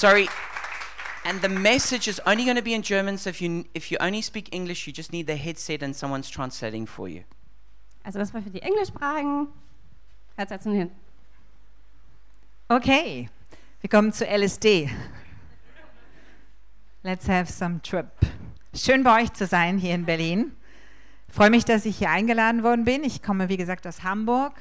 Sorry. 0.00 0.30
And 1.26 1.42
the 1.42 1.50
message 1.50 2.08
is 2.08 2.22
only 2.24 2.44
going 2.44 2.56
to 2.56 2.62
be 2.62 2.72
in 2.72 2.80
German, 2.80 3.18
so 3.18 3.28
if 3.28 3.42
you, 3.42 3.66
if 3.74 3.90
you 3.92 3.98
only 4.00 4.22
speak 4.22 4.48
English, 4.50 4.86
you 4.86 4.94
just 4.94 5.12
need 5.12 5.26
the 5.26 5.36
headset 5.36 5.82
and 5.82 5.94
someone's 5.94 6.30
translating 6.30 6.86
for 6.86 7.06
you. 7.06 7.24
Also 8.02 8.18
das 8.18 8.32
war 8.32 8.40
für 8.40 8.48
die 8.48 8.62
Englischsprachigen. 8.62 9.48
Herzsetzen 10.36 10.72
hin. 10.72 10.90
Okay, 12.70 13.28
wir 13.82 13.90
kommen 13.90 14.10
zu 14.14 14.26
LSD. 14.26 14.88
Let's 17.02 17.28
have 17.28 17.52
some 17.52 17.82
trip. 17.82 18.06
Schön 18.74 19.02
bei 19.02 19.22
euch 19.22 19.34
zu 19.34 19.44
sein 19.44 19.76
hier 19.76 19.94
in 19.94 20.06
Berlin. 20.06 20.56
Ich 21.28 21.34
freue 21.34 21.50
mich, 21.50 21.66
dass 21.66 21.84
ich 21.84 21.98
hier 21.98 22.08
eingeladen 22.08 22.62
worden 22.62 22.86
bin. 22.86 23.04
Ich 23.04 23.22
komme, 23.22 23.50
wie 23.50 23.58
gesagt, 23.58 23.86
aus 23.86 24.02
Hamburg. 24.02 24.54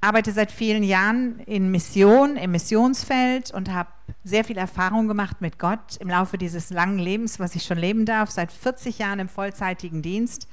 Arbeite 0.00 0.32
seit 0.32 0.52
vielen 0.52 0.82
Jahren 0.82 1.40
in 1.40 1.70
Mission, 1.70 2.36
im 2.36 2.52
Missionsfeld 2.52 3.50
und 3.50 3.72
habe 3.72 3.90
sehr 4.24 4.44
viel 4.44 4.58
Erfahrung 4.58 5.08
gemacht 5.08 5.40
mit 5.40 5.58
Gott 5.58 5.96
im 5.98 6.08
Laufe 6.08 6.38
dieses 6.38 6.70
langen 6.70 6.98
Lebens, 6.98 7.40
was 7.40 7.54
ich 7.54 7.64
schon 7.64 7.78
leben 7.78 8.04
darf. 8.04 8.30
Seit 8.30 8.52
40 8.52 8.98
Jahren 8.98 9.18
im 9.18 9.28
vollzeitigen 9.28 10.02
Dienst, 10.02 10.48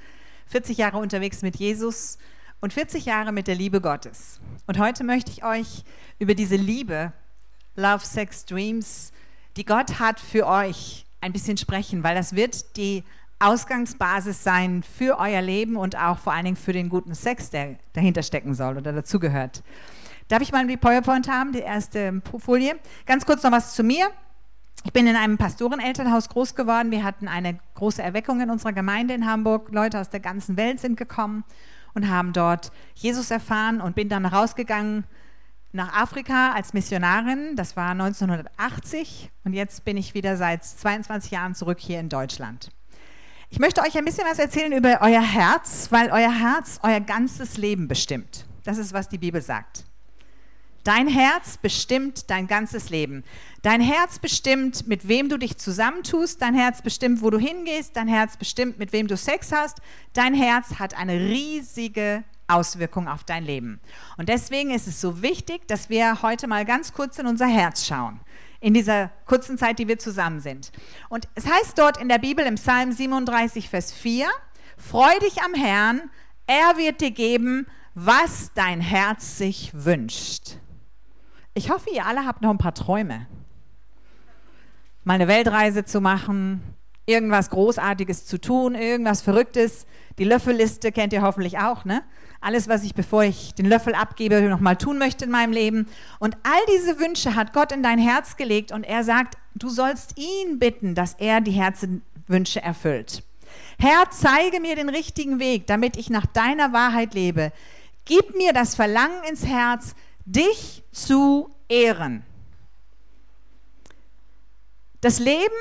40 0.47 0.77
Jahre 0.77 0.97
unterwegs 0.97 1.41
mit 1.41 1.57
Jesus 1.57 2.17
und 2.61 2.73
40 2.73 3.05
Jahre 3.05 3.31
mit 3.31 3.47
der 3.47 3.55
Liebe 3.55 3.81
Gottes. 3.81 4.39
Und 4.67 4.79
heute 4.79 5.03
möchte 5.03 5.31
ich 5.31 5.43
euch 5.43 5.83
über 6.19 6.33
diese 6.33 6.55
Liebe, 6.55 7.11
Love, 7.75 8.05
Sex, 8.05 8.45
Dreams, 8.45 9.11
die 9.57 9.65
Gott 9.65 9.99
hat 9.99 10.19
für 10.19 10.47
euch, 10.47 11.05
ein 11.21 11.33
bisschen 11.33 11.57
sprechen, 11.57 12.03
weil 12.03 12.15
das 12.15 12.35
wird 12.35 12.75
die 12.75 13.03
Ausgangsbasis 13.43 14.43
sein 14.43 14.83
für 14.83 15.19
euer 15.19 15.41
Leben 15.41 15.75
und 15.75 15.97
auch 15.97 16.17
vor 16.17 16.33
allen 16.33 16.45
Dingen 16.45 16.57
für 16.57 16.73
den 16.73 16.89
guten 16.89 17.13
Sex, 17.13 17.49
der 17.49 17.75
dahinter 17.93 18.23
stecken 18.23 18.53
soll 18.53 18.77
oder 18.77 18.93
dazugehört. 18.93 19.63
Darf 20.27 20.41
ich 20.41 20.51
mal 20.51 20.65
die 20.65 20.77
PowerPoint 20.77 21.29
haben, 21.29 21.51
die 21.51 21.59
erste 21.59 22.21
Folie? 22.39 22.75
Ganz 23.05 23.25
kurz 23.25 23.43
noch 23.43 23.51
was 23.51 23.75
zu 23.75 23.83
mir. 23.83 24.07
Ich 24.85 24.91
bin 24.91 25.07
in 25.07 25.15
einem 25.15 25.37
Pastorenelternhaus 25.37 26.29
groß 26.29 26.55
geworden. 26.55 26.91
Wir 26.91 27.03
hatten 27.03 27.27
eine 27.27 27.59
große 27.75 28.01
Erweckung 28.01 28.41
in 28.41 28.49
unserer 28.49 28.73
Gemeinde 28.73 29.13
in 29.13 29.25
Hamburg. 29.25 29.69
Leute 29.71 29.99
aus 29.99 30.09
der 30.09 30.19
ganzen 30.19 30.57
Welt 30.57 30.79
sind 30.79 30.97
gekommen 30.97 31.43
und 31.93 32.09
haben 32.09 32.33
dort 32.33 32.71
Jesus 32.95 33.31
erfahren 33.31 33.79
und 33.79 33.95
bin 33.95 34.09
dann 34.09 34.25
rausgegangen 34.25 35.05
nach 35.71 35.93
Afrika 35.93 36.51
als 36.53 36.73
Missionarin. 36.73 37.55
Das 37.55 37.75
war 37.75 37.91
1980 37.91 39.31
und 39.43 39.53
jetzt 39.53 39.85
bin 39.85 39.97
ich 39.97 40.13
wieder 40.13 40.37
seit 40.37 40.63
22 40.63 41.31
Jahren 41.31 41.55
zurück 41.55 41.79
hier 41.79 41.99
in 41.99 42.09
Deutschland. 42.09 42.71
Ich 43.53 43.59
möchte 43.59 43.81
euch 43.83 43.95
ein 43.95 44.03
bisschen 44.03 44.25
was 44.27 44.39
erzählen 44.39 44.71
über 44.71 44.97
euer 45.01 45.21
Herz, 45.21 45.89
weil 45.91 46.09
euer 46.09 46.33
Herz 46.33 46.79
euer 46.81 46.99
ganzes 46.99 47.55
Leben 47.55 47.87
bestimmt. 47.87 48.47
Das 48.63 48.79
ist, 48.79 48.93
was 48.93 49.09
die 49.09 49.19
Bibel 49.19 49.43
sagt. 49.43 49.85
Dein 50.83 51.07
Herz 51.07 51.57
bestimmt 51.57 52.31
dein 52.31 52.47
ganzes 52.47 52.89
Leben. 52.89 53.23
Dein 53.61 53.79
Herz 53.79 54.17
bestimmt, 54.17 54.87
mit 54.87 55.07
wem 55.07 55.29
du 55.29 55.37
dich 55.37 55.59
zusammentust. 55.59 56.41
Dein 56.41 56.55
Herz 56.55 56.81
bestimmt, 56.81 57.21
wo 57.21 57.29
du 57.29 57.37
hingehst. 57.37 57.95
Dein 57.95 58.07
Herz 58.07 58.37
bestimmt, 58.37 58.79
mit 58.79 58.91
wem 58.91 59.05
du 59.07 59.15
Sex 59.15 59.51
hast. 59.51 59.81
Dein 60.13 60.33
Herz 60.33 60.79
hat 60.79 60.97
eine 60.97 61.13
riesige 61.13 62.23
Auswirkung 62.47 63.07
auf 63.07 63.23
dein 63.23 63.45
Leben. 63.45 63.79
Und 64.17 64.29
deswegen 64.29 64.71
ist 64.71 64.87
es 64.87 64.99
so 64.99 65.21
wichtig, 65.21 65.67
dass 65.67 65.91
wir 65.91 66.23
heute 66.23 66.47
mal 66.47 66.65
ganz 66.65 66.91
kurz 66.91 67.19
in 67.19 67.27
unser 67.27 67.45
Herz 67.45 67.85
schauen. 67.85 68.19
In 68.63 68.73
dieser 68.73 69.11
kurzen 69.25 69.57
Zeit, 69.57 69.77
die 69.77 69.89
wir 69.89 69.99
zusammen 69.99 70.39
sind. 70.39 70.71
Und 71.09 71.27
es 71.35 71.45
heißt 71.45 71.77
dort 71.77 71.97
in 71.97 72.07
der 72.07 72.17
Bibel 72.17 72.45
im 72.45 72.55
Psalm 72.55 72.93
37, 72.93 73.67
Vers 73.69 73.91
4, 73.91 74.25
Freu 74.77 75.11
dich 75.19 75.41
am 75.41 75.53
Herrn, 75.53 76.09
er 76.47 76.77
wird 76.77 77.01
dir 77.01 77.11
geben, 77.11 77.67
was 77.93 78.51
dein 78.55 78.79
Herz 78.79 79.37
sich 79.37 79.71
wünscht. 79.73 80.59
Ich 81.53 81.71
hoffe, 81.71 81.89
ihr 81.93 82.05
alle 82.05 82.25
habt 82.25 82.41
noch 82.41 82.51
ein 82.51 82.57
paar 82.57 82.73
Träume. 82.73 83.27
Mal 85.03 85.15
eine 85.15 85.27
Weltreise 85.27 85.83
zu 85.83 85.99
machen, 85.99 86.63
irgendwas 87.05 87.49
Großartiges 87.49 88.25
zu 88.25 88.39
tun, 88.39 88.75
irgendwas 88.75 89.21
Verrücktes. 89.21 89.87
Die 90.19 90.23
Löffelliste 90.23 90.93
kennt 90.93 91.11
ihr 91.11 91.21
hoffentlich 91.21 91.59
auch, 91.59 91.83
ne? 91.83 92.01
Alles, 92.43 92.67
was 92.67 92.83
ich, 92.83 92.93
bevor 92.93 93.23
ich 93.23 93.53
den 93.53 93.65
Löffel 93.65 93.95
abgebe, 93.95 94.41
nochmal 94.41 94.77
tun 94.77 94.97
möchte 94.97 95.25
in 95.25 95.31
meinem 95.31 95.53
Leben. 95.53 95.87
Und 96.19 96.35
all 96.43 96.59
diese 96.75 96.99
Wünsche 96.99 97.35
hat 97.35 97.53
Gott 97.53 97.71
in 97.71 97.83
dein 97.83 97.99
Herz 97.99 98.35
gelegt 98.35 98.71
und 98.71 98.83
er 98.83 99.03
sagt, 99.03 99.37
du 99.55 99.69
sollst 99.69 100.17
ihn 100.17 100.59
bitten, 100.59 100.95
dass 100.95 101.13
er 101.13 101.41
die 101.41 101.51
Herzenswünsche 101.51 102.61
erfüllt. 102.61 103.23
Herr, 103.79 104.09
zeige 104.11 104.59
mir 104.59 104.75
den 104.75 104.89
richtigen 104.89 105.39
Weg, 105.39 105.67
damit 105.67 105.97
ich 105.97 106.09
nach 106.09 106.25
deiner 106.25 106.73
Wahrheit 106.73 107.13
lebe. 107.13 107.51
Gib 108.05 108.35
mir 108.35 108.53
das 108.53 108.75
Verlangen 108.75 109.23
ins 109.29 109.45
Herz, 109.45 109.95
dich 110.25 110.83
zu 110.91 111.49
ehren. 111.69 112.23
Das 115.01 115.19
Leben 115.19 115.53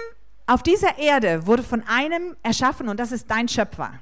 auf 0.46 0.62
dieser 0.62 0.98
Erde 0.98 1.46
wurde 1.46 1.62
von 1.62 1.82
einem 1.86 2.36
erschaffen 2.42 2.88
und 2.88 3.00
das 3.00 3.12
ist 3.12 3.30
dein 3.30 3.48
Schöpfer. 3.48 3.92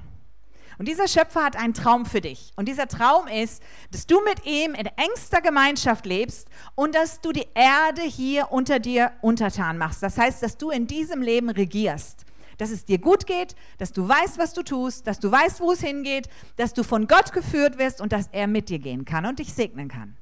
Und 0.81 0.87
dieser 0.87 1.07
Schöpfer 1.07 1.43
hat 1.43 1.55
einen 1.55 1.75
Traum 1.75 2.07
für 2.07 2.21
dich. 2.21 2.53
Und 2.55 2.67
dieser 2.67 2.87
Traum 2.87 3.27
ist, 3.27 3.61
dass 3.91 4.07
du 4.07 4.19
mit 4.23 4.47
ihm 4.47 4.73
in 4.73 4.87
engster 4.87 5.39
Gemeinschaft 5.39 6.07
lebst 6.07 6.49
und 6.73 6.95
dass 6.95 7.21
du 7.21 7.31
die 7.31 7.45
Erde 7.53 8.01
hier 8.01 8.51
unter 8.51 8.79
dir 8.79 9.11
untertan 9.21 9.77
machst. 9.77 10.01
Das 10.01 10.17
heißt, 10.17 10.41
dass 10.41 10.57
du 10.57 10.71
in 10.71 10.87
diesem 10.87 11.21
Leben 11.21 11.51
regierst. 11.51 12.25
Dass 12.57 12.71
es 12.71 12.83
dir 12.83 12.97
gut 12.97 13.27
geht, 13.27 13.53
dass 13.77 13.91
du 13.93 14.09
weißt, 14.09 14.39
was 14.39 14.53
du 14.53 14.63
tust, 14.63 15.05
dass 15.05 15.19
du 15.19 15.31
weißt, 15.31 15.61
wo 15.61 15.71
es 15.71 15.81
hingeht, 15.81 16.27
dass 16.55 16.73
du 16.73 16.81
von 16.81 17.07
Gott 17.07 17.31
geführt 17.31 17.77
wirst 17.77 18.01
und 18.01 18.11
dass 18.11 18.29
er 18.31 18.47
mit 18.47 18.69
dir 18.69 18.79
gehen 18.79 19.05
kann 19.05 19.27
und 19.27 19.37
dich 19.37 19.53
segnen 19.53 19.87
kann. 19.87 20.17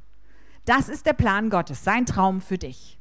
Das 0.65 0.89
ist 0.89 1.05
der 1.05 1.13
Plan 1.13 1.49
Gottes, 1.49 1.85
sein 1.85 2.05
Traum 2.05 2.41
für 2.41 2.57
dich. 2.57 2.99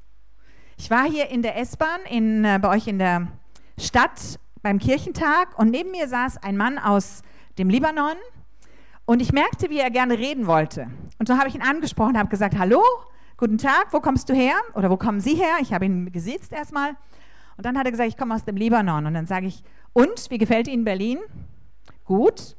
Ich 0.77 0.93
war 0.93 1.11
hier 1.11 1.29
in 1.29 1.43
der 1.43 1.59
S-Bahn 1.59 2.03
äh, 2.07 2.59
bei 2.61 2.69
euch 2.69 2.87
in 2.87 3.01
der 3.01 3.27
Stadt 3.81 4.39
beim 4.63 4.79
Kirchentag 4.79 5.59
und 5.59 5.71
neben 5.71 5.91
mir 5.91 6.07
saß 6.07 6.37
ein 6.39 6.57
Mann 6.57 6.79
aus 6.79 7.23
dem 7.59 7.71
Libanon. 7.71 8.17
Und 9.05 9.21
ich 9.21 9.33
merkte, 9.33 9.71
wie 9.71 9.79
er 9.79 9.91
gerne 9.91 10.19
reden 10.19 10.47
wollte. 10.47 10.91
Und 11.19 11.29
so 11.29 11.39
habe 11.39 11.49
ich 11.49 11.55
ihn 11.55 11.63
angesprochen, 11.63 12.19
habe 12.19 12.29
gesagt, 12.29 12.59
hallo, 12.59 12.83
guten 13.37 13.59
Tag, 13.59 13.93
wo 13.93 14.01
kommst 14.01 14.29
du 14.29 14.35
her? 14.35 14.57
Oder 14.75 14.91
wo 14.91 14.97
kommen 14.97 15.21
Sie 15.21 15.35
her? 15.35 15.57
Ich 15.61 15.73
habe 15.73 15.87
ihn 15.87 16.13
gesitzt 16.13 16.53
erstmal. 16.53 16.91
Und 17.57 17.65
dann 17.65 17.79
hat 17.79 17.87
er 17.87 17.91
gesagt, 17.91 18.09
ich 18.09 18.17
komme 18.17 18.35
aus 18.35 18.45
dem 18.45 18.57
Libanon. 18.57 19.07
Und 19.07 19.15
dann 19.15 19.27
sage 19.27 19.47
ich, 19.47 19.63
und, 19.93 20.31
wie 20.31 20.39
gefällt 20.39 20.69
Ihnen 20.69 20.85
Berlin? 20.85 21.19
Gut. 22.05 22.57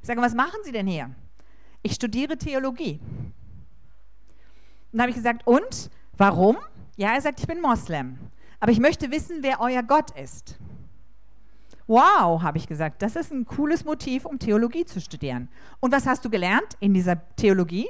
Ich 0.00 0.06
sage, 0.06 0.20
was 0.20 0.34
machen 0.34 0.60
Sie 0.64 0.72
denn 0.72 0.86
hier? 0.86 1.10
Ich 1.82 1.92
studiere 1.92 2.36
Theologie. 2.36 2.98
Und 4.92 4.98
dann 4.98 5.02
habe 5.02 5.10
ich 5.10 5.16
gesagt, 5.16 5.46
und, 5.46 5.90
warum? 6.16 6.56
Ja, 6.96 7.14
er 7.14 7.20
sagt, 7.20 7.40
ich 7.40 7.46
bin 7.46 7.60
Moslem. 7.60 8.18
Aber 8.58 8.72
ich 8.72 8.80
möchte 8.80 9.10
wissen, 9.10 9.38
wer 9.42 9.60
euer 9.60 9.82
Gott 9.82 10.10
ist. 10.18 10.58
Wow, 11.90 12.40
habe 12.42 12.56
ich 12.56 12.68
gesagt, 12.68 13.02
das 13.02 13.16
ist 13.16 13.32
ein 13.32 13.46
cooles 13.46 13.84
Motiv, 13.84 14.24
um 14.24 14.38
Theologie 14.38 14.84
zu 14.84 15.00
studieren. 15.00 15.48
Und 15.80 15.90
was 15.90 16.06
hast 16.06 16.24
du 16.24 16.30
gelernt 16.30 16.76
in 16.78 16.94
dieser 16.94 17.20
Theologie? 17.34 17.88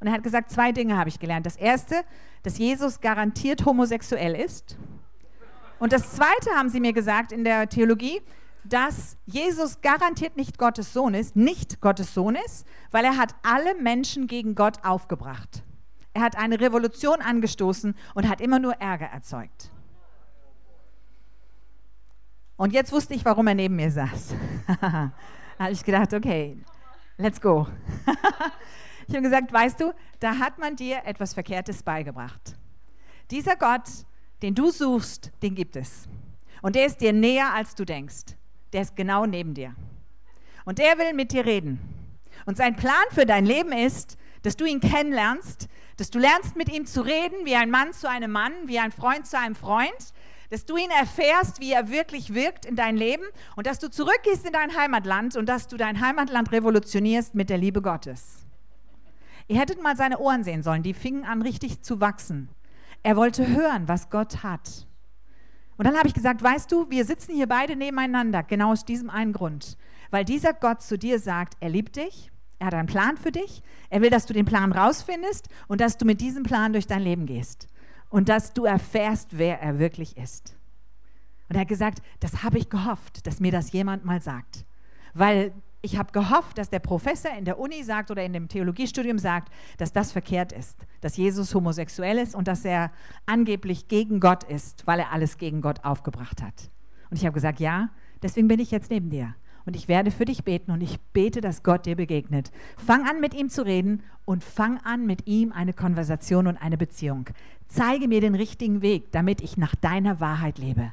Und 0.00 0.08
er 0.08 0.12
hat 0.12 0.22
gesagt, 0.22 0.50
zwei 0.50 0.70
Dinge 0.70 0.98
habe 0.98 1.08
ich 1.08 1.18
gelernt. 1.18 1.46
Das 1.46 1.56
erste, 1.56 2.02
dass 2.42 2.58
Jesus 2.58 3.00
garantiert 3.00 3.64
homosexuell 3.64 4.34
ist. 4.34 4.76
Und 5.78 5.94
das 5.94 6.12
zweite 6.12 6.50
haben 6.56 6.68
sie 6.68 6.78
mir 6.78 6.92
gesagt 6.92 7.32
in 7.32 7.42
der 7.44 7.70
Theologie, 7.70 8.20
dass 8.64 9.16
Jesus 9.24 9.80
garantiert 9.80 10.36
nicht 10.36 10.58
Gottes 10.58 10.92
Sohn 10.92 11.14
ist, 11.14 11.36
nicht 11.36 11.80
Gottes 11.80 12.12
Sohn 12.12 12.36
ist, 12.44 12.66
weil 12.90 13.06
er 13.06 13.16
hat 13.16 13.34
alle 13.42 13.76
Menschen 13.80 14.26
gegen 14.26 14.54
Gott 14.54 14.84
aufgebracht. 14.84 15.62
Er 16.12 16.20
hat 16.20 16.36
eine 16.36 16.60
Revolution 16.60 17.22
angestoßen 17.22 17.94
und 18.14 18.28
hat 18.28 18.42
immer 18.42 18.58
nur 18.58 18.74
Ärger 18.74 19.06
erzeugt. 19.06 19.70
Und 22.56 22.72
jetzt 22.72 22.92
wusste 22.92 23.14
ich, 23.14 23.24
warum 23.24 23.46
er 23.48 23.54
neben 23.54 23.76
mir 23.76 23.90
saß. 23.90 24.34
da 24.80 25.12
habe 25.58 25.72
ich 25.72 25.84
gedacht, 25.84 26.14
okay, 26.14 26.56
let's 27.18 27.40
go. 27.40 27.66
ich 29.06 29.14
habe 29.14 29.22
gesagt, 29.22 29.52
weißt 29.52 29.80
du, 29.80 29.92
da 30.20 30.38
hat 30.38 30.58
man 30.58 30.74
dir 30.74 31.02
etwas 31.04 31.34
Verkehrtes 31.34 31.82
beigebracht. 31.82 32.56
Dieser 33.30 33.56
Gott, 33.56 33.88
den 34.42 34.54
du 34.54 34.70
suchst, 34.70 35.32
den 35.42 35.54
gibt 35.54 35.76
es. 35.76 36.08
Und 36.62 36.76
der 36.76 36.86
ist 36.86 37.00
dir 37.00 37.12
näher, 37.12 37.52
als 37.52 37.74
du 37.74 37.84
denkst. 37.84 38.36
Der 38.72 38.82
ist 38.82 38.96
genau 38.96 39.26
neben 39.26 39.54
dir. 39.54 39.74
Und 40.64 40.78
der 40.78 40.98
will 40.98 41.12
mit 41.12 41.32
dir 41.32 41.44
reden. 41.44 41.78
Und 42.46 42.56
sein 42.56 42.76
Plan 42.76 42.94
für 43.10 43.26
dein 43.26 43.44
Leben 43.44 43.72
ist, 43.72 44.16
dass 44.42 44.56
du 44.56 44.64
ihn 44.64 44.80
kennenlernst, 44.80 45.68
dass 45.96 46.10
du 46.10 46.18
lernst 46.18 46.56
mit 46.56 46.72
ihm 46.72 46.86
zu 46.86 47.00
reden, 47.00 47.44
wie 47.44 47.56
ein 47.56 47.70
Mann 47.70 47.92
zu 47.92 48.08
einem 48.08 48.30
Mann, 48.30 48.52
wie 48.66 48.78
ein 48.78 48.92
Freund 48.92 49.26
zu 49.26 49.38
einem 49.38 49.54
Freund, 49.54 50.12
dass 50.50 50.64
du 50.64 50.76
ihn 50.76 50.90
erfährst, 50.90 51.60
wie 51.60 51.72
er 51.72 51.90
wirklich 51.90 52.34
wirkt 52.34 52.64
in 52.64 52.76
dein 52.76 52.96
Leben 52.96 53.24
und 53.56 53.66
dass 53.66 53.78
du 53.78 53.90
zurückgehst 53.90 54.46
in 54.46 54.52
dein 54.52 54.76
Heimatland 54.76 55.36
und 55.36 55.48
dass 55.48 55.68
du 55.68 55.76
dein 55.76 56.00
Heimatland 56.00 56.52
revolutionierst 56.52 57.34
mit 57.34 57.50
der 57.50 57.58
Liebe 57.58 57.82
Gottes. 57.82 58.46
Ihr 59.48 59.60
hättet 59.60 59.82
mal 59.82 59.96
seine 59.96 60.18
Ohren 60.18 60.42
sehen 60.42 60.62
sollen, 60.62 60.82
die 60.82 60.94
fingen 60.94 61.24
an 61.24 61.42
richtig 61.42 61.82
zu 61.82 62.00
wachsen. 62.00 62.48
Er 63.02 63.16
wollte 63.16 63.46
hören, 63.46 63.86
was 63.86 64.10
Gott 64.10 64.42
hat. 64.42 64.86
Und 65.76 65.86
dann 65.86 65.96
habe 65.96 66.08
ich 66.08 66.14
gesagt, 66.14 66.42
weißt 66.42 66.72
du, 66.72 66.90
wir 66.90 67.04
sitzen 67.04 67.34
hier 67.34 67.46
beide 67.46 67.76
nebeneinander, 67.76 68.42
genau 68.42 68.72
aus 68.72 68.84
diesem 68.84 69.10
einen 69.10 69.32
Grund. 69.32 69.76
Weil 70.10 70.24
dieser 70.24 70.54
Gott 70.54 70.82
zu 70.82 70.98
dir 70.98 71.18
sagt, 71.18 71.54
er 71.60 71.68
liebt 71.68 71.96
dich, 71.96 72.30
er 72.58 72.68
hat 72.68 72.74
einen 72.74 72.88
Plan 72.88 73.16
für 73.16 73.32
dich, 73.32 73.62
er 73.90 74.00
will, 74.00 74.10
dass 74.10 74.26
du 74.26 74.32
den 74.32 74.46
Plan 74.46 74.72
rausfindest 74.72 75.48
und 75.68 75.80
dass 75.80 75.98
du 75.98 76.06
mit 76.06 76.20
diesem 76.20 76.42
Plan 76.42 76.72
durch 76.72 76.86
dein 76.86 77.02
Leben 77.02 77.26
gehst. 77.26 77.68
Und 78.08 78.28
dass 78.28 78.52
du 78.52 78.64
erfährst, 78.64 79.38
wer 79.38 79.60
er 79.60 79.78
wirklich 79.78 80.16
ist. 80.16 80.56
Und 81.48 81.56
er 81.56 81.62
hat 81.62 81.68
gesagt, 81.68 82.02
das 82.20 82.42
habe 82.42 82.58
ich 82.58 82.68
gehofft, 82.68 83.26
dass 83.26 83.40
mir 83.40 83.52
das 83.52 83.72
jemand 83.72 84.04
mal 84.04 84.20
sagt. 84.20 84.64
Weil 85.14 85.52
ich 85.82 85.96
habe 85.96 86.10
gehofft, 86.10 86.58
dass 86.58 86.68
der 86.68 86.80
Professor 86.80 87.30
in 87.36 87.44
der 87.44 87.60
Uni 87.60 87.82
sagt 87.84 88.10
oder 88.10 88.24
in 88.24 88.32
dem 88.32 88.48
Theologiestudium 88.48 89.18
sagt, 89.18 89.52
dass 89.78 89.92
das 89.92 90.10
verkehrt 90.10 90.52
ist, 90.52 90.76
dass 91.00 91.16
Jesus 91.16 91.54
homosexuell 91.54 92.18
ist 92.18 92.34
und 92.34 92.48
dass 92.48 92.64
er 92.64 92.90
angeblich 93.24 93.86
gegen 93.86 94.18
Gott 94.18 94.42
ist, 94.44 94.86
weil 94.86 94.98
er 94.98 95.12
alles 95.12 95.38
gegen 95.38 95.60
Gott 95.60 95.84
aufgebracht 95.84 96.42
hat. 96.42 96.70
Und 97.10 97.18
ich 97.18 97.24
habe 97.24 97.34
gesagt, 97.34 97.60
ja, 97.60 97.90
deswegen 98.22 98.48
bin 98.48 98.58
ich 98.58 98.72
jetzt 98.72 98.90
neben 98.90 99.10
dir. 99.10 99.34
Und 99.64 99.74
ich 99.74 99.88
werde 99.88 100.12
für 100.12 100.24
dich 100.24 100.44
beten 100.44 100.70
und 100.70 100.80
ich 100.80 101.00
bete, 101.12 101.40
dass 101.40 101.64
Gott 101.64 101.86
dir 101.86 101.96
begegnet. 101.96 102.52
Fang 102.76 103.08
an, 103.08 103.20
mit 103.20 103.34
ihm 103.34 103.48
zu 103.48 103.64
reden 103.64 104.02
und 104.24 104.44
fang 104.44 104.78
an, 104.78 105.06
mit 105.06 105.26
ihm 105.26 105.52
eine 105.52 105.72
Konversation 105.72 106.46
und 106.46 106.56
eine 106.56 106.78
Beziehung. 106.78 107.26
Zeige 107.68 108.08
mir 108.08 108.20
den 108.20 108.34
richtigen 108.34 108.82
Weg, 108.82 109.12
damit 109.12 109.40
ich 109.40 109.56
nach 109.56 109.74
deiner 109.74 110.20
Wahrheit 110.20 110.58
lebe. 110.58 110.92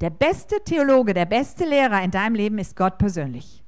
Der 0.00 0.10
beste 0.10 0.56
Theologe, 0.64 1.14
der 1.14 1.24
beste 1.24 1.64
Lehrer 1.64 2.02
in 2.02 2.10
deinem 2.10 2.34
Leben 2.34 2.58
ist 2.58 2.76
Gott 2.76 2.98
persönlich. 2.98 3.62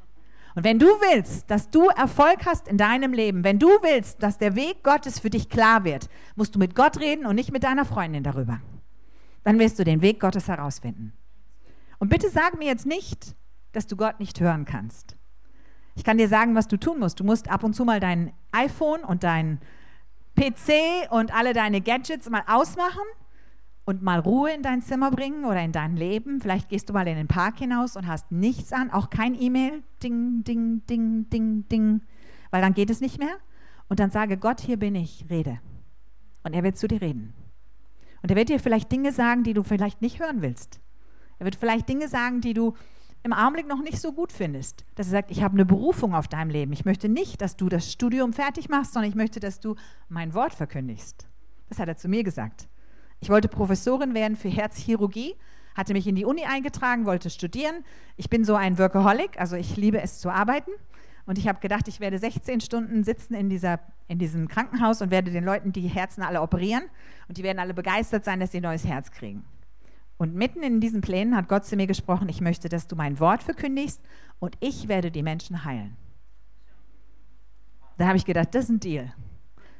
Und 0.55 0.65
wenn 0.65 0.79
du 0.79 0.87
willst, 0.87 1.50
dass 1.50 1.70
du 1.70 1.87
Erfolg 1.88 2.44
hast 2.44 2.69
in 2.69 2.79
deinem 2.79 3.12
Leben, 3.12 3.44
wenn 3.44 3.59
du 3.59 3.69
willst, 3.69 4.23
dass 4.23 4.38
der 4.38 4.56
Weg 4.56 4.82
Gottes 4.82 5.20
für 5.20 5.31
dich 5.31 5.49
klar 5.49 5.85
wird, 5.85 6.09
musst 6.35 6.55
du 6.55 6.59
mit 6.59 6.75
Gott 6.75 6.99
reden 7.00 7.26
und 7.26 7.37
nicht 7.37 7.53
mit 7.53 7.62
deiner 7.62 7.85
Freundin 7.85 8.25
darüber. 8.25 8.61
Dann 9.44 9.59
wirst 9.59 9.79
du 9.79 9.85
den 9.85 10.03
Weg 10.03 10.20
Gottes 10.20 10.49
herausfinden. 10.49 11.12
Und 11.99 12.09
bitte 12.09 12.29
sag 12.29 12.59
mir 12.59 12.67
jetzt 12.67 12.87
nicht, 12.87 13.37
dass 13.73 13.87
du 13.87 13.97
Gott 13.97 14.19
nicht 14.19 14.41
hören 14.41 14.65
kannst. 14.65 15.17
Ich 15.94 16.05
kann 16.05 16.19
dir 16.19 16.29
sagen, 16.29 16.55
was 16.55 16.69
du 16.69 16.76
tun 16.76 16.99
musst. 16.99 17.20
Du 17.20 17.25
musst 17.25 17.50
ab 17.50 17.65
und 17.65 17.75
zu 17.75 17.85
mal 17.85 18.00
dein 18.00 18.32
iPhone 18.53 19.05
und 19.05 19.25
dein 19.25 19.61
PC 20.38 21.11
und 21.11 21.35
alle 21.35 21.52
deine 21.52 21.81
Gadgets 21.81 22.31
mal 22.31 22.44
ausmachen 22.46 23.02
und 23.85 24.02
mal 24.02 24.20
Ruhe 24.20 24.52
in 24.52 24.62
dein 24.62 24.82
Zimmer 24.82 25.11
bringen 25.11 25.44
oder 25.44 25.61
in 25.62 25.73
dein 25.73 25.96
Leben. 25.96 26.40
Vielleicht 26.40 26.69
gehst 26.69 26.88
du 26.88 26.93
mal 26.93 27.08
in 27.08 27.17
den 27.17 27.26
Park 27.26 27.58
hinaus 27.58 27.96
und 27.96 28.06
hast 28.06 28.31
nichts 28.31 28.73
an, 28.73 28.90
auch 28.90 29.11
kein 29.11 29.35
E-Mail, 29.35 29.82
ding, 30.02 30.44
ding, 30.44 30.87
ding, 30.87 31.29
ding, 31.31 31.69
ding, 31.69 32.02
weil 32.50 32.62
dann 32.62 32.75
geht 32.75 32.90
es 32.90 33.00
nicht 33.00 33.19
mehr. 33.19 33.37
Und 33.88 33.99
dann 33.99 34.11
sage 34.11 34.37
Gott, 34.37 34.61
hier 34.61 34.76
bin 34.76 34.94
ich, 34.94 35.25
rede. 35.29 35.58
Und 36.44 36.55
er 36.55 36.62
wird 36.62 36.76
zu 36.76 36.87
dir 36.87 37.02
reden. 37.02 37.34
Und 38.23 38.31
er 38.31 38.37
wird 38.37 38.49
dir 38.49 38.61
vielleicht 38.61 38.93
Dinge 38.93 39.12
sagen, 39.12 39.43
die 39.43 39.55
du 39.55 39.62
vielleicht 39.62 40.02
nicht 40.02 40.20
hören 40.20 40.43
willst. 40.43 40.81
Er 41.38 41.46
wird 41.46 41.56
vielleicht 41.56 41.88
Dinge 41.88 42.08
sagen, 42.08 42.41
die 42.41 42.55
du 42.55 42.75
im 43.29 43.35
Augenblick 43.35 43.69
noch 43.69 43.83
nicht 43.83 44.01
so 44.01 44.13
gut 44.13 44.33
findest. 44.33 44.85
Dass 44.95 45.09
er 45.09 45.13
sagt, 45.13 45.31
ich 45.31 45.43
habe 45.43 45.53
eine 45.55 45.67
Berufung 45.67 46.15
auf 46.15 46.29
deinem 46.29 46.49
Leben. 46.49 46.73
Ich 46.73 46.87
möchte 46.87 47.09
nicht, 47.09 47.43
dass 47.43 47.57
du 47.57 47.69
das 47.69 47.93
Studium 47.93 48.33
fertig 48.33 48.71
machst, 48.71 48.95
sondern 48.95 49.11
ich 49.11 49.17
möchte, 49.17 49.39
dass 49.39 49.61
du 49.61 49.77
mein 50.09 50.33
Wort 50.33 50.55
verkündigst. 50.55 51.27
Das 51.69 51.79
hat 51.79 51.89
er 51.89 51.97
zu 51.97 52.09
mir 52.09 52.25
gesagt. 52.25 52.69
Ich 53.21 53.29
wollte 53.29 53.49
Professorin 53.49 54.15
werden 54.15 54.37
für 54.37 54.49
Herzchirurgie, 54.49 55.35
hatte 55.75 55.93
mich 55.93 56.07
in 56.07 56.15
die 56.15 56.25
Uni 56.25 56.45
eingetragen, 56.45 57.05
wollte 57.05 57.29
studieren. 57.29 57.85
Ich 58.17 58.31
bin 58.31 58.45
so 58.45 58.55
ein 58.55 58.79
Workaholic, 58.79 59.39
also 59.39 59.57
ich 59.57 59.77
liebe 59.77 60.01
es 60.01 60.21
zu 60.21 60.31
arbeiten. 60.31 60.71
Und 61.27 61.37
ich 61.37 61.47
habe 61.47 61.61
gedacht, 61.61 61.87
ich 61.89 62.01
werde 62.01 62.19
16 62.19 62.63
Stunden 62.63 63.05
sitzen 63.05 63.35
in, 63.35 63.51
dieser, 63.51 63.81
in 64.07 64.19
diesem 64.19 64.49
Krankenhaus 64.49 65.03
und 65.03 65.11
werde 65.11 65.31
den 65.31 65.45
Leuten 65.45 65.73
die 65.73 65.87
Herzen 65.87 66.23
alle 66.23 66.41
operieren. 66.41 66.85
Und 67.29 67.37
die 67.37 67.43
werden 67.43 67.59
alle 67.59 67.75
begeistert 67.75 68.25
sein, 68.25 68.41
dass 68.41 68.53
sie 68.53 68.61
ein 68.61 68.63
neues 68.63 68.87
Herz 68.87 69.11
kriegen. 69.11 69.45
Und 70.19 70.35
mitten 70.35 70.62
in 70.62 70.81
diesen 70.81 71.00
Plänen 71.00 71.37
hat 71.37 71.49
Gott 71.49 71.65
zu 71.65 71.76
mir 71.76 71.87
gesprochen, 71.87 72.29
ich 72.29 72.41
möchte, 72.41 72.69
dass 72.69 72.88
du 72.88 72.97
mein 72.97 73.20
Wort 73.20 73.43
verkündigst 73.43 74.03
und 74.41 74.56
ich 74.61 74.88
werde 74.88 75.11
die 75.11 75.23
Menschen 75.23 75.65
heilen. 75.65 75.97
Da 77.97 78.06
habe 78.06 78.17
ich 78.17 78.25
gedacht, 78.25 78.55
das 78.55 78.65
ist 78.65 78.70
ein 78.70 78.81
Deal. 78.81 79.12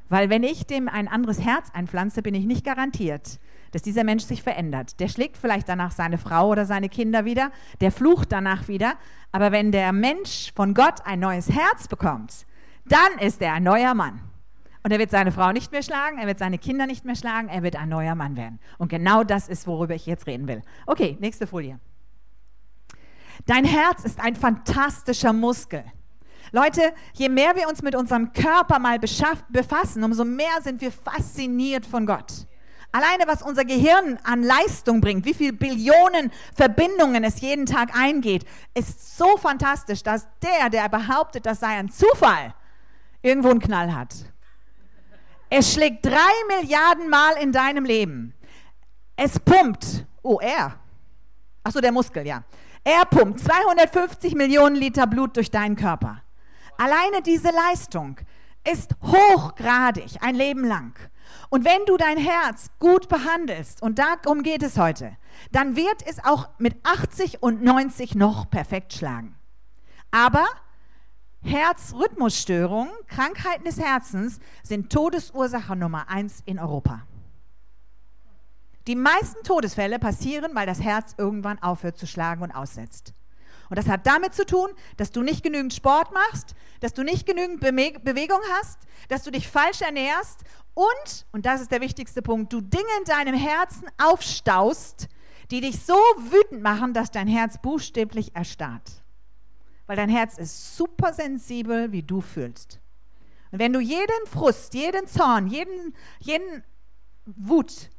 Weil 0.07 0.29
wenn 0.29 0.43
ich 0.43 0.65
dem 0.65 0.87
ein 0.89 1.07
anderes 1.07 1.41
Herz 1.41 1.69
einpflanze, 1.73 2.21
bin 2.21 2.33
ich 2.33 2.45
nicht 2.45 2.65
garantiert, 2.65 3.39
dass 3.71 3.83
dieser 3.83 4.03
Mensch 4.03 4.23
sich 4.23 4.41
verändert. 4.41 4.99
Der 4.99 5.07
schlägt 5.07 5.37
vielleicht 5.37 5.69
danach 5.69 5.91
seine 5.91 6.17
Frau 6.17 6.49
oder 6.49 6.65
seine 6.65 6.89
Kinder 6.89 7.25
wieder, 7.25 7.51
der 7.79 7.91
flucht 7.91 8.31
danach 8.31 8.67
wieder. 8.67 8.95
Aber 9.31 9.51
wenn 9.51 9.71
der 9.71 9.91
Mensch 9.91 10.51
von 10.55 10.73
Gott 10.73 11.05
ein 11.05 11.19
neues 11.19 11.51
Herz 11.51 11.87
bekommt, 11.87 12.47
dann 12.85 13.19
ist 13.19 13.41
er 13.41 13.53
ein 13.53 13.63
neuer 13.63 13.93
Mann. 13.93 14.21
Und 14.83 14.91
er 14.91 14.99
wird 14.99 15.11
seine 15.11 15.31
Frau 15.31 15.51
nicht 15.51 15.71
mehr 15.71 15.83
schlagen, 15.83 16.19
er 16.19 16.27
wird 16.27 16.39
seine 16.39 16.57
Kinder 16.57 16.87
nicht 16.87 17.03
mehr 17.03 17.15
schlagen, 17.15 17.49
er 17.49 17.63
wird 17.63 17.75
ein 17.75 17.89
neuer 17.89 18.15
Mann 18.15 18.37
werden. 18.37 18.59
Und 18.77 18.89
genau 18.89 19.23
das 19.23 19.49
ist, 19.49 19.67
worüber 19.67 19.93
ich 19.93 20.05
jetzt 20.05 20.25
reden 20.25 20.47
will. 20.47 20.61
Okay, 20.85 21.17
nächste 21.19 21.47
Folie. 21.47 21.79
Dein 23.45 23.65
Herz 23.65 24.03
ist 24.03 24.19
ein 24.19 24.35
fantastischer 24.35 25.33
Muskel. 25.33 25.83
Leute, 26.51 26.93
je 27.13 27.29
mehr 27.29 27.55
wir 27.55 27.67
uns 27.67 27.81
mit 27.81 27.95
unserem 27.95 28.33
Körper 28.33 28.79
mal 28.79 28.99
befassen, 28.99 30.03
umso 30.03 30.25
mehr 30.25 30.61
sind 30.63 30.81
wir 30.81 30.91
fasziniert 30.91 31.85
von 31.85 32.05
Gott. 32.05 32.47
Alleine 32.91 33.25
was 33.27 33.43
unser 33.43 33.65
Gehirn 33.65 34.17
an 34.23 34.41
Leistung 34.41 34.99
bringt, 34.99 35.23
wie 35.25 35.35
viele 35.35 35.53
Billionen 35.53 36.31
Verbindungen 36.55 37.23
es 37.23 37.39
jeden 37.39 37.67
Tag 37.67 37.95
eingeht, 37.95 38.45
ist 38.73 39.15
so 39.15 39.37
fantastisch, 39.37 40.01
dass 40.01 40.27
der, 40.41 40.71
der 40.71 40.89
behauptet, 40.89 41.45
das 41.45 41.59
sei 41.59 41.67
ein 41.67 41.89
Zufall, 41.89 42.55
irgendwo 43.21 43.49
einen 43.49 43.59
Knall 43.59 43.93
hat. 43.93 44.15
Es 45.49 45.73
schlägt 45.73 46.05
drei 46.05 46.31
Milliarden 46.47 47.09
Mal 47.09 47.33
in 47.41 47.51
deinem 47.51 47.85
Leben. 47.85 48.33
Es 49.15 49.39
pumpt. 49.39 50.05
Oh, 50.21 50.39
er. 50.39 50.79
Achso, 51.63 51.81
der 51.81 51.91
Muskel, 51.91 52.25
ja. 52.25 52.43
Er 52.83 53.05
pumpt 53.05 53.39
250 53.39 54.35
Millionen 54.35 54.75
Liter 54.75 55.07
Blut 55.07 55.35
durch 55.35 55.51
deinen 55.51 55.75
Körper. 55.75 56.21
Alleine 56.77 57.21
diese 57.23 57.49
Leistung 57.49 58.19
ist 58.69 58.95
hochgradig 59.01 60.17
ein 60.21 60.35
Leben 60.35 60.63
lang. 60.63 60.93
Und 61.49 61.65
wenn 61.65 61.85
du 61.85 61.97
dein 61.97 62.17
Herz 62.17 62.67
gut 62.79 63.09
behandelst, 63.09 63.81
und 63.81 63.99
darum 63.99 64.43
geht 64.43 64.63
es 64.63 64.77
heute, 64.77 65.17
dann 65.51 65.75
wird 65.75 66.05
es 66.05 66.23
auch 66.23 66.49
mit 66.57 66.75
80 66.83 67.41
und 67.41 67.63
90 67.63 68.15
noch 68.15 68.49
perfekt 68.49 68.93
schlagen. 68.93 69.35
Aber 70.11 70.45
Herzrhythmusstörungen, 71.41 72.91
Krankheiten 73.07 73.63
des 73.63 73.79
Herzens 73.79 74.39
sind 74.63 74.91
Todesursache 74.91 75.75
Nummer 75.75 76.09
eins 76.09 76.41
in 76.45 76.59
Europa. 76.59 77.03
Die 78.87 78.95
meisten 78.95 79.43
Todesfälle 79.43 79.99
passieren, 79.99 80.55
weil 80.55 80.65
das 80.65 80.81
Herz 80.81 81.13
irgendwann 81.17 81.61
aufhört 81.61 81.97
zu 81.97 82.07
schlagen 82.07 82.41
und 82.41 82.51
aussetzt. 82.51 83.13
Und 83.69 83.77
das 83.77 83.87
hat 83.87 84.07
damit 84.07 84.33
zu 84.33 84.45
tun, 84.45 84.69
dass 84.97 85.11
du 85.11 85.21
nicht 85.21 85.43
genügend 85.43 85.73
Sport 85.73 86.11
machst, 86.11 86.55
dass 86.79 86.93
du 86.93 87.03
nicht 87.03 87.25
genügend 87.25 87.59
Be 87.59 87.71
Bewegung 88.03 88.39
hast, 88.57 88.79
dass 89.09 89.23
du 89.23 89.31
dich 89.31 89.47
falsch 89.47 89.81
ernährst 89.81 90.43
und, 90.73 91.27
und 91.31 91.45
das 91.45 91.61
ist 91.61 91.71
der 91.71 91.81
wichtigste 91.81 92.21
Punkt, 92.21 92.51
du 92.51 92.61
Dinge 92.61 92.83
in 92.97 93.03
deinem 93.05 93.35
Herzen 93.35 93.87
aufstaust, 94.03 95.07
die 95.51 95.61
dich 95.61 95.85
so 95.85 95.93
wütend 95.93 96.63
machen, 96.63 96.93
dass 96.93 97.11
dein 97.11 97.27
Herz 97.27 97.59
buchstäblich 97.61 98.35
erstarrt. 98.35 99.03
Weil 99.89 99.95
dein 99.95 100.09
Herz 100.09 100.37
ist 100.37 100.77
super 100.77 101.13
sensibel, 101.13 101.91
wie 101.91 102.03
du 102.03 102.21
fühlst. 102.21 102.79
Und 103.51 103.57
wenn 103.57 103.73
du 103.73 103.79
jeden 103.79 104.27
Frust, 104.27 104.75
jeden 104.75 105.07
Zorn, 105.07 105.47
jeden, 105.47 105.95
jeden 106.19 106.63
Wut 107.25 107.89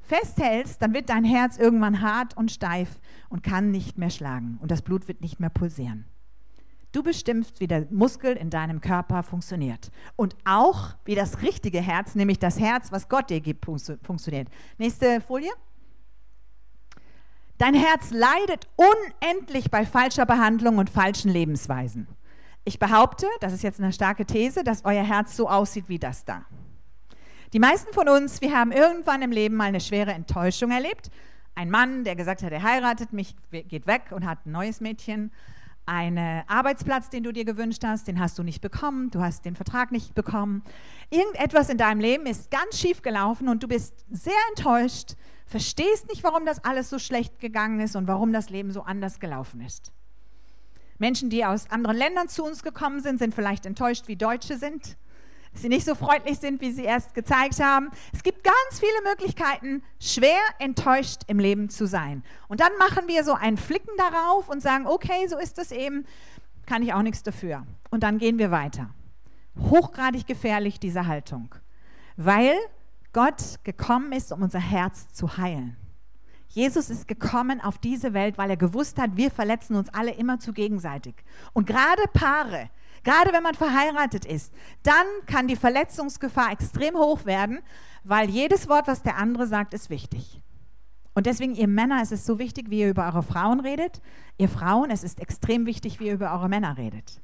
festhältst, 0.00 0.82
dann 0.82 0.92
wird 0.92 1.08
dein 1.08 1.22
Herz 1.22 1.56
irgendwann 1.56 2.00
hart 2.02 2.36
und 2.36 2.50
steif 2.50 2.98
und 3.28 3.44
kann 3.44 3.70
nicht 3.70 3.96
mehr 3.96 4.10
schlagen 4.10 4.58
und 4.60 4.72
das 4.72 4.82
Blut 4.82 5.06
wird 5.06 5.20
nicht 5.20 5.38
mehr 5.38 5.50
pulsieren. 5.50 6.06
Du 6.90 7.04
bestimmst, 7.04 7.60
wie 7.60 7.68
der 7.68 7.86
Muskel 7.92 8.36
in 8.36 8.50
deinem 8.50 8.80
Körper 8.80 9.22
funktioniert 9.22 9.92
und 10.16 10.34
auch, 10.44 10.96
wie 11.04 11.14
das 11.14 11.42
richtige 11.42 11.80
Herz, 11.80 12.16
nämlich 12.16 12.40
das 12.40 12.58
Herz, 12.58 12.90
was 12.90 13.08
Gott 13.08 13.30
dir 13.30 13.40
gibt, 13.40 13.64
funktioniert. 13.64 14.48
Nächste 14.78 15.20
Folie. 15.20 15.52
Dein 17.58 17.72
Herz 17.72 18.10
leidet 18.10 18.68
unendlich 18.76 19.70
bei 19.70 19.86
falscher 19.86 20.26
Behandlung 20.26 20.76
und 20.76 20.90
falschen 20.90 21.30
Lebensweisen. 21.30 22.06
Ich 22.64 22.78
behaupte, 22.78 23.26
das 23.40 23.54
ist 23.54 23.62
jetzt 23.62 23.80
eine 23.80 23.94
starke 23.94 24.26
These, 24.26 24.62
dass 24.62 24.84
euer 24.84 25.04
Herz 25.04 25.36
so 25.36 25.48
aussieht 25.48 25.88
wie 25.88 25.98
das 25.98 26.26
da. 26.26 26.44
Die 27.54 27.58
meisten 27.58 27.94
von 27.94 28.10
uns, 28.10 28.42
wir 28.42 28.52
haben 28.52 28.72
irgendwann 28.72 29.22
im 29.22 29.30
Leben 29.30 29.54
mal 29.54 29.68
eine 29.68 29.80
schwere 29.80 30.12
Enttäuschung 30.12 30.70
erlebt. 30.70 31.10
Ein 31.54 31.70
Mann, 31.70 32.04
der 32.04 32.14
gesagt 32.14 32.42
hat, 32.42 32.52
er 32.52 32.62
heiratet 32.62 33.14
mich, 33.14 33.34
geht 33.50 33.86
weg 33.86 34.10
und 34.10 34.26
hat 34.26 34.44
ein 34.44 34.52
neues 34.52 34.82
Mädchen. 34.82 35.32
Ein 35.86 36.18
Arbeitsplatz, 36.48 37.08
den 37.08 37.22
du 37.22 37.32
dir 37.32 37.46
gewünscht 37.46 37.84
hast, 37.84 38.06
den 38.06 38.20
hast 38.20 38.38
du 38.38 38.42
nicht 38.42 38.60
bekommen. 38.60 39.10
Du 39.10 39.20
hast 39.20 39.46
den 39.46 39.56
Vertrag 39.56 39.92
nicht 39.92 40.14
bekommen. 40.14 40.62
Irgendetwas 41.08 41.70
in 41.70 41.78
deinem 41.78 42.00
Leben 42.00 42.26
ist 42.26 42.50
ganz 42.50 42.78
schief 42.78 43.00
gelaufen 43.00 43.48
und 43.48 43.62
du 43.62 43.68
bist 43.68 44.04
sehr 44.10 44.34
enttäuscht, 44.50 45.14
verstehst 45.46 46.08
nicht, 46.08 46.24
warum 46.24 46.44
das 46.44 46.64
alles 46.64 46.90
so 46.90 46.98
schlecht 46.98 47.40
gegangen 47.40 47.80
ist 47.80 47.96
und 47.96 48.06
warum 48.08 48.32
das 48.32 48.50
Leben 48.50 48.72
so 48.72 48.82
anders 48.82 49.20
gelaufen 49.20 49.60
ist. 49.60 49.92
Menschen, 50.98 51.30
die 51.30 51.44
aus 51.44 51.70
anderen 51.70 51.96
Ländern 51.96 52.28
zu 52.28 52.44
uns 52.44 52.62
gekommen 52.62 53.00
sind, 53.00 53.18
sind 53.18 53.34
vielleicht 53.34 53.66
enttäuscht, 53.66 54.08
wie 54.08 54.16
Deutsche 54.16 54.56
sind 54.58 54.96
dass 55.56 55.62
sie 55.62 55.70
nicht 55.70 55.86
so 55.86 55.94
freundlich 55.94 56.38
sind, 56.38 56.60
wie 56.60 56.70
sie 56.70 56.84
erst 56.84 57.14
gezeigt 57.14 57.60
haben. 57.60 57.88
Es 58.12 58.22
gibt 58.22 58.44
ganz 58.44 58.78
viele 58.78 59.08
Möglichkeiten, 59.08 59.82
schwer 59.98 60.38
enttäuscht 60.58 61.22
im 61.28 61.38
Leben 61.38 61.70
zu 61.70 61.86
sein. 61.86 62.22
Und 62.48 62.60
dann 62.60 62.72
machen 62.78 63.08
wir 63.08 63.24
so 63.24 63.32
einen 63.32 63.56
Flicken 63.56 63.96
darauf 63.96 64.50
und 64.50 64.60
sagen, 64.60 64.86
okay, 64.86 65.26
so 65.28 65.38
ist 65.38 65.56
es 65.56 65.72
eben, 65.72 66.04
kann 66.66 66.82
ich 66.82 66.92
auch 66.92 67.00
nichts 67.00 67.22
dafür. 67.22 67.66
Und 67.88 68.02
dann 68.02 68.18
gehen 68.18 68.38
wir 68.38 68.50
weiter. 68.50 68.90
Hochgradig 69.58 70.26
gefährlich 70.26 70.78
diese 70.78 71.06
Haltung, 71.06 71.54
weil 72.18 72.54
Gott 73.16 73.64
gekommen 73.64 74.12
ist, 74.12 74.30
um 74.30 74.42
unser 74.42 74.60
Herz 74.60 75.08
zu 75.10 75.38
heilen. 75.38 75.74
Jesus 76.48 76.90
ist 76.90 77.08
gekommen 77.08 77.62
auf 77.62 77.78
diese 77.78 78.12
Welt, 78.12 78.36
weil 78.36 78.50
er 78.50 78.58
gewusst 78.58 78.98
hat, 78.98 79.16
wir 79.16 79.30
verletzen 79.30 79.74
uns 79.74 79.88
alle 79.88 80.10
immer 80.12 80.38
zu 80.38 80.52
gegenseitig. 80.52 81.14
Und 81.54 81.66
gerade 81.66 82.02
Paare, 82.12 82.68
gerade 83.04 83.32
wenn 83.32 83.42
man 83.42 83.54
verheiratet 83.54 84.26
ist, 84.26 84.52
dann 84.82 85.06
kann 85.24 85.48
die 85.48 85.56
Verletzungsgefahr 85.56 86.52
extrem 86.52 86.94
hoch 86.94 87.24
werden, 87.24 87.60
weil 88.04 88.28
jedes 88.28 88.68
Wort, 88.68 88.86
was 88.86 89.00
der 89.00 89.16
andere 89.16 89.46
sagt, 89.46 89.72
ist 89.72 89.88
wichtig. 89.88 90.42
Und 91.14 91.24
deswegen, 91.24 91.54
ihr 91.54 91.68
Männer, 91.68 92.02
es 92.02 92.12
ist 92.12 92.26
so 92.26 92.38
wichtig, 92.38 92.68
wie 92.68 92.80
ihr 92.80 92.90
über 92.90 93.06
eure 93.06 93.22
Frauen 93.22 93.60
redet. 93.60 94.02
Ihr 94.36 94.50
Frauen, 94.50 94.90
es 94.90 95.02
ist 95.02 95.20
extrem 95.20 95.64
wichtig, 95.64 96.00
wie 96.00 96.08
ihr 96.08 96.14
über 96.14 96.34
eure 96.34 96.50
Männer 96.50 96.76
redet. 96.76 97.22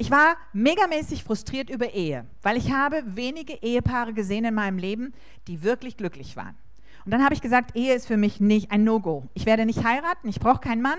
Ich 0.00 0.10
war 0.10 0.38
megamäßig 0.54 1.24
frustriert 1.24 1.68
über 1.68 1.92
Ehe, 1.92 2.24
weil 2.40 2.56
ich 2.56 2.72
habe 2.72 3.02
wenige 3.04 3.52
Ehepaare 3.62 4.14
gesehen 4.14 4.46
in 4.46 4.54
meinem 4.54 4.78
Leben, 4.78 5.12
die 5.46 5.62
wirklich 5.62 5.98
glücklich 5.98 6.38
waren. 6.38 6.56
Und 7.04 7.10
dann 7.10 7.22
habe 7.22 7.34
ich 7.34 7.42
gesagt, 7.42 7.76
Ehe 7.76 7.92
ist 7.92 8.06
für 8.06 8.16
mich 8.16 8.40
nicht 8.40 8.70
ein 8.70 8.82
No-Go. 8.82 9.28
Ich 9.34 9.44
werde 9.44 9.66
nicht 9.66 9.84
heiraten, 9.84 10.26
ich 10.26 10.40
brauche 10.40 10.60
keinen 10.60 10.80
Mann. 10.80 10.98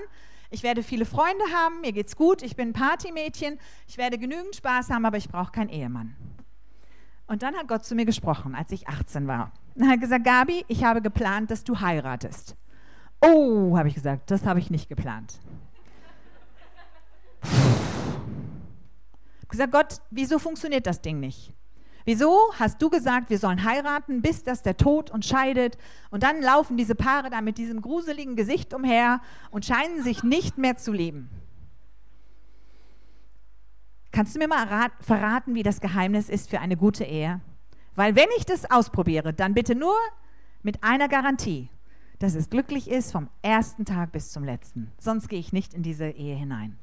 Ich 0.52 0.62
werde 0.62 0.84
viele 0.84 1.06
Freunde 1.06 1.44
haben, 1.52 1.82
mir 1.82 1.94
geht's 1.94 2.16
gut, 2.16 2.44
ich 2.44 2.56
bin 2.56 2.74
Partymädchen, 2.74 3.58
ich 3.88 3.98
werde 3.98 4.20
genügend 4.20 4.56
Spaß 4.56 4.92
haben, 4.92 5.04
aber 5.04 5.18
ich 5.18 5.30
brauche 5.30 5.52
keinen 5.52 5.70
Ehemann. 5.70 6.16
Und 7.26 7.42
dann 7.42 7.56
hat 7.56 7.68
Gott 7.68 7.84
zu 7.84 7.96
mir 7.96 8.06
gesprochen, 8.06 8.54
als 8.54 8.72
ich 8.72 8.88
18 8.88 9.26
war. 9.26 9.52
Und 9.74 9.90
hat 9.90 10.00
gesagt, 10.00 10.26
Gabi, 10.26 10.64
ich 10.68 10.84
habe 10.84 11.02
geplant, 11.02 11.50
dass 11.50 11.64
du 11.64 11.80
heiratest. 11.80 12.56
Oh, 13.20 13.76
habe 13.76 13.88
ich 13.88 13.96
gesagt, 13.96 14.30
das 14.30 14.46
habe 14.46 14.60
ich 14.60 14.70
nicht 14.70 14.90
geplant. 14.90 15.40
Gesagt, 19.52 19.72
Gott, 19.72 20.02
wieso 20.10 20.40
funktioniert 20.40 20.88
das 20.88 21.02
Ding 21.02 21.20
nicht? 21.20 21.54
Wieso 22.06 22.52
hast 22.58 22.82
du 22.82 22.90
gesagt, 22.90 23.30
wir 23.30 23.38
sollen 23.38 23.64
heiraten, 23.64 24.22
bis 24.22 24.44
das 24.44 24.64
der 24.64 24.78
Tod 24.78 25.12
uns 25.12 25.28
scheidet? 25.28 25.78
Und 26.10 26.24
dann 26.24 26.42
laufen 26.42 26.78
diese 26.78 26.96
Paare 26.96 27.30
da 27.30 27.42
mit 27.42 27.58
diesem 27.58 27.82
gruseligen 27.82 28.36
Gesicht 28.36 28.74
umher 28.74 29.22
und 29.52 29.66
scheinen 29.66 30.02
sich 30.02 30.24
nicht 30.24 30.58
mehr 30.58 30.78
zu 30.78 30.92
lieben. 30.92 31.30
Kannst 34.12 34.36
du 34.36 34.40
mir 34.40 34.48
mal 34.48 34.90
verraten, 35.00 35.54
wie 35.54 35.64
das 35.64 35.80
Geheimnis 35.80 36.28
ist 36.28 36.50
für 36.50 36.60
eine 36.60 36.76
gute 36.76 37.06
Ehe? 37.06 37.40
Weil 37.96 38.16
wenn 38.16 38.28
ich 38.38 38.46
das 38.46 38.70
ausprobiere, 38.70 39.34
dann 39.34 39.54
bitte 39.54 39.76
nur 39.76 39.96
mit 40.64 40.84
einer 40.84 41.08
Garantie, 41.08 41.70
dass 42.20 42.36
es 42.36 42.50
glücklich 42.50 42.90
ist 42.90 43.12
vom 43.12 43.30
ersten 43.42 43.86
Tag 43.86 44.12
bis 44.12 44.32
zum 44.32 44.44
letzten. 44.44 44.92
Sonst 44.98 45.30
gehe 45.30 45.40
ich 45.40 45.54
nicht 45.54 45.74
in 45.74 45.84
diese 45.84 46.10
Ehe 46.10 46.36
hinein. 46.36 46.78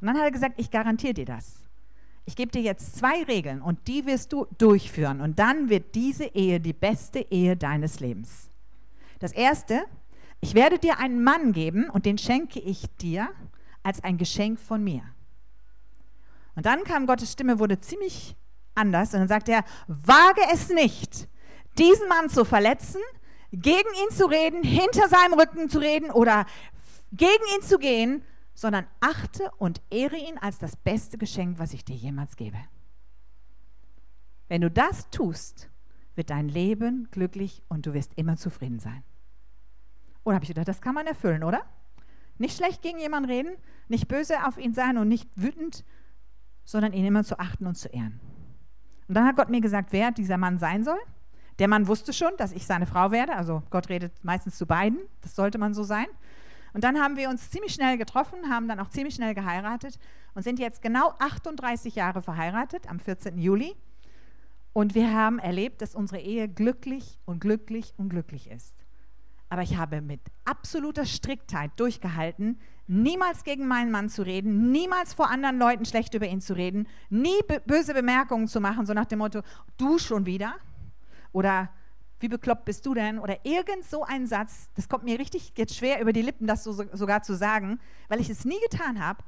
Und 0.00 0.08
dann 0.08 0.16
hat 0.16 0.24
er 0.24 0.30
gesagt, 0.30 0.54
ich 0.58 0.70
garantiere 0.70 1.14
dir 1.14 1.26
das 1.26 1.62
ich 2.24 2.36
gebe 2.36 2.52
dir 2.52 2.62
jetzt 2.62 2.96
zwei 2.96 3.22
Regeln 3.24 3.60
und 3.62 3.88
die 3.88 4.06
wirst 4.06 4.32
du 4.32 4.46
durchführen 4.58 5.20
und 5.20 5.38
dann 5.38 5.68
wird 5.68 5.94
diese 5.94 6.24
Ehe 6.24 6.60
die 6.60 6.72
beste 6.72 7.20
Ehe 7.30 7.56
deines 7.56 8.00
Lebens. 8.00 8.48
Das 9.18 9.32
erste, 9.32 9.84
ich 10.40 10.54
werde 10.54 10.78
dir 10.78 10.98
einen 10.98 11.22
Mann 11.22 11.52
geben 11.52 11.90
und 11.90 12.06
den 12.06 12.18
schenke 12.18 12.60
ich 12.60 12.86
dir 13.00 13.28
als 13.82 14.02
ein 14.04 14.18
Geschenk 14.18 14.60
von 14.60 14.82
mir. 14.84 15.02
Und 16.54 16.66
dann 16.66 16.84
kam 16.84 17.06
Gottes 17.06 17.32
Stimme, 17.32 17.58
wurde 17.58 17.80
ziemlich 17.80 18.36
anders 18.74 19.12
und 19.14 19.20
dann 19.20 19.28
sagte 19.28 19.52
er, 19.52 19.64
wage 19.86 20.42
es 20.52 20.68
nicht, 20.68 21.28
diesen 21.78 22.08
Mann 22.08 22.28
zu 22.28 22.44
verletzen, 22.44 23.00
gegen 23.52 23.88
ihn 24.02 24.16
zu 24.16 24.26
reden, 24.26 24.62
hinter 24.62 25.08
seinem 25.08 25.34
Rücken 25.38 25.68
zu 25.68 25.78
reden 25.78 26.10
oder 26.10 26.46
gegen 27.12 27.44
ihn 27.54 27.62
zu 27.62 27.78
gehen, 27.78 28.24
sondern 28.54 28.86
achte 29.00 29.50
und 29.58 29.80
ehre 29.90 30.16
ihn 30.16 30.38
als 30.38 30.58
das 30.58 30.76
beste 30.76 31.18
Geschenk, 31.18 31.58
was 31.58 31.72
ich 31.72 31.84
dir 31.84 31.96
jemals 31.96 32.36
gebe. 32.36 32.58
Wenn 34.48 34.60
du 34.60 34.70
das 34.70 35.08
tust, 35.10 35.70
wird 36.14 36.30
dein 36.30 36.48
Leben 36.48 37.08
glücklich 37.10 37.62
und 37.68 37.86
du 37.86 37.94
wirst 37.94 38.12
immer 38.16 38.36
zufrieden 38.36 38.78
sein. 38.78 39.02
Oder 40.24 40.36
habe 40.36 40.44
ich 40.44 40.50
gedacht, 40.50 40.68
das 40.68 40.80
kann 40.80 40.94
man 40.94 41.06
erfüllen, 41.06 41.42
oder? 41.42 41.64
Nicht 42.38 42.56
schlecht 42.56 42.82
gegen 42.82 42.98
jemanden 42.98 43.30
reden, 43.30 43.56
nicht 43.88 44.08
böse 44.08 44.46
auf 44.46 44.58
ihn 44.58 44.74
sein 44.74 44.98
und 44.98 45.08
nicht 45.08 45.28
wütend, 45.36 45.84
sondern 46.64 46.92
ihn 46.92 47.04
immer 47.04 47.24
zu 47.24 47.38
achten 47.38 47.66
und 47.66 47.76
zu 47.76 47.88
ehren. 47.88 48.20
Und 49.08 49.14
dann 49.14 49.26
hat 49.26 49.36
Gott 49.36 49.50
mir 49.50 49.60
gesagt, 49.60 49.92
wer 49.92 50.10
dieser 50.10 50.38
Mann 50.38 50.58
sein 50.58 50.84
soll. 50.84 50.98
Der 51.58 51.68
Mann 51.68 51.86
wusste 51.86 52.12
schon, 52.12 52.32
dass 52.38 52.52
ich 52.52 52.66
seine 52.66 52.86
Frau 52.86 53.10
werde. 53.10 53.34
Also 53.34 53.62
Gott 53.70 53.88
redet 53.88 54.12
meistens 54.24 54.56
zu 54.56 54.66
beiden. 54.66 54.98
Das 55.20 55.34
sollte 55.34 55.58
man 55.58 55.74
so 55.74 55.82
sein. 55.82 56.06
Und 56.72 56.84
dann 56.84 56.98
haben 57.00 57.16
wir 57.16 57.28
uns 57.28 57.50
ziemlich 57.50 57.74
schnell 57.74 57.98
getroffen, 57.98 58.48
haben 58.48 58.68
dann 58.68 58.80
auch 58.80 58.88
ziemlich 58.88 59.14
schnell 59.14 59.34
geheiratet 59.34 59.98
und 60.34 60.42
sind 60.42 60.58
jetzt 60.58 60.82
genau 60.82 61.14
38 61.18 61.94
Jahre 61.94 62.22
verheiratet 62.22 62.88
am 62.88 62.98
14. 62.98 63.38
Juli. 63.38 63.76
Und 64.72 64.94
wir 64.94 65.12
haben 65.12 65.38
erlebt, 65.38 65.82
dass 65.82 65.94
unsere 65.94 66.20
Ehe 66.20 66.48
glücklich 66.48 67.18
und 67.26 67.40
glücklich 67.40 67.92
und 67.98 68.08
glücklich 68.08 68.50
ist. 68.50 68.74
Aber 69.50 69.60
ich 69.60 69.76
habe 69.76 70.00
mit 70.00 70.20
absoluter 70.46 71.04
Striktheit 71.04 71.72
durchgehalten, 71.76 72.58
niemals 72.86 73.44
gegen 73.44 73.66
meinen 73.66 73.90
Mann 73.90 74.08
zu 74.08 74.22
reden, 74.22 74.72
niemals 74.72 75.12
vor 75.12 75.30
anderen 75.30 75.58
Leuten 75.58 75.84
schlecht 75.84 76.14
über 76.14 76.26
ihn 76.26 76.40
zu 76.40 76.54
reden, 76.54 76.88
nie 77.10 77.38
böse 77.66 77.92
Bemerkungen 77.92 78.48
zu 78.48 78.62
machen, 78.62 78.86
so 78.86 78.94
nach 78.94 79.04
dem 79.04 79.18
Motto, 79.18 79.42
du 79.76 79.98
schon 79.98 80.24
wieder 80.24 80.54
oder 81.32 81.68
wie 82.22 82.28
bekloppt 82.28 82.64
bist 82.64 82.86
du 82.86 82.94
denn? 82.94 83.18
Oder 83.18 83.44
irgend 83.44 83.84
so 83.84 84.04
ein 84.04 84.26
Satz, 84.26 84.70
das 84.74 84.88
kommt 84.88 85.04
mir 85.04 85.18
richtig 85.18 85.52
jetzt 85.56 85.76
schwer 85.76 86.00
über 86.00 86.12
die 86.12 86.22
Lippen, 86.22 86.46
das 86.46 86.64
so, 86.64 86.72
sogar 86.72 87.22
zu 87.22 87.34
sagen, 87.34 87.78
weil 88.08 88.20
ich 88.20 88.30
es 88.30 88.44
nie 88.44 88.60
getan 88.70 89.04
habe. 89.04 89.22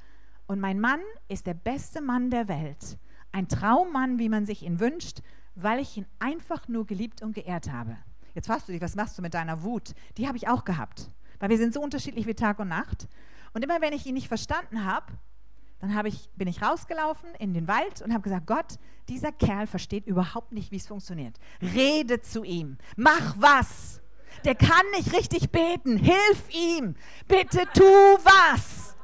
Und 0.47 0.61
mein 0.61 0.81
Mann 0.81 1.01
ist 1.29 1.47
der 1.47 1.55
beste 1.55 2.01
Mann 2.01 2.31
der 2.31 2.49
Welt. 2.49 2.99
Ein 3.33 3.49
Traummann, 3.49 4.19
wie 4.19 4.29
man 4.29 4.47
sich 4.47 4.63
ihn 4.63 4.79
wünscht, 4.79 5.23
weil 5.55 5.81
ich 5.81 5.97
ihn 5.97 6.07
einfach 6.19 6.69
nur 6.69 6.87
geliebt 6.87 7.23
und 7.23 7.35
geehrt 7.35 7.71
habe. 7.71 7.97
Jetzt 8.35 8.47
fragst 8.47 8.69
du 8.69 8.73
dich, 8.73 8.81
was 8.81 8.97
machst 8.97 9.17
du 9.19 9.23
mit 9.23 9.35
deiner 9.35 9.63
Wut? 9.63 9.95
Die 10.17 10.27
habe 10.27 10.37
ich 10.37 10.49
auch 10.49 10.65
gehabt, 10.65 11.11
weil 11.39 11.51
wir 11.51 11.59
sind 11.59 11.73
so 11.73 11.81
unterschiedlich 11.81 12.27
wie 12.27 12.35
Tag 12.35 12.59
und 12.59 12.69
Nacht. 12.69 13.09
Und 13.53 13.65
immer 13.65 13.81
wenn 13.81 13.93
ich 13.93 14.07
ihn 14.07 14.15
nicht 14.15 14.29
verstanden 14.29 14.85
habe, 14.85 15.13
dann 15.81 16.07
ich, 16.07 16.31
bin 16.37 16.49
ich 16.49 16.63
rausgelaufen 16.63 17.29
in 17.39 17.53
den 17.53 17.69
Wald 17.69 18.03
und 18.03 18.13
habe 18.13 18.23
gesagt, 18.23 18.47
Gott, 18.47 18.79
dieser 19.09 19.33
Kerl 19.33 19.67
versteht 19.67 20.07
überhaupt 20.07 20.53
nicht, 20.53 20.71
wie 20.71 20.77
es 20.77 20.87
funktioniert. 20.87 21.39
Rede 21.61 22.21
zu 22.23 22.43
ihm, 22.45 22.79
mach 22.97 23.35
was. 23.39 24.01
Der 24.45 24.55
kann 24.55 24.85
nicht 24.97 25.13
richtig 25.13 25.51
beten, 25.51 25.97
hilf 25.97 26.49
ihm, 26.51 26.97
bitte 27.29 27.65
tu 27.73 27.85
was. 27.85 28.97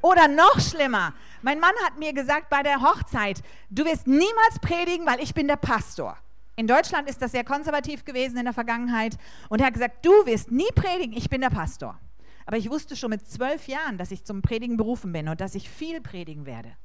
Oder 0.00 0.28
noch 0.28 0.60
schlimmer, 0.60 1.14
mein 1.42 1.60
Mann 1.60 1.74
hat 1.84 1.98
mir 1.98 2.12
gesagt 2.12 2.50
bei 2.50 2.62
der 2.62 2.82
Hochzeit, 2.82 3.42
du 3.70 3.84
wirst 3.84 4.06
niemals 4.06 4.58
predigen, 4.60 5.06
weil 5.06 5.20
ich 5.20 5.34
bin 5.34 5.48
der 5.48 5.56
Pastor. 5.56 6.16
In 6.54 6.66
Deutschland 6.66 7.08
ist 7.08 7.22
das 7.22 7.32
sehr 7.32 7.44
konservativ 7.44 8.04
gewesen 8.04 8.36
in 8.36 8.44
der 8.44 8.52
Vergangenheit. 8.52 9.16
Und 9.48 9.60
er 9.60 9.66
hat 9.66 9.74
gesagt, 9.74 10.04
du 10.04 10.10
wirst 10.26 10.50
nie 10.50 10.70
predigen, 10.74 11.16
ich 11.16 11.30
bin 11.30 11.40
der 11.40 11.50
Pastor. 11.50 11.98
Aber 12.46 12.56
ich 12.56 12.70
wusste 12.70 12.96
schon 12.96 13.10
mit 13.10 13.26
zwölf 13.26 13.68
Jahren, 13.68 13.98
dass 13.98 14.10
ich 14.10 14.24
zum 14.24 14.42
Predigen 14.42 14.76
berufen 14.76 15.12
bin 15.12 15.28
und 15.28 15.40
dass 15.40 15.54
ich 15.54 15.68
viel 15.68 16.00
predigen 16.00 16.46
werde. 16.46 16.76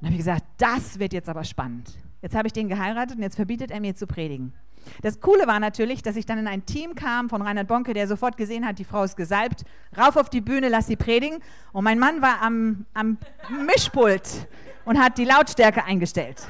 Dann 0.00 0.08
habe 0.08 0.12
ich 0.12 0.18
gesagt, 0.18 0.44
das 0.58 0.98
wird 0.98 1.12
jetzt 1.12 1.28
aber 1.28 1.44
spannend. 1.44 1.98
Jetzt 2.22 2.34
habe 2.34 2.46
ich 2.46 2.52
den 2.52 2.68
geheiratet 2.68 3.16
und 3.16 3.22
jetzt 3.22 3.36
verbietet 3.36 3.70
er 3.70 3.80
mir 3.80 3.94
zu 3.94 4.06
predigen. 4.06 4.52
Das 5.02 5.20
Coole 5.20 5.46
war 5.46 5.58
natürlich, 5.58 6.02
dass 6.02 6.16
ich 6.16 6.26
dann 6.26 6.38
in 6.38 6.46
ein 6.46 6.64
Team 6.64 6.94
kam 6.94 7.28
von 7.28 7.42
Reinhard 7.42 7.68
Bonke, 7.68 7.92
der 7.92 8.06
sofort 8.06 8.36
gesehen 8.36 8.66
hat, 8.66 8.78
die 8.78 8.84
Frau 8.84 9.02
ist 9.02 9.16
gesalbt, 9.16 9.64
rauf 9.96 10.16
auf 10.16 10.30
die 10.30 10.40
Bühne, 10.40 10.68
lass 10.68 10.86
sie 10.86 10.96
predigen. 10.96 11.38
Und 11.72 11.84
mein 11.84 11.98
Mann 11.98 12.22
war 12.22 12.40
am, 12.42 12.86
am 12.94 13.18
Mischpult 13.64 14.48
und 14.84 14.98
hat 14.98 15.18
die 15.18 15.24
Lautstärke 15.24 15.84
eingestellt. 15.84 16.46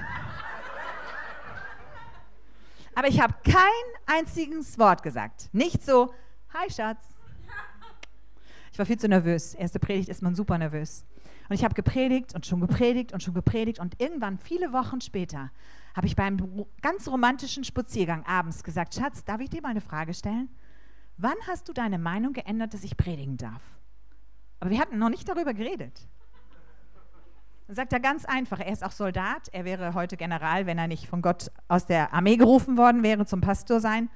Aber 2.94 3.08
ich 3.08 3.20
habe 3.20 3.34
kein 3.44 4.16
einziges 4.18 4.78
Wort 4.78 5.02
gesagt. 5.02 5.48
Nicht 5.52 5.84
so, 5.84 6.14
hi 6.54 6.70
Schatz, 6.70 7.04
ich 8.76 8.78
war 8.78 8.84
viel 8.84 8.98
zu 8.98 9.08
nervös. 9.08 9.54
Erste 9.54 9.78
Predigt 9.78 10.10
ist 10.10 10.20
man 10.20 10.34
super 10.34 10.58
nervös. 10.58 11.06
Und 11.48 11.54
ich 11.54 11.64
habe 11.64 11.72
gepredigt 11.72 12.34
und 12.34 12.44
schon 12.44 12.60
gepredigt 12.60 13.10
und 13.14 13.22
schon 13.22 13.32
gepredigt. 13.32 13.78
Und 13.78 13.98
irgendwann, 14.02 14.36
viele 14.36 14.70
Wochen 14.74 15.00
später, 15.00 15.50
habe 15.94 16.06
ich 16.06 16.14
beim 16.14 16.66
ganz 16.82 17.08
romantischen 17.08 17.64
Spaziergang 17.64 18.22
abends 18.26 18.62
gesagt, 18.62 18.94
Schatz, 18.94 19.24
darf 19.24 19.40
ich 19.40 19.48
dir 19.48 19.62
mal 19.62 19.70
eine 19.70 19.80
Frage 19.80 20.12
stellen? 20.12 20.50
Wann 21.16 21.36
hast 21.48 21.70
du 21.70 21.72
deine 21.72 21.96
Meinung 21.96 22.34
geändert, 22.34 22.74
dass 22.74 22.84
ich 22.84 22.98
predigen 22.98 23.38
darf? 23.38 23.62
Aber 24.60 24.68
wir 24.68 24.78
hatten 24.78 24.98
noch 24.98 25.08
nicht 25.08 25.26
darüber 25.26 25.54
geredet. 25.54 26.06
Dann 27.68 27.76
sagt 27.76 27.94
er 27.94 28.00
ganz 28.00 28.26
einfach, 28.26 28.60
er 28.60 28.70
ist 28.70 28.84
auch 28.84 28.92
Soldat, 28.92 29.48
er 29.52 29.64
wäre 29.64 29.94
heute 29.94 30.18
General, 30.18 30.66
wenn 30.66 30.76
er 30.76 30.86
nicht 30.86 31.06
von 31.06 31.22
Gott 31.22 31.50
aus 31.68 31.86
der 31.86 32.12
Armee 32.12 32.36
gerufen 32.36 32.76
worden 32.76 33.02
wäre 33.02 33.24
zum 33.24 33.40
Pastor 33.40 33.80
sein. 33.80 34.10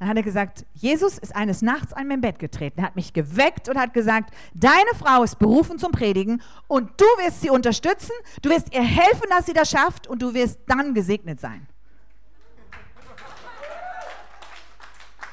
Dann 0.00 0.08
hat 0.08 0.16
er 0.16 0.22
gesagt, 0.22 0.64
Jesus 0.72 1.18
ist 1.18 1.36
eines 1.36 1.60
Nachts 1.60 1.92
an 1.92 2.08
mein 2.08 2.22
Bett 2.22 2.38
getreten. 2.38 2.80
Er 2.80 2.86
hat 2.86 2.96
mich 2.96 3.12
geweckt 3.12 3.68
und 3.68 3.78
hat 3.78 3.92
gesagt, 3.92 4.34
deine 4.54 4.90
Frau 4.98 5.22
ist 5.22 5.38
berufen 5.38 5.78
zum 5.78 5.92
Predigen 5.92 6.40
und 6.68 6.98
du 6.98 7.04
wirst 7.22 7.42
sie 7.42 7.50
unterstützen, 7.50 8.12
du 8.40 8.48
wirst 8.48 8.74
ihr 8.74 8.82
helfen, 8.82 9.28
dass 9.28 9.44
sie 9.44 9.52
das 9.52 9.70
schafft 9.70 10.06
und 10.06 10.22
du 10.22 10.32
wirst 10.32 10.58
dann 10.66 10.94
gesegnet 10.94 11.38
sein. 11.38 11.66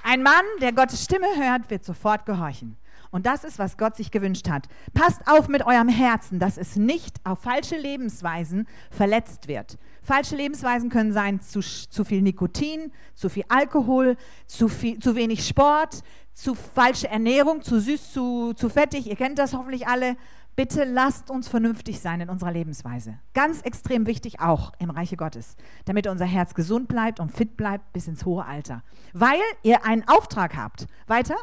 Ein 0.04 0.22
Mann, 0.22 0.44
der 0.62 0.74
Gottes 0.74 1.02
Stimme 1.02 1.28
hört, 1.38 1.70
wird 1.70 1.86
sofort 1.86 2.26
gehorchen. 2.26 2.76
Und 3.10 3.26
das 3.26 3.46
ist, 3.46 3.60
was 3.60 3.78
Gott 3.78 3.96
sich 3.96 4.12
gewünscht 4.12 4.50
hat. 4.50 4.68
Passt 4.94 5.22
auf 5.28 5.48
mit 5.48 5.66
eurem 5.66 5.88
Herzen, 5.88 6.40
dass 6.40 6.58
es 6.58 6.76
nicht 6.76 7.22
auf 7.24 7.40
falsche 7.40 7.78
Lebensweisen 7.78 8.68
verletzt 8.92 9.48
wird. 9.48 9.78
Falsche 10.08 10.38
Lebensweisen 10.38 10.90
können 10.90 11.12
sein 11.12 11.42
zu, 11.42 11.60
zu 11.60 12.06
viel 12.06 12.22
Nikotin, 12.22 12.94
zu 13.14 13.28
viel 13.28 13.44
Alkohol, 13.50 14.16
zu, 14.46 14.70
viel, 14.70 15.00
zu 15.00 15.18
wenig 15.18 15.46
Sport, 15.46 16.02
zu 16.34 16.56
falsche 16.56 17.10
Ernährung, 17.10 17.62
zu 17.62 17.82
süß, 17.82 18.14
zu, 18.14 18.54
zu 18.54 18.70
fettig. 18.70 19.08
Ihr 19.08 19.18
kennt 19.18 19.38
das 19.38 19.54
hoffentlich 19.54 19.86
alle. 19.86 20.16
Bitte 20.56 20.86
lasst 20.86 21.30
uns 21.30 21.50
vernünftig 21.50 22.00
sein 22.00 22.22
in 22.22 22.30
unserer 22.30 22.54
Lebensweise. 22.54 23.20
Ganz 23.34 23.62
extrem 23.64 24.08
wichtig 24.08 24.40
auch 24.40 24.72
im 24.80 24.92
Reiche 24.92 25.18
Gottes, 25.18 25.58
damit 25.84 26.08
unser 26.08 26.24
Herz 26.24 26.54
gesund 26.54 26.88
bleibt 26.88 27.20
und 27.20 27.34
fit 27.34 27.58
bleibt 27.58 27.92
bis 27.92 28.08
ins 28.08 28.24
hohe 28.24 28.46
Alter. 28.46 28.84
Weil 29.12 29.42
ihr 29.62 29.86
einen 29.86 30.08
Auftrag 30.08 30.56
habt. 30.56 30.88
Weiter? 31.08 31.36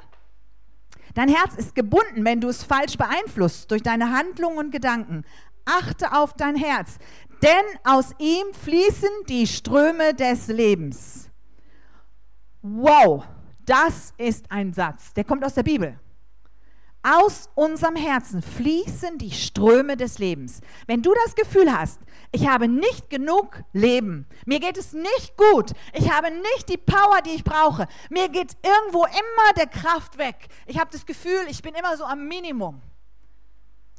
Dein 1.12 1.28
Herz 1.28 1.54
ist 1.54 1.74
gebunden, 1.74 2.24
wenn 2.24 2.40
du 2.40 2.48
es 2.48 2.64
falsch 2.64 2.96
beeinflusst 2.96 3.70
durch 3.70 3.82
deine 3.82 4.10
Handlungen 4.10 4.56
und 4.56 4.70
Gedanken. 4.70 5.24
Achte 5.66 6.12
auf 6.12 6.34
dein 6.34 6.56
Herz, 6.56 6.98
denn 7.44 7.66
aus 7.84 8.12
ihm 8.18 8.54
fließen 8.54 9.10
die 9.28 9.46
Ströme 9.46 10.14
des 10.14 10.46
Lebens. 10.48 11.28
Wow, 12.62 13.24
das 13.66 14.14
ist 14.16 14.50
ein 14.50 14.72
Satz, 14.72 15.12
der 15.12 15.24
kommt 15.24 15.44
aus 15.44 15.52
der 15.52 15.62
Bibel. 15.62 16.00
Aus 17.02 17.50
unserem 17.54 17.96
Herzen 17.96 18.40
fließen 18.40 19.18
die 19.18 19.30
Ströme 19.30 19.94
des 19.98 20.18
Lebens. 20.18 20.62
Wenn 20.86 21.02
du 21.02 21.12
das 21.26 21.34
Gefühl 21.34 21.70
hast, 21.70 22.00
ich 22.32 22.48
habe 22.48 22.66
nicht 22.66 23.10
genug 23.10 23.62
Leben, 23.74 24.26
mir 24.46 24.58
geht 24.58 24.78
es 24.78 24.94
nicht 24.94 25.36
gut, 25.36 25.72
ich 25.92 26.10
habe 26.10 26.30
nicht 26.30 26.70
die 26.70 26.78
Power, 26.78 27.20
die 27.26 27.32
ich 27.32 27.44
brauche, 27.44 27.86
mir 28.08 28.30
geht 28.30 28.56
irgendwo 28.62 29.04
immer 29.04 29.52
der 29.54 29.66
Kraft 29.66 30.16
weg, 30.16 30.48
ich 30.64 30.78
habe 30.78 30.90
das 30.90 31.04
Gefühl, 31.04 31.44
ich 31.50 31.60
bin 31.60 31.74
immer 31.74 31.94
so 31.98 32.04
am 32.04 32.26
Minimum, 32.26 32.80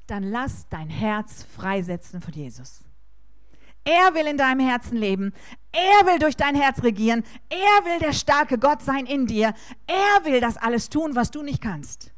dann 0.07 0.23
lass 0.23 0.67
dein 0.69 0.89
Herz 0.89 1.43
freisetzen 1.43 2.21
von 2.21 2.33
Jesus. 2.33 2.84
Er 3.85 4.15
will 4.15 4.25
in 4.25 4.37
deinem 4.37 4.67
Herzen 4.67 4.97
leben. 4.97 5.31
Er 5.71 6.07
will 6.07 6.19
durch 6.19 6.35
dein 6.35 6.55
Herz 6.55 6.81
regieren. 6.83 7.23
Er 7.49 7.85
will 7.85 7.99
der 7.99 8.13
starke 8.13 8.57
Gott 8.57 8.81
sein 8.81 9.05
in 9.05 9.27
dir. 9.27 9.53
Er 9.85 10.25
will 10.25 10.41
das 10.41 10.57
alles 10.57 10.89
tun, 10.89 11.15
was 11.15 11.29
du 11.29 11.43
nicht 11.43 11.61
kannst. 11.61 12.11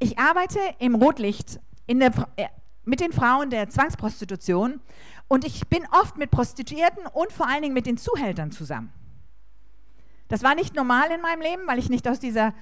Ich 0.00 0.18
arbeite 0.18 0.58
im 0.80 0.96
Rotlicht 0.96 1.60
der, 1.88 2.12
äh, 2.36 2.48
mit 2.84 3.00
den 3.00 3.12
Frauen 3.12 3.50
der 3.50 3.70
Zwangsprostitution 3.70 4.80
und 5.28 5.44
ich 5.44 5.68
bin 5.68 5.86
oft 5.92 6.18
mit 6.18 6.30
Prostituierten 6.30 7.06
und 7.06 7.32
vor 7.32 7.48
allen 7.48 7.62
Dingen 7.62 7.74
mit 7.74 7.86
den 7.86 7.96
Zuhältern 7.96 8.50
zusammen. 8.50 8.92
Das 10.28 10.42
war 10.42 10.54
nicht 10.54 10.74
normal 10.74 11.10
in 11.12 11.20
meinem 11.20 11.40
Leben, 11.40 11.66
weil 11.66 11.78
ich 11.78 11.88
nicht 11.88 12.08
aus 12.08 12.18
dieser 12.18 12.52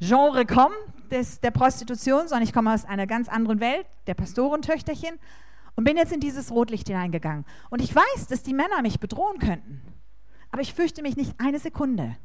Genre 0.00 0.46
komme, 0.46 0.74
der 1.10 1.50
Prostitution, 1.50 2.28
sondern 2.28 2.42
ich 2.42 2.52
komme 2.52 2.72
aus 2.72 2.84
einer 2.84 3.06
ganz 3.06 3.28
anderen 3.28 3.60
Welt, 3.60 3.86
der 4.06 4.14
Pastorentöchterchen, 4.14 5.18
und 5.76 5.84
bin 5.84 5.96
jetzt 5.96 6.12
in 6.12 6.20
dieses 6.20 6.50
Rotlicht 6.50 6.88
hineingegangen. 6.88 7.44
Und 7.70 7.82
ich 7.82 7.94
weiß, 7.94 8.26
dass 8.28 8.42
die 8.42 8.54
Männer 8.54 8.82
mich 8.82 9.00
bedrohen 9.00 9.38
könnten, 9.38 9.82
aber 10.50 10.62
ich 10.62 10.74
fürchte 10.74 11.02
mich 11.02 11.16
nicht 11.16 11.34
eine 11.38 11.58
Sekunde. 11.58 12.16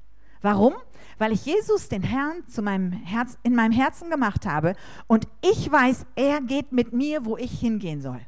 Warum? 0.42 0.74
Weil 1.18 1.32
ich 1.32 1.46
Jesus, 1.46 1.90
den 1.90 2.04
Herrn, 2.04 2.46
zu 2.48 2.62
meinem 2.62 2.92
Herz, 2.92 3.38
in 3.44 3.56
meinem 3.56 3.72
Herzen 3.72 4.10
gemacht 4.10 4.46
habe 4.46 4.76
und 5.08 5.28
ich 5.42 5.72
weiß, 5.72 6.06
er 6.16 6.42
geht 6.42 6.72
mit 6.72 6.94
mir, 6.94 7.26
wo 7.26 7.38
ich 7.38 7.60
hingehen 7.60 8.02
soll. 8.02 8.22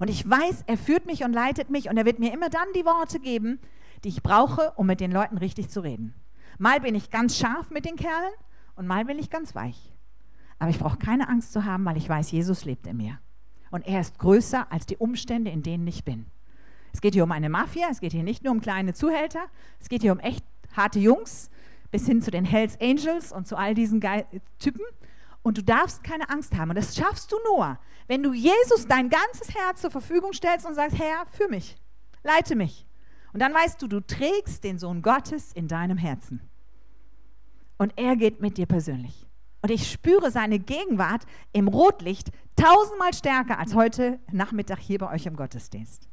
Und 0.00 0.10
ich 0.10 0.28
weiß, 0.28 0.64
er 0.66 0.76
führt 0.76 1.06
mich 1.06 1.24
und 1.24 1.32
leitet 1.32 1.70
mich 1.70 1.88
und 1.88 1.96
er 1.96 2.04
wird 2.04 2.18
mir 2.18 2.32
immer 2.32 2.50
dann 2.50 2.66
die 2.74 2.84
Worte 2.84 3.20
geben, 3.20 3.60
die 4.02 4.08
ich 4.08 4.22
brauche, 4.22 4.72
um 4.76 4.86
mit 4.86 5.00
den 5.00 5.12
Leuten 5.12 5.38
richtig 5.38 5.70
zu 5.70 5.80
reden. 5.80 6.14
Mal 6.58 6.80
bin 6.80 6.94
ich 6.94 7.10
ganz 7.10 7.36
scharf 7.36 7.70
mit 7.70 7.84
den 7.84 7.96
Kerlen 7.96 8.32
und 8.76 8.86
mal 8.86 9.04
bin 9.04 9.18
ich 9.18 9.30
ganz 9.30 9.54
weich. 9.54 9.92
Aber 10.58 10.70
ich 10.70 10.78
brauche 10.78 10.98
keine 10.98 11.28
Angst 11.28 11.52
zu 11.52 11.64
haben, 11.64 11.84
weil 11.84 11.96
ich 11.96 12.08
weiß, 12.08 12.30
Jesus 12.30 12.64
lebt 12.64 12.86
in 12.86 12.96
mir. 12.96 13.18
Und 13.74 13.88
er 13.88 14.00
ist 14.00 14.20
größer 14.20 14.70
als 14.70 14.86
die 14.86 14.98
Umstände, 14.98 15.50
in 15.50 15.64
denen 15.64 15.84
ich 15.88 16.04
bin. 16.04 16.26
Es 16.92 17.00
geht 17.00 17.14
hier 17.14 17.24
um 17.24 17.32
eine 17.32 17.48
Mafia, 17.48 17.88
es 17.90 17.98
geht 17.98 18.12
hier 18.12 18.22
nicht 18.22 18.44
nur 18.44 18.52
um 18.52 18.60
kleine 18.60 18.94
Zuhälter, 18.94 19.46
es 19.80 19.88
geht 19.88 20.02
hier 20.02 20.12
um 20.12 20.20
echt 20.20 20.44
harte 20.76 21.00
Jungs, 21.00 21.50
bis 21.90 22.06
hin 22.06 22.22
zu 22.22 22.30
den 22.30 22.44
Hells 22.44 22.80
Angels 22.80 23.32
und 23.32 23.48
zu 23.48 23.56
all 23.56 23.74
diesen 23.74 23.98
Ge 23.98 24.26
Typen. 24.60 24.84
Und 25.42 25.58
du 25.58 25.62
darfst 25.64 26.04
keine 26.04 26.30
Angst 26.30 26.56
haben. 26.56 26.70
Und 26.70 26.76
das 26.76 26.94
schaffst 26.94 27.32
du 27.32 27.36
nur, 27.52 27.76
wenn 28.06 28.22
du 28.22 28.32
Jesus 28.32 28.86
dein 28.86 29.10
ganzes 29.10 29.52
Herz 29.52 29.80
zur 29.80 29.90
Verfügung 29.90 30.32
stellst 30.32 30.64
und 30.66 30.74
sagst, 30.74 30.96
Herr, 30.96 31.26
für 31.32 31.48
mich, 31.48 31.76
leite 32.22 32.54
mich. 32.54 32.86
Und 33.32 33.40
dann 33.40 33.52
weißt 33.52 33.82
du, 33.82 33.88
du 33.88 33.98
trägst 33.98 34.62
den 34.62 34.78
Sohn 34.78 35.02
Gottes 35.02 35.52
in 35.52 35.66
deinem 35.66 35.98
Herzen. 35.98 36.48
Und 37.76 37.92
er 37.96 38.14
geht 38.14 38.40
mit 38.40 38.56
dir 38.56 38.66
persönlich. 38.66 39.26
Und 39.64 39.70
ich 39.70 39.90
spüre 39.90 40.30
seine 40.30 40.58
Gegenwart 40.58 41.22
im 41.54 41.68
Rotlicht 41.68 42.30
tausendmal 42.54 43.14
stärker 43.14 43.58
als 43.58 43.74
heute 43.74 44.20
Nachmittag 44.30 44.78
hier 44.78 44.98
bei 44.98 45.10
euch 45.10 45.24
im 45.24 45.36
Gottesdienst. 45.36 46.06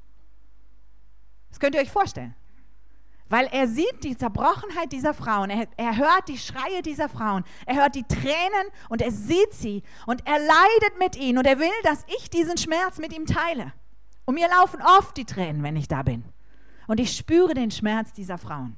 Das 1.49 1.59
könnt 1.59 1.75
ihr 1.75 1.81
euch 1.81 1.91
vorstellen. 1.91 2.33
Weil 3.27 3.47
er 3.47 3.67
sieht 3.67 4.05
die 4.05 4.15
Zerbrochenheit 4.15 4.93
dieser 4.93 5.13
Frauen, 5.13 5.49
er, 5.49 5.67
er, 5.75 5.97
hört 5.97 6.29
die 6.29 6.37
Schreie 6.37 6.81
dieser 6.81 7.09
Frauen, 7.09 7.43
er 7.65 7.75
hört 7.75 7.95
die 7.95 8.03
Tränen 8.03 8.69
und 8.87 9.01
er 9.01 9.11
sieht 9.11 9.51
sie 9.51 9.83
und 10.07 10.25
er 10.25 10.39
leidet 10.39 10.97
mit 10.97 11.17
ihnen 11.17 11.37
und 11.37 11.45
er 11.45 11.59
will, 11.59 11.67
dass 11.83 12.05
ich 12.17 12.29
diesen 12.29 12.55
Schmerz 12.55 12.99
mit 12.99 13.11
ihm 13.11 13.25
teile. 13.25 13.73
Und 14.23 14.35
mir 14.35 14.47
laufen 14.47 14.81
oft 14.97 15.17
die 15.17 15.25
Tränen, 15.25 15.61
wenn 15.61 15.75
ich 15.75 15.89
da 15.89 16.03
bin. 16.03 16.23
Und 16.87 17.01
ich 17.01 17.17
spüre 17.17 17.53
den 17.53 17.71
Schmerz 17.71 18.13
dieser 18.13 18.37
Frauen. 18.37 18.77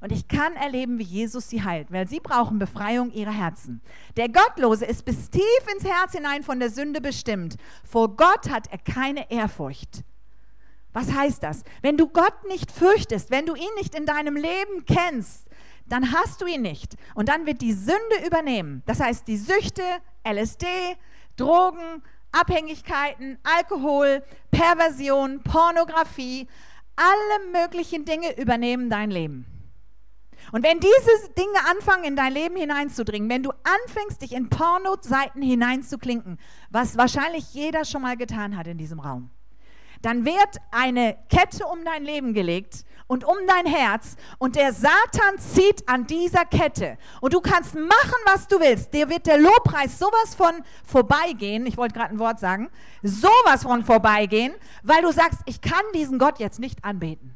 Und 0.00 0.12
ich 0.12 0.28
kann 0.28 0.56
erleben, 0.56 0.98
wie 0.98 1.04
Jesus 1.04 1.50
sie 1.50 1.62
heilt, 1.62 1.92
weil 1.92 2.08
sie 2.08 2.20
brauchen 2.20 2.58
Befreiung 2.58 3.10
ihrer 3.12 3.32
Herzen. 3.32 3.82
Der 4.16 4.28
Gottlose 4.30 4.86
ist 4.86 5.04
bis 5.04 5.28
tief 5.28 5.42
ins 5.74 5.84
Herz 5.84 6.12
hinein 6.12 6.42
von 6.42 6.58
der 6.58 6.70
Sünde 6.70 7.00
bestimmt. 7.00 7.56
Vor 7.84 8.16
Gott 8.16 8.48
hat 8.48 8.68
er 8.70 8.78
keine 8.78 9.30
Ehrfurcht. 9.30 10.02
Was 10.92 11.12
heißt 11.12 11.42
das? 11.42 11.62
Wenn 11.82 11.98
du 11.98 12.08
Gott 12.08 12.48
nicht 12.48 12.72
fürchtest, 12.72 13.30
wenn 13.30 13.46
du 13.46 13.54
ihn 13.54 13.74
nicht 13.76 13.94
in 13.94 14.06
deinem 14.06 14.36
Leben 14.36 14.84
kennst, 14.86 15.48
dann 15.86 16.12
hast 16.12 16.40
du 16.40 16.46
ihn 16.46 16.62
nicht. 16.62 16.96
Und 17.14 17.28
dann 17.28 17.46
wird 17.46 17.60
die 17.60 17.74
Sünde 17.74 18.26
übernehmen. 18.26 18.82
Das 18.86 19.00
heißt, 19.00 19.28
die 19.28 19.36
Süchte, 19.36 19.82
LSD, 20.26 20.66
Drogen, 21.36 22.02
Abhängigkeiten, 22.32 23.38
Alkohol, 23.42 24.22
Perversion, 24.50 25.42
Pornografie, 25.42 26.48
alle 26.96 27.52
möglichen 27.52 28.04
Dinge 28.04 28.38
übernehmen 28.38 28.88
dein 28.88 29.10
Leben. 29.10 29.46
Und 30.52 30.64
wenn 30.64 30.80
diese 30.80 31.32
Dinge 31.34 31.58
anfangen, 31.70 32.04
in 32.04 32.16
dein 32.16 32.32
Leben 32.32 32.56
hineinzudringen, 32.56 33.28
wenn 33.28 33.42
du 33.42 33.50
anfängst, 33.50 34.22
dich 34.22 34.32
in 34.32 34.48
Pornoseiten 34.48 35.42
hineinzuklinken, 35.42 36.38
was 36.70 36.96
wahrscheinlich 36.96 37.52
jeder 37.54 37.84
schon 37.84 38.02
mal 38.02 38.16
getan 38.16 38.56
hat 38.56 38.66
in 38.66 38.78
diesem 38.78 39.00
Raum, 39.00 39.30
dann 40.02 40.24
wird 40.24 40.56
eine 40.70 41.16
Kette 41.28 41.66
um 41.66 41.84
dein 41.84 42.04
Leben 42.04 42.32
gelegt 42.32 42.84
und 43.06 43.24
um 43.24 43.36
dein 43.46 43.66
Herz 43.66 44.16
und 44.38 44.56
der 44.56 44.72
Satan 44.72 45.38
zieht 45.38 45.88
an 45.88 46.06
dieser 46.06 46.44
Kette 46.44 46.96
und 47.20 47.34
du 47.34 47.40
kannst 47.40 47.74
machen, 47.74 48.20
was 48.24 48.46
du 48.48 48.60
willst. 48.60 48.94
Dir 48.94 49.08
wird 49.08 49.26
der 49.26 49.38
Lobpreis 49.38 49.98
sowas 49.98 50.34
von 50.36 50.62
vorbeigehen, 50.84 51.66
ich 51.66 51.76
wollte 51.76 51.94
gerade 51.94 52.14
ein 52.14 52.18
Wort 52.18 52.38
sagen, 52.38 52.70
sowas 53.02 53.64
von 53.64 53.84
vorbeigehen, 53.84 54.54
weil 54.82 55.02
du 55.02 55.12
sagst, 55.12 55.40
ich 55.46 55.60
kann 55.60 55.82
diesen 55.94 56.18
Gott 56.18 56.38
jetzt 56.38 56.60
nicht 56.60 56.84
anbeten. 56.84 57.34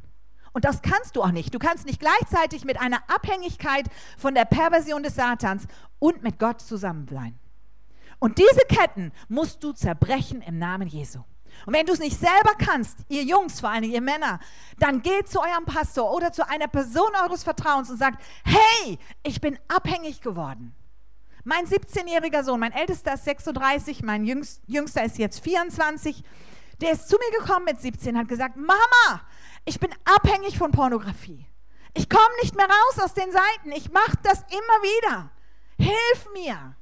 Und 0.54 0.64
das 0.64 0.82
kannst 0.82 1.16
du 1.16 1.22
auch 1.22 1.32
nicht. 1.32 1.52
Du 1.52 1.58
kannst 1.58 1.84
nicht 1.84 2.00
gleichzeitig 2.00 2.64
mit 2.64 2.80
einer 2.80 3.02
Abhängigkeit 3.08 3.86
von 4.16 4.34
der 4.34 4.44
Perversion 4.44 5.02
des 5.02 5.16
Satans 5.16 5.66
und 5.98 6.22
mit 6.22 6.38
Gott 6.38 6.62
zusammen 6.62 7.04
bleiben. 7.04 7.38
Und 8.20 8.38
diese 8.38 8.64
Ketten 8.68 9.12
musst 9.28 9.62
du 9.64 9.72
zerbrechen 9.72 10.40
im 10.42 10.58
Namen 10.58 10.88
Jesu. 10.88 11.18
Und 11.66 11.74
wenn 11.74 11.86
du 11.86 11.92
es 11.92 11.98
nicht 11.98 12.18
selber 12.18 12.52
kannst, 12.58 12.98
ihr 13.08 13.24
Jungs, 13.24 13.60
vor 13.60 13.70
allem 13.70 13.84
ihr 13.84 14.00
Männer, 14.00 14.38
dann 14.78 15.02
geht 15.02 15.28
zu 15.28 15.40
eurem 15.40 15.64
Pastor 15.64 16.12
oder 16.12 16.32
zu 16.32 16.48
einer 16.48 16.68
Person 16.68 17.10
eures 17.22 17.42
Vertrauens 17.42 17.90
und 17.90 17.98
sagt, 17.98 18.22
hey, 18.44 18.98
ich 19.22 19.40
bin 19.40 19.58
abhängig 19.68 20.20
geworden. 20.20 20.74
Mein 21.44 21.66
17-jähriger 21.66 22.42
Sohn, 22.42 22.60
mein 22.60 22.72
ältester 22.72 23.14
ist 23.14 23.24
36, 23.24 24.02
mein 24.02 24.24
jüngster 24.24 25.04
ist 25.04 25.18
jetzt 25.18 25.40
24, 25.40 26.24
der 26.80 26.92
ist 26.92 27.08
zu 27.08 27.16
mir 27.16 27.38
gekommen 27.38 27.66
mit 27.66 27.80
17 27.80 28.14
und 28.14 28.20
hat 28.20 28.28
gesagt, 28.28 28.56
Mama, 28.56 29.20
ich 29.64 29.80
bin 29.80 29.90
abhängig 30.04 30.58
von 30.58 30.70
Pornografie. 30.70 31.46
Ich 31.94 32.08
komme 32.08 32.34
nicht 32.42 32.56
mehr 32.56 32.66
raus 32.66 33.04
aus 33.04 33.14
den 33.14 33.30
Seiten. 33.30 33.72
Ich 33.74 33.90
mache 33.92 34.18
das 34.22 34.40
immer 34.40 34.82
wieder. 34.82 35.30
Hilf 35.78 36.28
mir. 36.34 36.76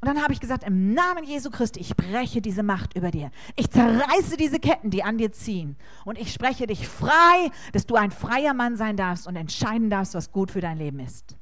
Und 0.00 0.08
dann 0.08 0.22
habe 0.22 0.32
ich 0.34 0.40
gesagt, 0.40 0.62
im 0.62 0.92
Namen 0.92 1.24
Jesu 1.24 1.50
Christi, 1.50 1.80
ich 1.80 1.96
breche 1.96 2.40
diese 2.40 2.62
Macht 2.62 2.94
über 2.94 3.10
dir. 3.10 3.30
Ich 3.56 3.70
zerreiße 3.70 4.36
diese 4.36 4.60
Ketten, 4.60 4.90
die 4.90 5.02
an 5.02 5.18
dir 5.18 5.32
ziehen. 5.32 5.76
Und 6.04 6.18
ich 6.18 6.32
spreche 6.32 6.66
dich 6.66 6.86
frei, 6.86 7.50
dass 7.72 7.86
du 7.86 7.96
ein 7.96 8.10
freier 8.10 8.54
Mann 8.54 8.76
sein 8.76 8.96
darfst 8.96 9.26
und 9.26 9.36
entscheiden 9.36 9.90
darfst, 9.90 10.14
was 10.14 10.30
gut 10.30 10.50
für 10.50 10.60
dein 10.60 10.78
Leben 10.78 11.00
ist. 11.00 11.36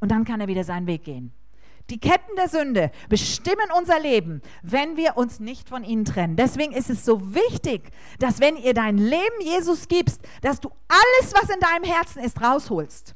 Und 0.00 0.10
dann 0.10 0.24
kann 0.24 0.40
er 0.40 0.48
wieder 0.48 0.64
seinen 0.64 0.86
Weg 0.86 1.04
gehen. 1.04 1.32
Die 1.90 1.98
Ketten 2.00 2.36
der 2.36 2.48
Sünde 2.48 2.90
bestimmen 3.08 3.70
unser 3.76 4.00
Leben, 4.00 4.40
wenn 4.62 4.96
wir 4.96 5.16
uns 5.16 5.40
nicht 5.40 5.68
von 5.68 5.84
ihnen 5.84 6.04
trennen. 6.04 6.36
Deswegen 6.36 6.72
ist 6.72 6.90
es 6.90 7.04
so 7.04 7.34
wichtig, 7.34 7.90
dass 8.18 8.40
wenn 8.40 8.56
ihr 8.56 8.74
dein 8.74 8.98
Leben 8.98 9.40
Jesus 9.40 9.88
gibst, 9.88 10.20
dass 10.40 10.60
du 10.60 10.70
alles, 10.88 11.34
was 11.34 11.50
in 11.50 11.60
deinem 11.60 11.84
Herzen 11.84 12.22
ist, 12.22 12.40
rausholst. 12.40 13.14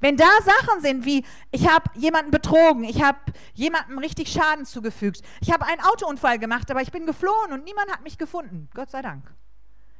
Wenn 0.00 0.16
da 0.16 0.28
Sachen 0.44 0.80
sind 0.80 1.04
wie, 1.04 1.24
ich 1.50 1.68
habe 1.68 1.90
jemanden 1.96 2.30
betrogen, 2.30 2.84
ich 2.84 3.02
habe 3.02 3.18
jemandem 3.54 3.98
richtig 3.98 4.30
Schaden 4.30 4.64
zugefügt, 4.64 5.22
ich 5.40 5.50
habe 5.52 5.66
einen 5.66 5.80
Autounfall 5.80 6.38
gemacht, 6.38 6.70
aber 6.70 6.82
ich 6.82 6.92
bin 6.92 7.04
geflohen 7.04 7.52
und 7.52 7.64
niemand 7.64 7.90
hat 7.90 8.04
mich 8.04 8.16
gefunden, 8.16 8.68
Gott 8.74 8.90
sei 8.90 9.02
Dank. 9.02 9.34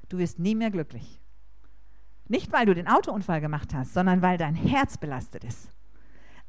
Du 0.09 0.19
wirst 0.19 0.39
nie 0.39 0.55
mehr 0.55 0.71
glücklich. 0.71 1.21
Nicht, 2.29 2.53
weil 2.53 2.67
du 2.67 2.75
den 2.75 2.87
Autounfall 2.87 3.41
gemacht 3.41 3.75
hast, 3.75 3.95
sondern 3.95 4.23
weil 4.23 4.39
dein 4.39 4.55
Herz 4.55 4.99
belastet 4.99 5.45
ist. 5.45 5.71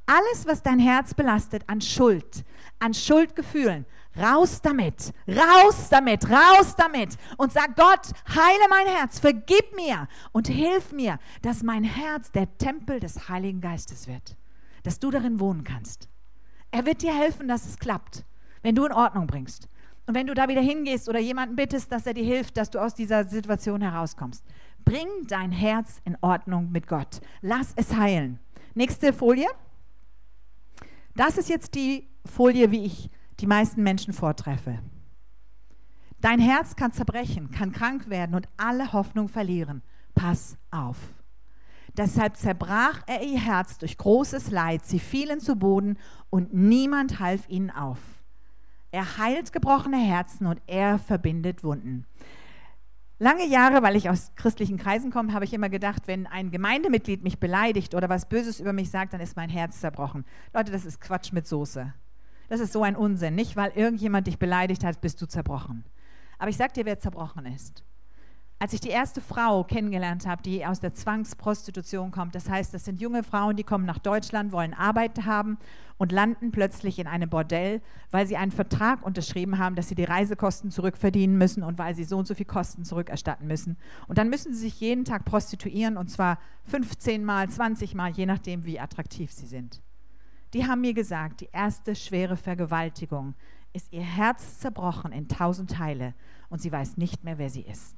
Alles, 0.10 0.48
was 0.48 0.64
dein 0.64 0.80
Herz 0.80 1.14
belastet 1.14 1.64
an 1.68 1.82
Schuld, 1.82 2.44
an 2.80 2.96
Schuldgefühlen, 2.96 3.86
raus 4.20 4.60
damit, 4.60 5.14
raus 5.28 5.90
damit, 5.92 6.28
raus 6.28 6.76
damit 6.76 7.16
und 7.38 7.54
sag 7.54 7.76
Gott, 7.76 8.08
heile 8.28 8.70
mein 8.72 8.88
Herz, 8.88 9.20
vergib 9.20 9.76
mir 9.76 10.08
und 10.32 10.48
hilf 10.48 10.94
mir, 10.94 11.20
dass 11.44 11.62
mein 11.62 11.84
Herz 11.84 12.32
der 12.32 12.58
Tempel 12.58 13.00
des 13.00 13.30
Heiligen 13.30 13.62
Geistes 13.62 14.08
wird, 14.08 14.36
dass 14.82 14.98
du 14.98 15.12
darin 15.12 15.40
wohnen 15.40 15.64
kannst. 15.64 16.10
Er 16.72 16.88
wird 16.88 17.04
dir 17.04 17.14
helfen, 17.14 17.48
dass 17.48 17.68
es 17.68 17.78
klappt, 17.78 18.26
wenn 18.64 18.74
du 18.74 18.86
in 18.86 18.94
Ordnung 18.94 19.28
bringst. 19.28 19.70
Und 20.08 20.16
wenn 20.16 20.26
du 20.26 20.34
da 20.34 20.48
wieder 20.48 20.62
hingehst 20.62 21.08
oder 21.08 21.20
jemanden 21.20 21.56
bittest, 21.56 21.92
dass 21.92 22.08
er 22.08 22.16
dir 22.16 22.26
hilft, 22.26 22.58
dass 22.58 22.72
du 22.72 22.80
aus 22.80 22.96
dieser 22.96 23.26
Situation 23.26 23.82
herauskommst. 23.82 24.44
Bring 24.86 25.08
dein 25.28 25.52
Herz 25.52 26.02
in 26.04 26.18
Ordnung 26.22 26.72
mit 26.72 26.88
Gott. 26.88 27.22
Lass 27.42 27.74
es 27.76 27.96
heilen. 27.96 28.40
Nächste 28.74 29.14
Folie. 29.14 29.46
Das 31.20 31.38
ist 31.38 31.50
jetzt 31.50 31.76
die 31.76 32.08
Folie, 32.24 32.72
wie 32.72 32.86
ich 32.86 33.10
die 33.42 33.46
meisten 33.46 33.84
Menschen 33.84 34.14
vortreffe. 34.14 34.80
Dein 36.22 36.40
Herz 36.40 36.78
kann 36.78 36.94
zerbrechen, 36.94 37.52
kann 37.52 37.74
krank 37.74 38.10
werden 38.10 38.36
und 38.36 38.48
alle 38.56 38.94
Hoffnung 38.94 39.28
verlieren. 39.28 39.82
Pass 40.16 40.58
auf. 40.72 40.96
Deshalb 41.98 42.38
zerbrach 42.38 43.02
er 43.06 43.22
ihr 43.22 43.38
Herz 43.38 43.78
durch 43.78 43.98
großes 43.98 44.50
Leid. 44.52 44.86
Sie 44.86 45.00
fielen 45.00 45.42
zu 45.42 45.58
Boden 45.58 45.98
und 46.30 46.54
niemand 46.54 47.20
half 47.20 47.50
ihnen 47.50 47.70
auf. 47.70 48.00
Er 48.92 49.18
heilt 49.18 49.52
gebrochene 49.52 50.00
Herzen 50.00 50.48
und 50.48 50.62
er 50.68 51.00
verbindet 51.00 51.66
Wunden. 51.66 52.06
Lange 53.20 53.46
Jahre, 53.46 53.84
weil 53.84 53.98
ich 53.98 54.10
aus 54.10 54.32
christlichen 54.36 54.78
Kreisen 54.78 55.12
komme, 55.12 55.34
habe 55.34 55.44
ich 55.44 55.54
immer 55.54 55.68
gedacht, 55.70 56.04
wenn 56.08 56.26
ein 56.26 56.52
Gemeindemitglied 56.52 57.22
mich 57.22 57.38
beleidigt 57.38 57.94
oder 57.94 58.08
was 58.08 58.30
Böses 58.30 58.62
über 58.62 58.72
mich 58.72 58.90
sagt, 58.90 59.14
dann 59.14 59.20
ist 59.20 59.36
mein 59.36 59.50
Herz 59.50 59.82
zerbrochen. 59.82 60.26
Leute, 60.54 60.72
das 60.72 60.86
ist 60.86 61.02
Quatsch 61.02 61.34
mit 61.34 61.46
Soße. 61.46 61.94
Das 62.48 62.62
ist 62.62 62.72
so 62.72 62.82
ein 62.82 62.96
Unsinn. 62.96 63.36
Nicht, 63.36 63.58
weil 63.58 63.72
irgendjemand 63.76 64.28
dich 64.28 64.40
beleidigt 64.40 64.86
hat, 64.86 65.02
bist 65.02 65.22
du 65.22 65.28
zerbrochen. 65.28 65.84
Aber 66.38 66.50
ich 66.50 66.58
sage 66.58 66.74
dir, 66.74 66.86
wer 66.86 66.98
zerbrochen 66.98 67.46
ist 67.46 67.84
als 68.62 68.74
ich 68.74 68.82
die 68.82 68.90
erste 68.90 69.22
Frau 69.22 69.64
kennengelernt 69.64 70.28
habe, 70.28 70.44
die 70.44 70.66
aus 70.66 70.82
der 70.82 70.94
Zwangsprostitution 70.94 72.12
kommt, 72.12 72.36
das 72.36 72.50
heißt, 72.50 72.74
das 72.74 72.84
sind 72.84 73.00
junge 73.00 73.24
Frauen, 73.24 73.56
die 73.56 73.64
kommen 73.64 73.86
nach 73.86 74.00
Deutschland, 74.00 74.52
wollen 74.52 74.74
Arbeit 74.74 75.26
haben 75.26 75.58
und 75.98 76.12
landen 76.12 76.52
plötzlich 76.52 77.00
in 77.00 77.08
einem 77.08 77.30
Bordell, 77.30 77.82
weil 78.12 78.28
sie 78.28 78.36
einen 78.36 78.52
Vertrag 78.52 79.06
unterschrieben 79.06 79.60
haben, 79.60 79.76
dass 79.76 79.88
sie 79.88 79.96
die 79.96 80.04
Reisekosten 80.04 80.72
zurückverdienen 80.72 81.38
müssen 81.38 81.64
und 81.64 81.78
weil 81.78 81.96
sie 81.96 82.04
so 82.04 82.18
und 82.18 82.28
so 82.28 82.36
viel 82.36 82.46
Kosten 82.46 82.84
zurückerstatten 82.84 83.48
müssen. 83.48 83.78
Und 84.10 84.18
dann 84.18 84.30
müssen 84.30 84.54
sie 84.54 84.60
sich 84.60 84.82
jeden 84.82 85.06
Tag 85.06 85.24
prostituieren 85.24 85.96
und 85.96 86.10
zwar 86.10 86.38
15 86.66 87.24
Mal, 87.24 87.50
20 87.50 87.96
Mal, 87.96 88.12
je 88.12 88.26
nachdem, 88.26 88.66
wie 88.66 88.80
attraktiv 88.80 89.32
sie 89.32 89.48
sind. 89.48 89.82
Die 90.54 90.68
haben 90.68 90.82
mir 90.82 90.94
gesagt, 90.94 91.42
die 91.42 91.50
erste 91.54 91.96
schwere 91.96 92.36
Vergewaltigung 92.36 93.36
ist 93.72 93.94
ihr 93.94 94.02
Herz 94.02 94.60
zerbrochen 94.60 95.14
in 95.14 95.30
tausend 95.30 95.72
Teile 95.72 96.14
und 96.50 96.62
sie 96.62 96.72
weiß 96.72 96.98
nicht 96.98 97.24
mehr, 97.24 97.38
wer 97.38 97.50
sie 97.50 97.62
ist. 97.62 97.96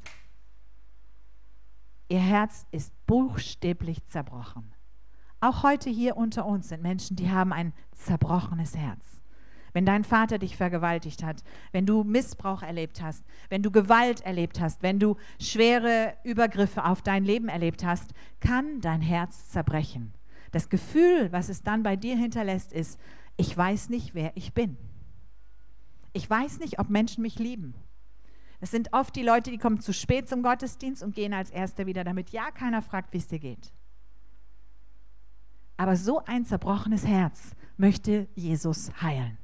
Ihr 2.11 2.19
Herz 2.19 2.65
ist 2.71 2.91
buchstäblich 3.07 4.05
zerbrochen. 4.05 4.73
Auch 5.39 5.63
heute 5.63 5.89
hier 5.89 6.17
unter 6.17 6.45
uns 6.45 6.67
sind 6.67 6.83
Menschen, 6.83 7.15
die 7.15 7.31
haben 7.31 7.53
ein 7.53 7.71
zerbrochenes 7.93 8.75
Herz. 8.75 9.21
Wenn 9.71 9.85
dein 9.85 10.03
Vater 10.03 10.37
dich 10.37 10.57
vergewaltigt 10.57 11.23
hat, 11.23 11.41
wenn 11.71 11.85
du 11.85 12.03
Missbrauch 12.03 12.63
erlebt 12.63 13.01
hast, 13.01 13.23
wenn 13.47 13.63
du 13.63 13.71
Gewalt 13.71 14.19
erlebt 14.25 14.59
hast, 14.59 14.83
wenn 14.83 14.99
du 14.99 15.15
schwere 15.39 16.15
Übergriffe 16.25 16.83
auf 16.83 17.01
dein 17.01 17.23
Leben 17.23 17.47
erlebt 17.47 17.85
hast, 17.85 18.11
kann 18.41 18.81
dein 18.81 18.99
Herz 18.99 19.47
zerbrechen. 19.47 20.13
Das 20.51 20.67
Gefühl, 20.67 21.31
was 21.31 21.47
es 21.47 21.63
dann 21.63 21.81
bei 21.81 21.95
dir 21.95 22.17
hinterlässt, 22.17 22.73
ist, 22.73 22.99
ich 23.37 23.55
weiß 23.55 23.87
nicht, 23.87 24.13
wer 24.13 24.35
ich 24.35 24.53
bin. 24.53 24.75
Ich 26.11 26.29
weiß 26.29 26.59
nicht, 26.59 26.77
ob 26.77 26.89
Menschen 26.89 27.21
mich 27.21 27.39
lieben. 27.39 27.73
Es 28.61 28.69
sind 28.69 28.93
oft 28.93 29.15
die 29.15 29.23
Leute, 29.23 29.49
die 29.49 29.57
kommen 29.57 29.81
zu 29.81 29.91
spät 29.91 30.29
zum 30.29 30.43
Gottesdienst 30.43 31.01
und 31.01 31.15
gehen 31.15 31.33
als 31.33 31.49
Erster 31.49 31.87
wieder, 31.87 32.03
damit 32.03 32.29
ja 32.29 32.51
keiner 32.51 32.83
fragt, 32.83 33.11
wie 33.11 33.17
es 33.17 33.27
dir 33.27 33.39
geht. 33.39 33.73
Aber 35.77 35.95
so 35.95 36.23
ein 36.25 36.45
zerbrochenes 36.45 37.07
Herz 37.07 37.55
möchte 37.75 38.27
Jesus 38.35 38.91
heilen. 39.01 39.39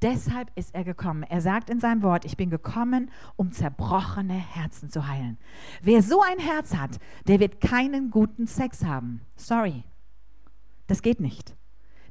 Deshalb 0.00 0.50
ist 0.54 0.74
er 0.74 0.84
gekommen. 0.84 1.24
Er 1.24 1.40
sagt 1.40 1.68
in 1.68 1.80
seinem 1.80 2.02
Wort, 2.02 2.24
ich 2.24 2.36
bin 2.36 2.50
gekommen, 2.50 3.10
um 3.34 3.52
zerbrochene 3.52 4.32
Herzen 4.32 4.88
zu 4.88 5.08
heilen. 5.08 5.36
Wer 5.82 6.02
so 6.02 6.22
ein 6.22 6.38
Herz 6.38 6.74
hat, 6.74 6.98
der 7.26 7.40
wird 7.40 7.60
keinen 7.60 8.10
guten 8.10 8.46
Sex 8.46 8.84
haben. 8.84 9.22
Sorry. 9.34 9.82
Das 10.86 11.02
geht 11.02 11.20
nicht. 11.20 11.56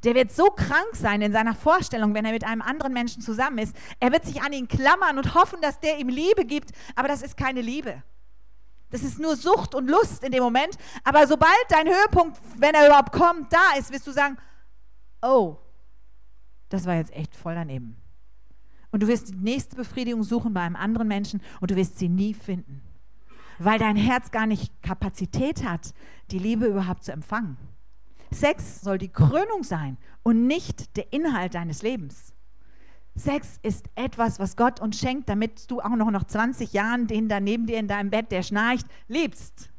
Der 0.03 0.15
wird 0.15 0.31
so 0.31 0.45
krank 0.45 0.93
sein 0.93 1.21
in 1.21 1.31
seiner 1.31 1.53
Vorstellung, 1.53 2.13
wenn 2.13 2.25
er 2.25 2.31
mit 2.31 2.45
einem 2.45 2.61
anderen 2.61 2.93
Menschen 2.93 3.21
zusammen 3.21 3.57
ist. 3.57 3.75
Er 3.99 4.11
wird 4.11 4.25
sich 4.25 4.41
an 4.41 4.53
ihn 4.53 4.67
klammern 4.67 5.17
und 5.17 5.35
hoffen, 5.35 5.61
dass 5.61 5.79
der 5.79 5.99
ihm 5.99 6.09
Liebe 6.09 6.45
gibt, 6.45 6.71
aber 6.95 7.07
das 7.07 7.21
ist 7.21 7.35
keine 7.35 7.61
Liebe. 7.61 8.01
Das 8.91 9.03
ist 9.03 9.19
nur 9.19 9.35
Sucht 9.35 9.75
und 9.75 9.87
Lust 9.87 10.23
in 10.23 10.31
dem 10.31 10.43
Moment. 10.43 10.77
Aber 11.03 11.27
sobald 11.27 11.65
dein 11.69 11.87
Höhepunkt, 11.87 12.39
wenn 12.57 12.73
er 12.73 12.87
überhaupt 12.87 13.11
kommt, 13.11 13.51
da 13.53 13.77
ist, 13.77 13.91
wirst 13.91 14.07
du 14.07 14.11
sagen, 14.11 14.37
oh, 15.21 15.57
das 16.69 16.85
war 16.85 16.95
jetzt 16.95 17.13
echt 17.13 17.35
voll 17.35 17.55
daneben. 17.55 17.97
Und 18.91 19.03
du 19.03 19.07
wirst 19.07 19.29
die 19.29 19.35
nächste 19.35 19.75
Befriedigung 19.75 20.23
suchen 20.23 20.53
bei 20.53 20.61
einem 20.61 20.75
anderen 20.75 21.07
Menschen 21.07 21.41
und 21.61 21.69
du 21.71 21.75
wirst 21.75 21.99
sie 21.99 22.09
nie 22.09 22.33
finden. 22.33 22.81
Weil 23.59 23.77
dein 23.77 23.95
Herz 23.95 24.31
gar 24.31 24.47
nicht 24.47 24.71
Kapazität 24.81 25.63
hat, 25.63 25.93
die 26.31 26.39
Liebe 26.39 26.65
überhaupt 26.65 27.03
zu 27.03 27.11
empfangen. 27.11 27.57
Sex 28.31 28.81
soll 28.81 28.97
die 28.97 29.09
Krönung 29.09 29.63
sein 29.63 29.97
und 30.23 30.47
nicht 30.47 30.95
der 30.97 31.11
Inhalt 31.11 31.55
deines 31.55 31.81
Lebens. 31.81 32.33
Sex 33.15 33.59
ist 33.63 33.87
etwas, 33.95 34.39
was 34.39 34.55
Gott 34.55 34.79
uns 34.79 34.99
schenkt, 34.99 35.27
damit 35.29 35.69
du 35.69 35.81
auch 35.81 35.95
noch 35.95 36.11
nach 36.11 36.23
20 36.23 36.71
Jahren 36.73 37.07
den 37.07 37.27
da 37.27 37.39
neben 37.39 37.65
dir 37.65 37.79
in 37.79 37.87
deinem 37.87 38.09
Bett, 38.09 38.31
der 38.31 38.43
schnarcht, 38.43 38.87
liebst. 39.07 39.69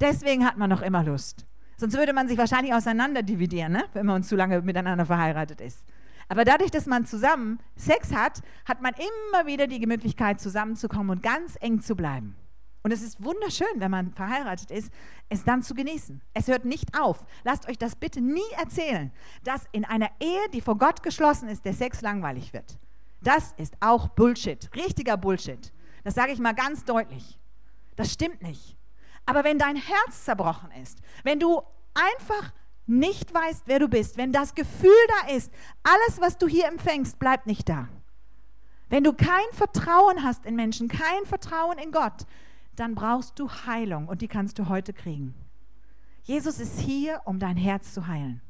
Deswegen 0.00 0.44
hat 0.44 0.58
man 0.58 0.68
noch 0.68 0.82
immer 0.82 1.02
Lust. 1.02 1.46
Sonst 1.76 1.96
würde 1.96 2.12
man 2.12 2.28
sich 2.28 2.36
wahrscheinlich 2.36 2.74
auseinander 2.74 3.22
dividieren, 3.22 3.72
ne? 3.72 3.84
wenn 3.94 4.06
man 4.06 4.22
zu 4.22 4.36
lange 4.36 4.60
miteinander 4.60 5.06
verheiratet 5.06 5.60
ist. 5.60 5.84
Aber 6.28 6.44
dadurch, 6.44 6.70
dass 6.70 6.86
man 6.86 7.06
zusammen 7.06 7.58
Sex 7.76 8.14
hat, 8.14 8.42
hat 8.64 8.82
man 8.82 8.94
immer 8.94 9.46
wieder 9.46 9.66
die 9.66 9.84
Möglichkeit, 9.86 10.40
zusammenzukommen 10.40 11.10
und 11.10 11.22
ganz 11.22 11.56
eng 11.60 11.80
zu 11.80 11.96
bleiben. 11.96 12.36
Und 12.84 12.92
es 12.92 13.00
ist 13.00 13.24
wunderschön, 13.24 13.66
wenn 13.76 13.90
man 13.90 14.12
verheiratet 14.12 14.70
ist, 14.70 14.92
es 15.30 15.42
dann 15.42 15.62
zu 15.62 15.74
genießen. 15.74 16.20
Es 16.34 16.48
hört 16.48 16.66
nicht 16.66 17.00
auf. 17.00 17.24
Lasst 17.42 17.66
euch 17.66 17.78
das 17.78 17.96
bitte 17.96 18.20
nie 18.20 18.42
erzählen, 18.58 19.10
dass 19.42 19.64
in 19.72 19.86
einer 19.86 20.10
Ehe, 20.20 20.50
die 20.52 20.60
vor 20.60 20.76
Gott 20.76 21.02
geschlossen 21.02 21.48
ist, 21.48 21.64
der 21.64 21.72
Sex 21.72 22.02
langweilig 22.02 22.52
wird. 22.52 22.78
Das 23.22 23.54
ist 23.56 23.74
auch 23.80 24.08
Bullshit, 24.08 24.68
richtiger 24.76 25.16
Bullshit. 25.16 25.72
Das 26.04 26.14
sage 26.14 26.32
ich 26.32 26.38
mal 26.38 26.52
ganz 26.52 26.84
deutlich. 26.84 27.38
Das 27.96 28.12
stimmt 28.12 28.42
nicht. 28.42 28.76
Aber 29.24 29.44
wenn 29.44 29.58
dein 29.58 29.76
Herz 29.76 30.26
zerbrochen 30.26 30.70
ist, 30.82 30.98
wenn 31.22 31.40
du 31.40 31.62
einfach 31.94 32.52
nicht 32.86 33.32
weißt, 33.32 33.62
wer 33.64 33.78
du 33.78 33.88
bist, 33.88 34.18
wenn 34.18 34.30
das 34.30 34.54
Gefühl 34.54 34.92
da 35.22 35.32
ist, 35.32 35.50
alles, 35.82 36.20
was 36.20 36.36
du 36.36 36.46
hier 36.46 36.66
empfängst, 36.66 37.18
bleibt 37.18 37.46
nicht 37.46 37.66
da. 37.66 37.88
Wenn 38.90 39.04
du 39.04 39.14
kein 39.14 39.46
Vertrauen 39.52 40.22
hast 40.22 40.44
in 40.44 40.54
Menschen, 40.54 40.88
kein 40.88 41.24
Vertrauen 41.24 41.78
in 41.78 41.90
Gott, 41.90 42.26
dann 42.76 42.94
brauchst 42.94 43.38
du 43.38 43.48
Heilung 43.50 44.08
und 44.08 44.22
die 44.22 44.28
kannst 44.28 44.58
du 44.58 44.68
heute 44.68 44.92
kriegen. 44.92 45.34
Jesus 46.22 46.58
ist 46.58 46.80
hier, 46.80 47.20
um 47.24 47.38
dein 47.38 47.56
Herz 47.56 47.92
zu 47.92 48.06
heilen. 48.06 48.40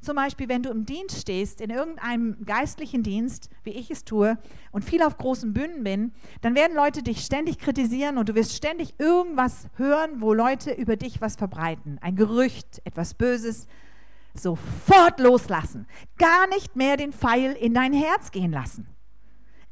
Zum 0.00 0.16
Beispiel, 0.16 0.48
wenn 0.48 0.62
du 0.62 0.70
im 0.70 0.86
Dienst 0.86 1.20
stehst, 1.20 1.60
in 1.60 1.68
irgendeinem 1.68 2.44
geistlichen 2.46 3.02
Dienst, 3.02 3.50
wie 3.64 3.70
ich 3.70 3.90
es 3.90 4.04
tue, 4.04 4.38
und 4.70 4.82
viel 4.82 5.02
auf 5.02 5.18
großen 5.18 5.52
Bühnen 5.52 5.84
bin, 5.84 6.12
dann 6.40 6.54
werden 6.54 6.74
Leute 6.74 7.02
dich 7.02 7.22
ständig 7.22 7.58
kritisieren 7.58 8.16
und 8.16 8.30
du 8.30 8.34
wirst 8.34 8.54
ständig 8.54 8.94
irgendwas 8.98 9.68
hören, 9.76 10.22
wo 10.22 10.32
Leute 10.32 10.72
über 10.72 10.96
dich 10.96 11.20
was 11.20 11.36
verbreiten. 11.36 11.98
Ein 12.00 12.16
Gerücht, 12.16 12.80
etwas 12.84 13.12
Böses. 13.12 13.66
Sofort 14.32 15.20
loslassen. 15.20 15.86
Gar 16.16 16.46
nicht 16.48 16.76
mehr 16.76 16.96
den 16.96 17.12
Pfeil 17.12 17.52
in 17.52 17.74
dein 17.74 17.92
Herz 17.92 18.30
gehen 18.30 18.52
lassen. 18.52 18.86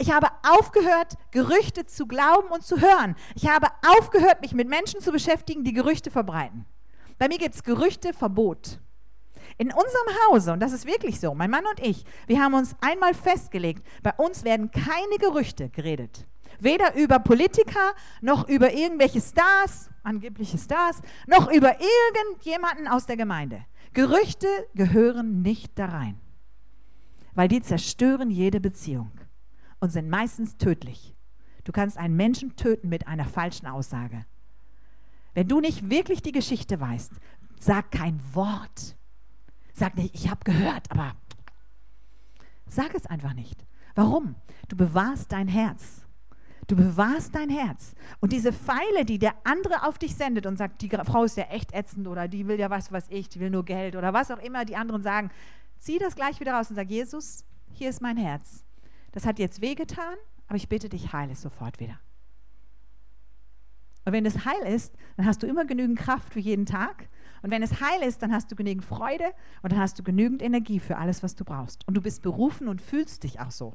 Ich 0.00 0.12
habe 0.12 0.28
aufgehört, 0.48 1.14
Gerüchte 1.32 1.84
zu 1.84 2.06
glauben 2.06 2.48
und 2.50 2.62
zu 2.62 2.80
hören. 2.80 3.16
Ich 3.34 3.48
habe 3.48 3.66
aufgehört, 3.98 4.40
mich 4.40 4.54
mit 4.54 4.68
Menschen 4.68 5.00
zu 5.00 5.10
beschäftigen, 5.10 5.64
die 5.64 5.72
Gerüchte 5.72 6.12
verbreiten. 6.12 6.66
Bei 7.18 7.26
mir 7.26 7.38
gibt 7.38 7.56
es 7.56 7.64
Gerüchteverbot. 7.64 8.80
In 9.56 9.72
unserem 9.72 10.16
Hause, 10.28 10.52
und 10.52 10.60
das 10.60 10.72
ist 10.72 10.86
wirklich 10.86 11.18
so, 11.18 11.34
mein 11.34 11.50
Mann 11.50 11.64
und 11.66 11.84
ich, 11.84 12.04
wir 12.28 12.40
haben 12.40 12.54
uns 12.54 12.76
einmal 12.80 13.12
festgelegt, 13.12 13.84
bei 14.04 14.12
uns 14.16 14.44
werden 14.44 14.70
keine 14.70 15.18
Gerüchte 15.18 15.68
geredet. 15.70 16.26
Weder 16.60 16.94
über 16.94 17.18
Politiker, 17.18 17.94
noch 18.20 18.48
über 18.48 18.72
irgendwelche 18.72 19.20
Stars, 19.20 19.90
angebliche 20.04 20.58
Stars, 20.58 21.00
noch 21.26 21.50
über 21.50 21.74
irgendjemanden 22.14 22.86
aus 22.86 23.06
der 23.06 23.16
Gemeinde. 23.16 23.64
Gerüchte 23.94 24.46
gehören 24.74 25.42
nicht 25.42 25.76
da 25.76 25.86
rein, 25.86 26.20
weil 27.34 27.48
die 27.48 27.62
zerstören 27.62 28.30
jede 28.30 28.60
Beziehung 28.60 29.10
und 29.80 29.90
sind 29.90 30.08
meistens 30.08 30.56
tödlich. 30.56 31.14
Du 31.64 31.72
kannst 31.72 31.98
einen 31.98 32.16
Menschen 32.16 32.56
töten 32.56 32.88
mit 32.88 33.06
einer 33.06 33.26
falschen 33.26 33.66
Aussage. 33.66 34.24
Wenn 35.34 35.48
du 35.48 35.60
nicht 35.60 35.90
wirklich 35.90 36.22
die 36.22 36.32
Geschichte 36.32 36.80
weißt, 36.80 37.12
sag 37.60 37.90
kein 37.90 38.20
Wort. 38.34 38.96
Sag 39.72 39.96
nicht, 39.96 40.14
ich 40.14 40.30
habe 40.30 40.40
gehört, 40.44 40.90
aber 40.90 41.14
sag 42.66 42.94
es 42.94 43.06
einfach 43.06 43.34
nicht. 43.34 43.64
Warum? 43.94 44.34
Du 44.68 44.76
bewahrst 44.76 45.30
dein 45.32 45.48
Herz. 45.48 46.04
Du 46.66 46.76
bewahrst 46.76 47.34
dein 47.34 47.48
Herz. 47.48 47.94
Und 48.20 48.32
diese 48.32 48.52
Pfeile, 48.52 49.04
die 49.04 49.18
der 49.18 49.34
andere 49.44 49.86
auf 49.86 49.98
dich 49.98 50.14
sendet 50.14 50.44
und 50.46 50.58
sagt, 50.58 50.82
die 50.82 50.88
Frau 50.90 51.24
ist 51.24 51.36
ja 51.36 51.44
echt 51.44 51.72
ätzend 51.72 52.06
oder 52.06 52.28
die 52.28 52.46
will 52.46 52.58
ja 52.58 52.68
was, 52.68 52.92
was 52.92 53.06
ich, 53.08 53.28
die 53.28 53.40
will 53.40 53.50
nur 53.50 53.64
Geld 53.64 53.96
oder 53.96 54.12
was 54.12 54.30
auch 54.30 54.38
immer 54.38 54.64
die 54.64 54.76
anderen 54.76 55.02
sagen, 55.02 55.30
zieh 55.78 55.98
das 55.98 56.14
gleich 56.14 56.40
wieder 56.40 56.54
raus 56.54 56.68
und 56.68 56.76
sag, 56.76 56.90
Jesus, 56.90 57.44
hier 57.72 57.88
ist 57.88 58.02
mein 58.02 58.16
Herz. 58.16 58.64
Das 59.12 59.26
hat 59.26 59.38
jetzt 59.38 59.60
wehgetan, 59.60 60.14
aber 60.46 60.56
ich 60.56 60.68
bitte 60.68 60.88
dich, 60.88 61.12
heile 61.12 61.32
es 61.32 61.42
sofort 61.42 61.80
wieder. 61.80 61.98
Und 64.04 64.12
wenn 64.12 64.24
es 64.24 64.46
heil 64.46 64.72
ist, 64.72 64.94
dann 65.16 65.26
hast 65.26 65.42
du 65.42 65.46
immer 65.46 65.66
genügend 65.66 65.98
Kraft 65.98 66.32
für 66.32 66.40
jeden 66.40 66.64
Tag. 66.64 67.08
Und 67.42 67.50
wenn 67.50 67.62
es 67.62 67.80
heil 67.80 68.02
ist, 68.02 68.22
dann 68.22 68.32
hast 68.32 68.50
du 68.50 68.56
genügend 68.56 68.84
Freude 68.84 69.24
und 69.62 69.72
dann 69.72 69.78
hast 69.78 69.98
du 69.98 70.02
genügend 70.02 70.42
Energie 70.42 70.80
für 70.80 70.96
alles, 70.96 71.22
was 71.22 71.34
du 71.34 71.44
brauchst. 71.44 71.86
Und 71.86 71.94
du 71.94 72.00
bist 72.00 72.22
berufen 72.22 72.68
und 72.68 72.80
fühlst 72.80 73.22
dich 73.22 73.38
auch 73.40 73.50
so. 73.50 73.74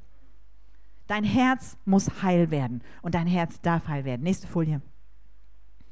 Dein 1.08 1.24
Herz 1.24 1.78
muss 1.86 2.24
heil 2.24 2.50
werden 2.50 2.82
und 3.02 3.14
dein 3.14 3.28
Herz 3.28 3.62
darf 3.62 3.88
heil 3.88 4.06
werden. 4.06 4.24
Nächste 4.24 4.48
Folie. 4.48 4.82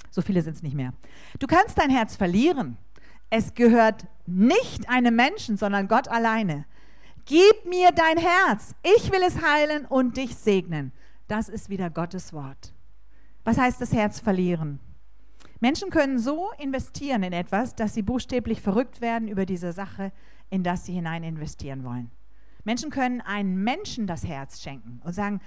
So 0.09 0.21
viele 0.21 0.41
sind 0.41 0.55
es 0.55 0.63
nicht 0.63 0.75
mehr. 0.75 0.93
Du 1.39 1.47
kannst 1.47 1.77
dein 1.77 1.89
Herz 1.89 2.15
verlieren. 2.15 2.77
Es 3.29 3.53
gehört 3.53 4.07
nicht 4.25 4.89
einem 4.89 5.15
Menschen, 5.15 5.55
sondern 5.55 5.87
Gott 5.87 6.07
alleine. 6.07 6.65
Gib 7.31 7.65
mir 7.65 7.91
dein 7.93 8.17
Herz. 8.17 8.75
Ich 8.83 9.09
will 9.09 9.21
es 9.25 9.41
heilen 9.41 9.85
und 9.85 10.17
dich 10.17 10.35
segnen. 10.35 10.91
Das 11.29 11.47
ist 11.47 11.69
wieder 11.69 11.89
Gottes 11.89 12.33
Wort. 12.33 12.73
Was 13.45 13.57
heißt 13.57 13.79
das 13.79 13.93
Herz 13.93 14.19
verlieren? 14.19 14.81
Menschen 15.61 15.91
können 15.91 16.19
so 16.19 16.49
investieren 16.59 17.23
in 17.23 17.31
etwas, 17.31 17.73
dass 17.73 17.93
sie 17.93 18.01
buchstäblich 18.01 18.59
verrückt 18.59 18.99
werden 18.99 19.29
über 19.29 19.45
diese 19.45 19.71
Sache, 19.71 20.11
in 20.49 20.61
das 20.63 20.85
sie 20.85 20.91
hinein 20.91 21.23
investieren 21.23 21.85
wollen. 21.85 22.11
Menschen 22.65 22.89
können 22.89 23.21
einem 23.21 23.63
Menschen 23.63 24.07
das 24.07 24.27
Herz 24.27 24.61
schenken 24.61 24.99
und 25.05 25.13
sagen, 25.13 25.39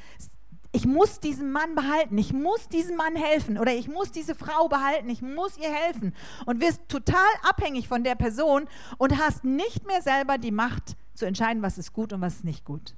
ich 0.72 0.86
muss 0.86 1.20
diesen 1.20 1.52
Mann 1.52 1.74
behalten, 1.74 2.16
ich 2.16 2.32
muss 2.32 2.66
diesem 2.70 2.96
Mann 2.96 3.14
helfen 3.14 3.58
oder 3.58 3.74
ich 3.74 3.88
muss 3.88 4.10
diese 4.10 4.34
Frau 4.34 4.68
behalten, 4.68 5.10
ich 5.10 5.20
muss 5.20 5.58
ihr 5.58 5.70
helfen 5.70 6.14
und 6.46 6.62
wirst 6.62 6.88
total 6.88 7.28
abhängig 7.42 7.88
von 7.88 8.04
der 8.04 8.14
Person 8.14 8.70
und 8.96 9.18
hast 9.18 9.44
nicht 9.44 9.86
mehr 9.86 10.00
selber 10.00 10.38
die 10.38 10.50
Macht 10.50 10.96
zu 11.14 11.26
entscheiden, 11.26 11.62
was 11.62 11.78
ist 11.78 11.92
gut 11.92 12.12
und 12.12 12.20
was 12.20 12.36
ist 12.36 12.44
nicht 12.44 12.64
gut. 12.64 12.96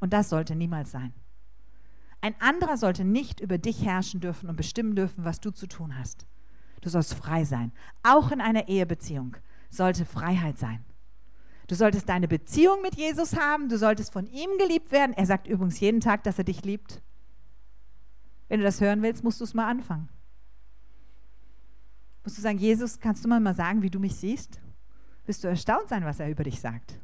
Und 0.00 0.12
das 0.12 0.28
sollte 0.28 0.54
niemals 0.54 0.90
sein. 0.90 1.14
Ein 2.20 2.34
anderer 2.40 2.76
sollte 2.76 3.04
nicht 3.04 3.40
über 3.40 3.58
dich 3.58 3.84
herrschen 3.84 4.20
dürfen 4.20 4.48
und 4.48 4.56
bestimmen 4.56 4.96
dürfen, 4.96 5.24
was 5.24 5.40
du 5.40 5.50
zu 5.50 5.66
tun 5.66 5.98
hast. 5.98 6.26
Du 6.80 6.88
sollst 6.88 7.14
frei 7.14 7.44
sein. 7.44 7.72
Auch 8.02 8.30
in 8.30 8.40
einer 8.40 8.68
Ehebeziehung 8.68 9.36
sollte 9.70 10.04
Freiheit 10.04 10.58
sein. 10.58 10.84
Du 11.66 11.74
solltest 11.74 12.08
deine 12.08 12.28
Beziehung 12.28 12.82
mit 12.82 12.94
Jesus 12.94 13.36
haben, 13.36 13.68
du 13.68 13.78
solltest 13.78 14.12
von 14.12 14.26
ihm 14.26 14.50
geliebt 14.58 14.92
werden. 14.92 15.14
Er 15.14 15.26
sagt 15.26 15.46
übrigens 15.46 15.80
jeden 15.80 16.00
Tag, 16.00 16.22
dass 16.24 16.38
er 16.38 16.44
dich 16.44 16.64
liebt. 16.64 17.02
Wenn 18.48 18.60
du 18.60 18.64
das 18.64 18.80
hören 18.80 19.02
willst, 19.02 19.24
musst 19.24 19.40
du 19.40 19.44
es 19.44 19.54
mal 19.54 19.68
anfangen. 19.68 20.08
Musst 22.22 22.38
du 22.38 22.42
sagen, 22.42 22.58
Jesus, 22.58 23.00
kannst 23.00 23.24
du 23.24 23.28
mal, 23.28 23.40
mal 23.40 23.54
sagen, 23.54 23.82
wie 23.82 23.90
du 23.90 23.98
mich 23.98 24.16
siehst? 24.16 24.60
Wirst 25.26 25.44
du 25.44 25.48
erstaunt 25.48 25.88
sein, 25.88 26.04
was 26.04 26.20
er 26.20 26.30
über 26.30 26.44
dich 26.44 26.60
sagt, 26.60 26.98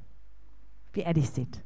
wie 0.92 1.02
er 1.02 1.14
dich 1.14 1.30
sieht. 1.30 1.64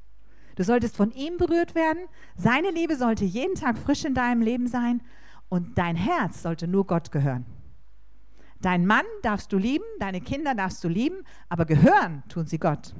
Du 0.56 0.62
solltest 0.62 0.96
von 0.96 1.10
ihm 1.10 1.36
berührt 1.36 1.74
werden. 1.74 2.04
Seine 2.36 2.70
Liebe 2.70 2.96
sollte 2.96 3.24
jeden 3.24 3.54
Tag 3.54 3.76
frisch 3.76 4.04
in 4.04 4.14
deinem 4.14 4.42
Leben 4.42 4.68
sein 4.68 5.02
und 5.48 5.78
dein 5.78 5.96
Herz 5.96 6.42
sollte 6.42 6.68
nur 6.68 6.86
Gott 6.86 7.10
gehören. 7.10 7.44
Dein 8.60 8.86
Mann 8.86 9.04
darfst 9.22 9.52
du 9.52 9.58
lieben, 9.58 9.84
deine 9.98 10.20
Kinder 10.20 10.54
darfst 10.54 10.82
du 10.84 10.88
lieben, 10.88 11.18
aber 11.48 11.66
gehören 11.66 12.22
tun 12.28 12.46
sie 12.46 12.58
Gott. 12.58 12.94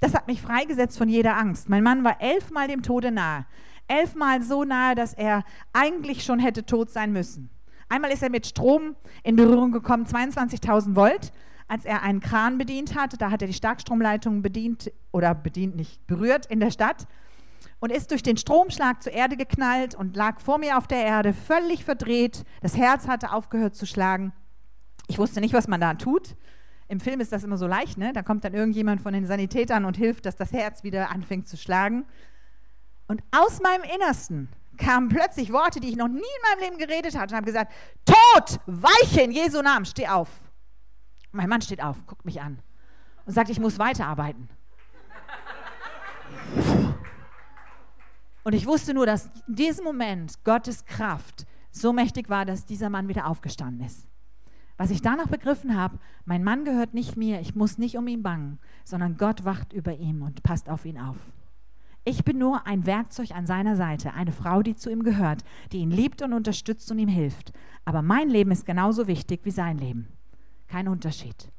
Das 0.00 0.14
hat 0.14 0.26
mich 0.26 0.40
freigesetzt 0.40 0.96
von 0.96 1.08
jeder 1.08 1.36
Angst. 1.36 1.68
Mein 1.68 1.82
Mann 1.82 2.02
war 2.04 2.22
elfmal 2.22 2.68
dem 2.68 2.82
Tode 2.82 3.10
nahe. 3.10 3.44
Elfmal 3.86 4.42
so 4.42 4.64
nahe, 4.64 4.94
dass 4.94 5.12
er 5.12 5.44
eigentlich 5.74 6.24
schon 6.24 6.38
hätte 6.38 6.64
tot 6.64 6.90
sein 6.90 7.12
müssen. 7.12 7.50
Einmal 7.90 8.10
ist 8.10 8.22
er 8.22 8.30
mit 8.30 8.46
Strom 8.46 8.96
in 9.24 9.36
Berührung 9.36 9.72
gekommen, 9.72 10.06
22.000 10.06 10.94
Volt, 10.94 11.32
als 11.70 11.84
er 11.84 12.02
einen 12.02 12.20
Kran 12.20 12.58
bedient 12.58 12.96
hat. 12.96 13.22
Da 13.22 13.30
hat 13.30 13.42
er 13.42 13.48
die 13.48 13.54
Starkstromleitung 13.54 14.42
bedient 14.42 14.90
oder 15.12 15.34
bedient 15.36 15.76
nicht 15.76 16.04
berührt 16.08 16.46
in 16.46 16.58
der 16.58 16.72
Stadt 16.72 17.06
und 17.78 17.92
ist 17.92 18.10
durch 18.10 18.24
den 18.24 18.36
Stromschlag 18.36 19.02
zur 19.02 19.12
Erde 19.12 19.36
geknallt 19.36 19.94
und 19.94 20.16
lag 20.16 20.40
vor 20.40 20.58
mir 20.58 20.76
auf 20.76 20.88
der 20.88 21.04
Erde, 21.04 21.32
völlig 21.32 21.84
verdreht. 21.84 22.44
Das 22.60 22.76
Herz 22.76 23.06
hatte 23.06 23.32
aufgehört 23.32 23.76
zu 23.76 23.86
schlagen. 23.86 24.32
Ich 25.06 25.18
wusste 25.18 25.40
nicht, 25.40 25.54
was 25.54 25.68
man 25.68 25.80
da 25.80 25.94
tut. 25.94 26.34
Im 26.88 26.98
Film 26.98 27.20
ist 27.20 27.30
das 27.30 27.44
immer 27.44 27.56
so 27.56 27.68
leicht, 27.68 27.98
ne? 27.98 28.12
Da 28.12 28.22
kommt 28.22 28.42
dann 28.42 28.52
irgendjemand 28.52 29.00
von 29.00 29.12
den 29.12 29.24
Sanitätern 29.24 29.84
und 29.84 29.96
hilft, 29.96 30.26
dass 30.26 30.34
das 30.34 30.52
Herz 30.52 30.82
wieder 30.82 31.10
anfängt 31.10 31.46
zu 31.46 31.56
schlagen. 31.56 32.04
Und 33.06 33.22
aus 33.30 33.60
meinem 33.62 33.84
Innersten 33.94 34.48
kamen 34.76 35.08
plötzlich 35.08 35.52
Worte, 35.52 35.78
die 35.78 35.90
ich 35.90 35.96
noch 35.96 36.08
nie 36.08 36.18
in 36.18 36.58
meinem 36.58 36.64
Leben 36.64 36.78
geredet 36.78 37.16
hatte 37.16 37.34
und 37.34 37.36
habe 37.36 37.46
gesagt, 37.46 37.72
Tod, 38.04 38.58
weiche 38.66 39.20
in 39.20 39.30
Jesu 39.30 39.62
Namen, 39.62 39.84
steh 39.84 40.08
auf. 40.08 40.28
Mein 41.32 41.48
Mann 41.48 41.62
steht 41.62 41.82
auf, 41.82 42.06
guckt 42.06 42.24
mich 42.24 42.40
an 42.40 42.58
und 43.26 43.32
sagt, 43.32 43.50
ich 43.50 43.60
muss 43.60 43.78
weiterarbeiten. 43.78 44.48
Und 48.42 48.54
ich 48.54 48.66
wusste 48.66 48.94
nur, 48.94 49.06
dass 49.06 49.30
in 49.46 49.54
diesem 49.54 49.84
Moment 49.84 50.42
Gottes 50.44 50.84
Kraft 50.84 51.46
so 51.70 51.92
mächtig 51.92 52.28
war, 52.28 52.44
dass 52.44 52.66
dieser 52.66 52.90
Mann 52.90 53.08
wieder 53.08 53.26
aufgestanden 53.26 53.86
ist. 53.86 54.08
Was 54.76 54.90
ich 54.90 55.02
danach 55.02 55.28
begriffen 55.28 55.76
habe, 55.76 55.98
mein 56.24 56.42
Mann 56.42 56.64
gehört 56.64 56.94
nicht 56.94 57.16
mir, 57.16 57.40
ich 57.40 57.54
muss 57.54 57.76
nicht 57.76 57.98
um 57.98 58.08
ihn 58.08 58.22
bangen, 58.22 58.58
sondern 58.82 59.18
Gott 59.18 59.44
wacht 59.44 59.72
über 59.72 59.94
ihm 59.94 60.22
und 60.22 60.42
passt 60.42 60.70
auf 60.70 60.86
ihn 60.86 60.98
auf. 60.98 61.18
Ich 62.04 62.24
bin 62.24 62.38
nur 62.38 62.66
ein 62.66 62.86
Werkzeug 62.86 63.32
an 63.32 63.44
seiner 63.44 63.76
Seite, 63.76 64.14
eine 64.14 64.32
Frau, 64.32 64.62
die 64.62 64.74
zu 64.74 64.90
ihm 64.90 65.02
gehört, 65.02 65.44
die 65.70 65.78
ihn 65.78 65.90
liebt 65.90 66.22
und 66.22 66.32
unterstützt 66.32 66.90
und 66.90 66.98
ihm 66.98 67.10
hilft. 67.10 67.52
Aber 67.84 68.00
mein 68.00 68.30
Leben 68.30 68.50
ist 68.52 68.64
genauso 68.64 69.06
wichtig 69.06 69.40
wie 69.44 69.50
sein 69.50 69.76
Leben. 69.76 70.08
Kein 70.70 70.86
Unterschied. 70.86 71.50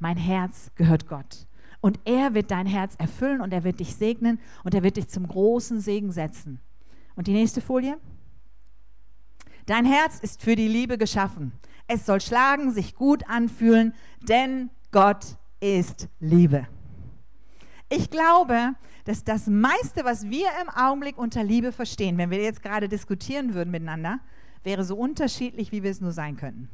Mein 0.00 0.16
Herz 0.16 0.72
gehört 0.74 1.06
Gott. 1.06 1.46
Und 1.80 2.00
er 2.04 2.34
wird 2.34 2.50
dein 2.50 2.66
Herz 2.66 2.96
erfüllen 2.98 3.40
und 3.40 3.52
er 3.52 3.62
wird 3.62 3.78
dich 3.78 3.94
segnen 3.94 4.40
und 4.64 4.74
er 4.74 4.82
wird 4.82 4.96
dich 4.96 5.08
zum 5.08 5.28
großen 5.28 5.80
Segen 5.80 6.10
setzen. 6.10 6.58
Und 7.14 7.28
die 7.28 7.32
nächste 7.32 7.60
Folie. 7.60 7.96
Dein 9.66 9.84
Herz 9.84 10.18
ist 10.18 10.42
für 10.42 10.56
die 10.56 10.66
Liebe 10.66 10.98
geschaffen. 10.98 11.52
Es 11.86 12.06
soll 12.06 12.20
schlagen, 12.20 12.72
sich 12.72 12.96
gut 12.96 13.28
anfühlen, 13.28 13.94
denn 14.20 14.68
Gott 14.90 15.36
ist 15.60 16.08
Liebe. 16.18 16.66
Ich 17.88 18.10
glaube, 18.10 18.72
dass 19.04 19.22
das 19.22 19.46
meiste, 19.46 20.04
was 20.04 20.28
wir 20.28 20.48
im 20.60 20.70
Augenblick 20.70 21.18
unter 21.18 21.44
Liebe 21.44 21.70
verstehen, 21.70 22.18
wenn 22.18 22.30
wir 22.30 22.42
jetzt 22.42 22.64
gerade 22.64 22.88
diskutieren 22.88 23.54
würden 23.54 23.70
miteinander, 23.70 24.18
wäre 24.64 24.82
so 24.82 24.96
unterschiedlich, 24.96 25.70
wie 25.70 25.84
wir 25.84 25.92
es 25.92 26.00
nur 26.00 26.12
sein 26.12 26.36
könnten. 26.36 26.68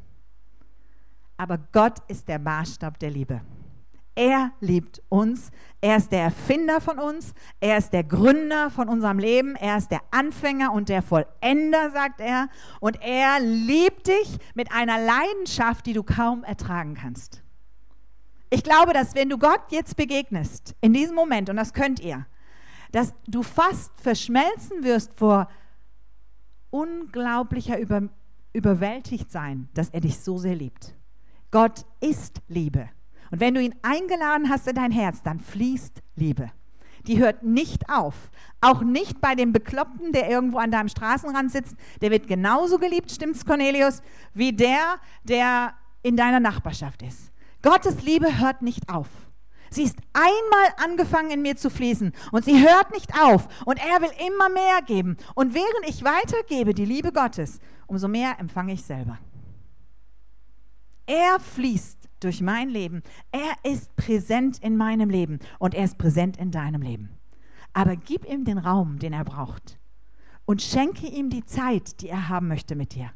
Aber 1.41 1.57
Gott 1.73 2.01
ist 2.07 2.29
der 2.29 2.39
Maßstab 2.39 2.99
der 2.99 3.11
Liebe. 3.11 3.41
Er 4.15 4.53
liebt 4.61 5.01
uns. 5.09 5.51
Er 5.81 5.97
ist 5.97 6.13
der 6.13 6.25
Erfinder 6.25 6.83
von 6.83 6.99
uns. 6.99 7.33
Er 7.61 7.79
ist 7.79 7.95
der 7.95 8.05
Gründer 8.05 8.69
von 8.69 8.91
unserem 8.91 9.19
Leben. 9.19 9.57
Er 9.57 9.79
ist 9.79 9.91
der 9.91 10.03
Anfänger 10.11 10.71
und 10.71 10.91
der 10.91 11.01
Vollender, 11.01 11.93
sagt 11.93 12.21
er. 12.21 12.51
Und 12.81 13.01
er 13.01 13.41
liebt 13.41 14.09
dich 14.09 14.37
mit 14.55 14.71
einer 14.71 15.03
Leidenschaft, 15.03 15.87
die 15.87 15.95
du 15.95 16.03
kaum 16.03 16.45
ertragen 16.45 16.93
kannst. 16.93 17.43
Ich 18.51 18.63
glaube, 18.63 18.93
dass 18.93 19.15
wenn 19.15 19.31
du 19.31 19.39
Gott 19.39 19.63
jetzt 19.71 19.97
begegnest, 19.97 20.77
in 20.83 20.93
diesem 20.93 21.15
Moment, 21.15 21.49
und 21.49 21.57
das 21.57 21.73
könnt 21.73 22.01
ihr, 22.01 22.27
dass 22.93 23.15
du 23.27 23.43
fast 23.43 23.99
verschmelzen 23.99 24.85
wirst 24.85 25.15
vor 25.15 25.49
unglaublicher 26.69 27.79
Über 27.79 28.11
überwältigt 28.53 29.31
sein, 29.31 29.71
dass 29.73 29.89
er 29.89 30.01
dich 30.01 30.19
so 30.19 30.37
sehr 30.37 30.57
liebt. 30.57 30.97
Gott 31.51 31.85
ist 32.01 32.41
Liebe. 32.49 32.89
Und 33.31 33.41
wenn 33.41 33.55
du 33.55 33.63
ihn 33.63 33.75
eingeladen 33.83 34.49
hast 34.49 34.67
in 34.69 34.75
dein 34.75 34.93
Herz, 34.93 35.23
dann 35.23 35.41
fließt 35.41 36.03
Liebe. 36.17 36.51
Die 37.07 37.19
hört 37.19 37.43
nicht 37.43 37.89
auf. 37.89 38.31
Auch 38.61 38.83
nicht 38.83 39.21
bei 39.21 39.35
dem 39.35 39.53
Bekloppten, 39.53 40.13
der 40.13 40.29
irgendwo 40.29 40.59
an 40.59 40.71
deinem 40.71 40.89
Straßenrand 40.89 41.51
sitzt. 41.51 41.77
Der 42.03 42.11
wird 42.11 42.29
genauso 42.29 42.79
geliebt, 42.79 43.11
stimmt's, 43.11 43.45
Cornelius, 43.45 44.03
wie 44.35 44.53
der, 44.53 44.99
der 45.25 45.75
in 46.03 46.17
deiner 46.17 46.41
Nachbarschaft 46.41 47.03
ist. 47.03 47.33
Gottes 47.63 48.03
Liebe 48.03 48.39
hört 48.39 48.63
nicht 48.63 48.89
auf. 48.93 49.09
Sie 49.71 49.85
ist 49.85 49.97
einmal 50.13 50.85
angefangen 50.85 51.31
in 51.31 51.43
mir 51.43 51.57
zu 51.57 51.71
fließen 51.71 52.13
und 52.33 52.45
sie 52.45 52.61
hört 52.61 52.93
nicht 52.93 53.15
auf 53.23 53.47
und 53.65 53.79
er 53.79 54.03
will 54.03 54.11
immer 54.27 54.49
mehr 54.49 54.83
geben. 54.85 55.17
Und 55.37 55.55
während 55.55 55.89
ich 55.89 56.03
weitergebe 56.03 56.75
die 56.75 56.85
Liebe 56.85 57.13
Gottes, 57.13 57.61
umso 57.87 58.09
mehr 58.09 58.39
empfange 58.41 58.73
ich 58.73 58.83
selber. 58.83 59.19
Er 61.11 61.41
fließt 61.41 62.09
durch 62.21 62.41
mein 62.41 62.69
Leben. 62.69 63.03
Er 63.33 63.69
ist 63.69 63.97
präsent 63.97 64.61
in 64.61 64.77
meinem 64.77 65.11
Leben 65.11 65.41
und 65.59 65.75
er 65.75 65.83
ist 65.83 65.99
präsent 65.99 66.37
in 66.37 66.53
deinem 66.53 66.83
Leben. 66.83 67.19
Aber 67.73 67.97
gib 67.97 68.25
ihm 68.25 68.45
den 68.45 68.59
Raum, 68.59 69.01
den 69.01 69.13
er 69.13 69.25
braucht 69.25 69.81
und 70.45 70.63
schenke 70.63 71.09
ihm 71.09 71.29
die 71.29 71.45
Zeit, 71.45 72.01
die 72.01 72.09
er 72.09 72.29
haben 72.29 72.47
möchte 72.47 72.77
mit 72.77 72.95
dir 72.95 73.11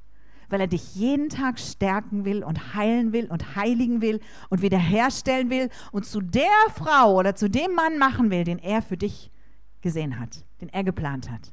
weil 0.51 0.61
er 0.61 0.67
dich 0.67 0.95
jeden 0.95 1.31
Tag 1.31 1.59
stärken 1.59 2.25
will 2.25 2.45
und 2.45 2.75
heilen 2.75 3.13
will 3.13 3.27
und 3.29 3.57
heiligen 3.57 4.03
will 4.03 4.21
und 4.51 4.63
wiederherstellen 4.63 5.51
will 5.51 5.71
und 5.91 6.05
zu 6.05 6.21
der 6.21 6.45
Frau 6.75 7.15
oder 7.15 7.35
zu 7.35 7.49
dem 7.49 7.75
Mann 7.75 7.99
machen 7.99 8.31
will, 8.31 8.45
den 8.45 8.59
er 8.59 8.83
für 8.83 8.97
dich 8.97 9.33
gesehen 9.81 10.21
hat, 10.21 10.45
den 10.61 10.69
er 10.69 10.85
geplant 10.85 11.31
hat. 11.31 11.53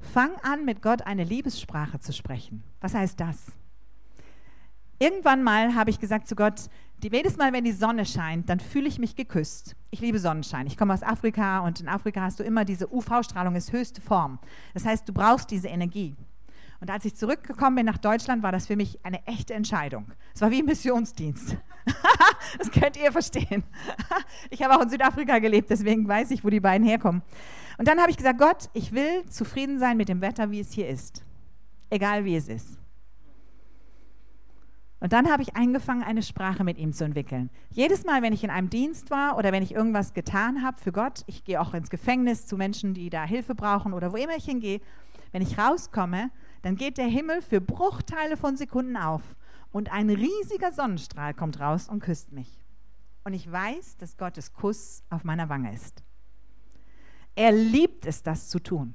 Fang 0.00 0.30
an, 0.42 0.64
mit 0.64 0.80
Gott 0.82 1.02
eine 1.02 1.24
Liebessprache 1.24 1.98
zu 1.98 2.12
sprechen. 2.12 2.62
Was 2.80 2.94
heißt 2.94 3.20
das? 3.20 3.52
Irgendwann 5.02 5.42
mal 5.42 5.74
habe 5.74 5.90
ich 5.90 5.98
gesagt 5.98 6.28
zu 6.28 6.36
Gott, 6.36 6.68
jedes 7.02 7.36
Mal, 7.36 7.52
wenn 7.52 7.64
die 7.64 7.72
Sonne 7.72 8.06
scheint, 8.06 8.48
dann 8.48 8.60
fühle 8.60 8.86
ich 8.86 9.00
mich 9.00 9.16
geküsst. 9.16 9.74
Ich 9.90 9.98
liebe 9.98 10.20
Sonnenschein. 10.20 10.68
Ich 10.68 10.76
komme 10.76 10.94
aus 10.94 11.02
Afrika 11.02 11.58
und 11.58 11.80
in 11.80 11.88
Afrika 11.88 12.20
hast 12.20 12.38
du 12.38 12.44
immer 12.44 12.64
diese 12.64 12.86
UV-Strahlung, 12.86 13.56
ist 13.56 13.72
höchste 13.72 14.00
Form. 14.00 14.38
Das 14.74 14.86
heißt, 14.86 15.08
du 15.08 15.12
brauchst 15.12 15.50
diese 15.50 15.66
Energie. 15.66 16.14
Und 16.80 16.88
als 16.88 17.04
ich 17.04 17.16
zurückgekommen 17.16 17.74
bin 17.74 17.86
nach 17.86 17.98
Deutschland, 17.98 18.44
war 18.44 18.52
das 18.52 18.68
für 18.68 18.76
mich 18.76 19.04
eine 19.04 19.26
echte 19.26 19.54
Entscheidung. 19.54 20.06
Es 20.36 20.40
war 20.40 20.52
wie 20.52 20.60
ein 20.60 20.66
Missionsdienst. 20.66 21.56
das 22.58 22.70
könnt 22.70 22.96
ihr 22.96 23.10
verstehen. 23.10 23.64
ich 24.50 24.62
habe 24.62 24.76
auch 24.76 24.82
in 24.82 24.88
Südafrika 24.88 25.40
gelebt, 25.40 25.68
deswegen 25.70 26.06
weiß 26.06 26.30
ich, 26.30 26.44
wo 26.44 26.48
die 26.48 26.60
beiden 26.60 26.86
herkommen. 26.86 27.22
Und 27.76 27.88
dann 27.88 28.00
habe 28.00 28.12
ich 28.12 28.16
gesagt, 28.16 28.38
Gott, 28.38 28.70
ich 28.72 28.92
will 28.92 29.26
zufrieden 29.28 29.80
sein 29.80 29.96
mit 29.96 30.08
dem 30.08 30.20
Wetter, 30.20 30.52
wie 30.52 30.60
es 30.60 30.70
hier 30.70 30.88
ist. 30.88 31.24
Egal 31.90 32.24
wie 32.24 32.36
es 32.36 32.46
ist. 32.46 32.78
Und 35.02 35.12
dann 35.12 35.28
habe 35.28 35.42
ich 35.42 35.56
angefangen, 35.56 36.04
eine 36.04 36.22
Sprache 36.22 36.62
mit 36.62 36.78
ihm 36.78 36.92
zu 36.92 37.02
entwickeln. 37.02 37.50
Jedes 37.70 38.04
Mal, 38.04 38.22
wenn 38.22 38.32
ich 38.32 38.44
in 38.44 38.50
einem 38.50 38.70
Dienst 38.70 39.10
war 39.10 39.36
oder 39.36 39.50
wenn 39.50 39.64
ich 39.64 39.74
irgendwas 39.74 40.14
getan 40.14 40.62
habe 40.62 40.80
für 40.80 40.92
Gott, 40.92 41.24
ich 41.26 41.42
gehe 41.42 41.60
auch 41.60 41.74
ins 41.74 41.90
Gefängnis 41.90 42.46
zu 42.46 42.56
Menschen, 42.56 42.94
die 42.94 43.10
da 43.10 43.24
Hilfe 43.24 43.56
brauchen 43.56 43.94
oder 43.94 44.12
wo 44.12 44.16
immer 44.16 44.36
ich 44.36 44.44
hingehe, 44.44 44.80
wenn 45.32 45.42
ich 45.42 45.58
rauskomme, 45.58 46.30
dann 46.62 46.76
geht 46.76 46.98
der 46.98 47.08
Himmel 47.08 47.42
für 47.42 47.60
Bruchteile 47.60 48.36
von 48.36 48.56
Sekunden 48.56 48.96
auf 48.96 49.22
und 49.72 49.90
ein 49.90 50.08
riesiger 50.08 50.70
Sonnenstrahl 50.70 51.34
kommt 51.34 51.58
raus 51.58 51.88
und 51.88 51.98
küsst 51.98 52.30
mich. 52.30 52.64
Und 53.24 53.32
ich 53.32 53.50
weiß, 53.50 53.96
dass 53.96 54.16
Gottes 54.16 54.52
Kuss 54.52 55.02
auf 55.10 55.24
meiner 55.24 55.48
Wange 55.48 55.74
ist. 55.74 56.04
Er 57.34 57.50
liebt 57.50 58.06
es, 58.06 58.22
das 58.22 58.48
zu 58.48 58.60
tun. 58.60 58.94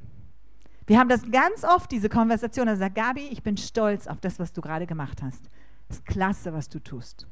Wir 0.86 1.00
haben 1.00 1.10
das 1.10 1.30
ganz 1.30 1.66
oft, 1.66 1.92
diese 1.92 2.08
Konversation. 2.08 2.70
Er 2.70 2.78
sagt, 2.78 2.96
Gabi, 2.96 3.28
ich 3.28 3.44
bin 3.44 3.58
stolz 3.58 4.08
auf 4.08 4.22
das, 4.22 4.40
was 4.40 4.54
du 4.54 4.62
gerade 4.62 4.88
gemacht 4.88 5.22
hast. 5.22 5.50
Ist 5.90 6.06
klasse, 6.06 6.54
was 6.54 6.70
du 6.70 6.80
tust. 6.80 7.28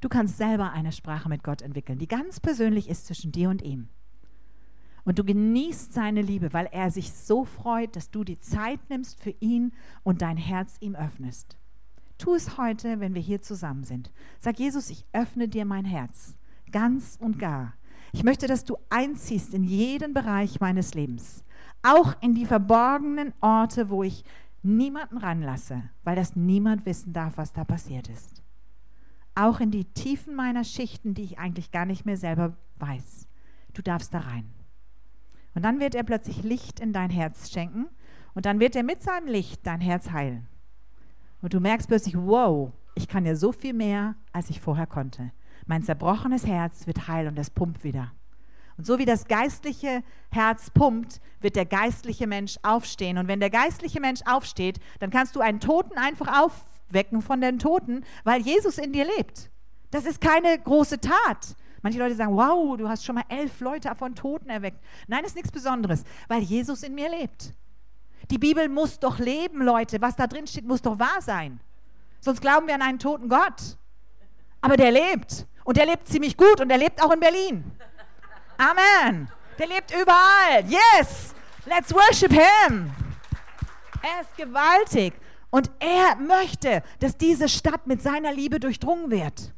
Du 0.00 0.08
kannst 0.08 0.36
selber 0.36 0.72
eine 0.72 0.92
Sprache 0.92 1.28
mit 1.28 1.42
Gott 1.42 1.62
entwickeln, 1.62 1.98
die 1.98 2.08
ganz 2.08 2.38
persönlich 2.38 2.88
ist 2.88 3.06
zwischen 3.06 3.32
dir 3.32 3.48
und 3.48 3.62
ihm. 3.62 3.88
Und 5.04 5.18
du 5.18 5.24
genießt 5.24 5.92
seine 5.92 6.22
Liebe, 6.22 6.52
weil 6.52 6.66
er 6.72 6.90
sich 6.90 7.12
so 7.12 7.44
freut, 7.44 7.94
dass 7.96 8.10
du 8.10 8.24
die 8.24 8.38
Zeit 8.38 8.80
nimmst 8.88 9.22
für 9.22 9.34
ihn 9.40 9.72
und 10.02 10.22
dein 10.22 10.36
Herz 10.36 10.76
ihm 10.80 10.94
öffnest. 10.94 11.58
Tu 12.18 12.34
es 12.34 12.56
heute, 12.56 13.00
wenn 13.00 13.14
wir 13.14 13.20
hier 13.20 13.42
zusammen 13.42 13.84
sind. 13.84 14.12
Sag 14.38 14.58
Jesus, 14.58 14.88
ich 14.90 15.04
öffne 15.12 15.48
dir 15.48 15.64
mein 15.64 15.84
Herz, 15.84 16.36
ganz 16.70 17.18
und 17.20 17.38
gar. 17.38 17.74
Ich 18.12 18.24
möchte, 18.24 18.46
dass 18.46 18.64
du 18.64 18.76
einziehst 18.90 19.52
in 19.54 19.64
jeden 19.64 20.14
Bereich 20.14 20.60
meines 20.60 20.94
Lebens, 20.94 21.44
auch 21.82 22.14
in 22.22 22.34
die 22.34 22.46
verborgenen 22.46 23.34
Orte, 23.40 23.90
wo 23.90 24.02
ich 24.04 24.24
niemanden 24.64 25.18
ranlasse, 25.18 25.82
weil 26.02 26.16
das 26.16 26.36
niemand 26.36 26.86
wissen 26.86 27.12
darf, 27.12 27.36
was 27.36 27.52
da 27.52 27.64
passiert 27.64 28.08
ist. 28.08 28.42
Auch 29.34 29.60
in 29.60 29.70
die 29.70 29.84
Tiefen 29.84 30.34
meiner 30.34 30.64
Schichten, 30.64 31.14
die 31.14 31.22
ich 31.22 31.38
eigentlich 31.38 31.70
gar 31.70 31.86
nicht 31.86 32.06
mehr 32.06 32.16
selber 32.16 32.56
weiß. 32.78 33.26
Du 33.72 33.82
darfst 33.82 34.14
da 34.14 34.20
rein. 34.20 34.50
Und 35.54 35.64
dann 35.64 35.80
wird 35.80 35.94
er 35.94 36.02
plötzlich 36.02 36.42
Licht 36.42 36.80
in 36.80 36.92
dein 36.92 37.10
Herz 37.10 37.50
schenken 37.50 37.86
und 38.34 38.46
dann 38.46 38.60
wird 38.60 38.76
er 38.76 38.82
mit 38.82 39.02
seinem 39.02 39.28
Licht 39.28 39.66
dein 39.66 39.80
Herz 39.80 40.10
heilen. 40.10 40.48
Und 41.42 41.54
du 41.54 41.60
merkst 41.60 41.88
plötzlich, 41.88 42.16
wow, 42.16 42.72
ich 42.94 43.08
kann 43.08 43.26
ja 43.26 43.34
so 43.34 43.52
viel 43.52 43.74
mehr, 43.74 44.16
als 44.32 44.50
ich 44.50 44.60
vorher 44.60 44.86
konnte. 44.86 45.32
Mein 45.66 45.82
zerbrochenes 45.82 46.46
Herz 46.46 46.86
wird 46.86 47.08
heil 47.08 47.28
und 47.28 47.38
es 47.38 47.50
pumpt 47.50 47.84
wieder. 47.84 48.12
Und 48.76 48.86
so 48.86 48.98
wie 48.98 49.04
das 49.04 49.26
geistliche 49.26 50.02
Herz 50.30 50.70
pumpt, 50.70 51.20
wird 51.40 51.56
der 51.56 51.66
geistliche 51.66 52.26
Mensch 52.26 52.58
aufstehen. 52.62 53.18
Und 53.18 53.28
wenn 53.28 53.40
der 53.40 53.50
geistliche 53.50 54.00
Mensch 54.00 54.20
aufsteht, 54.24 54.80
dann 54.98 55.10
kannst 55.10 55.36
du 55.36 55.40
einen 55.40 55.60
Toten 55.60 55.96
einfach 55.96 56.42
aufwecken 56.42 57.22
von 57.22 57.40
den 57.40 57.58
Toten, 57.58 58.04
weil 58.24 58.40
Jesus 58.40 58.78
in 58.78 58.92
dir 58.92 59.06
lebt. 59.16 59.50
Das 59.90 60.06
ist 60.06 60.20
keine 60.20 60.58
große 60.58 61.00
Tat. 61.00 61.54
Manche 61.82 61.98
Leute 61.98 62.14
sagen, 62.14 62.34
wow, 62.34 62.76
du 62.76 62.88
hast 62.88 63.04
schon 63.04 63.14
mal 63.14 63.24
elf 63.28 63.60
Leute 63.60 63.94
von 63.94 64.14
Toten 64.14 64.48
erweckt. 64.48 64.82
Nein, 65.06 65.20
das 65.20 65.32
ist 65.32 65.36
nichts 65.36 65.52
Besonderes, 65.52 66.02
weil 66.28 66.42
Jesus 66.42 66.82
in 66.82 66.94
mir 66.94 67.10
lebt. 67.10 67.52
Die 68.30 68.38
Bibel 68.38 68.68
muss 68.68 68.98
doch 68.98 69.18
leben, 69.18 69.62
Leute. 69.62 70.00
Was 70.00 70.16
da 70.16 70.26
drin 70.26 70.46
steht, 70.46 70.64
muss 70.66 70.82
doch 70.82 70.98
wahr 70.98 71.20
sein. 71.20 71.60
Sonst 72.20 72.40
glauben 72.40 72.66
wir 72.66 72.74
an 72.74 72.82
einen 72.82 72.98
toten 72.98 73.28
Gott. 73.28 73.76
Aber 74.62 74.78
der 74.78 74.92
lebt. 74.92 75.46
Und 75.64 75.76
der 75.76 75.86
lebt 75.86 76.08
ziemlich 76.08 76.36
gut 76.36 76.60
und 76.60 76.68
der 76.68 76.78
lebt 76.78 77.02
auch 77.02 77.12
in 77.12 77.20
Berlin. 77.20 77.64
Amen. 78.58 79.28
Der 79.58 79.66
lebt 79.66 79.92
überall. 79.92 80.64
Yes. 80.66 81.34
Let's 81.66 81.92
worship 81.94 82.32
him. 82.32 82.90
Er 84.02 84.20
ist 84.20 84.36
gewaltig. 84.36 85.14
Und 85.50 85.70
er 85.78 86.16
möchte, 86.16 86.82
dass 86.98 87.16
diese 87.16 87.48
Stadt 87.48 87.86
mit 87.86 88.02
seiner 88.02 88.32
Liebe 88.32 88.58
durchdrungen 88.58 89.10
wird. 89.10 89.52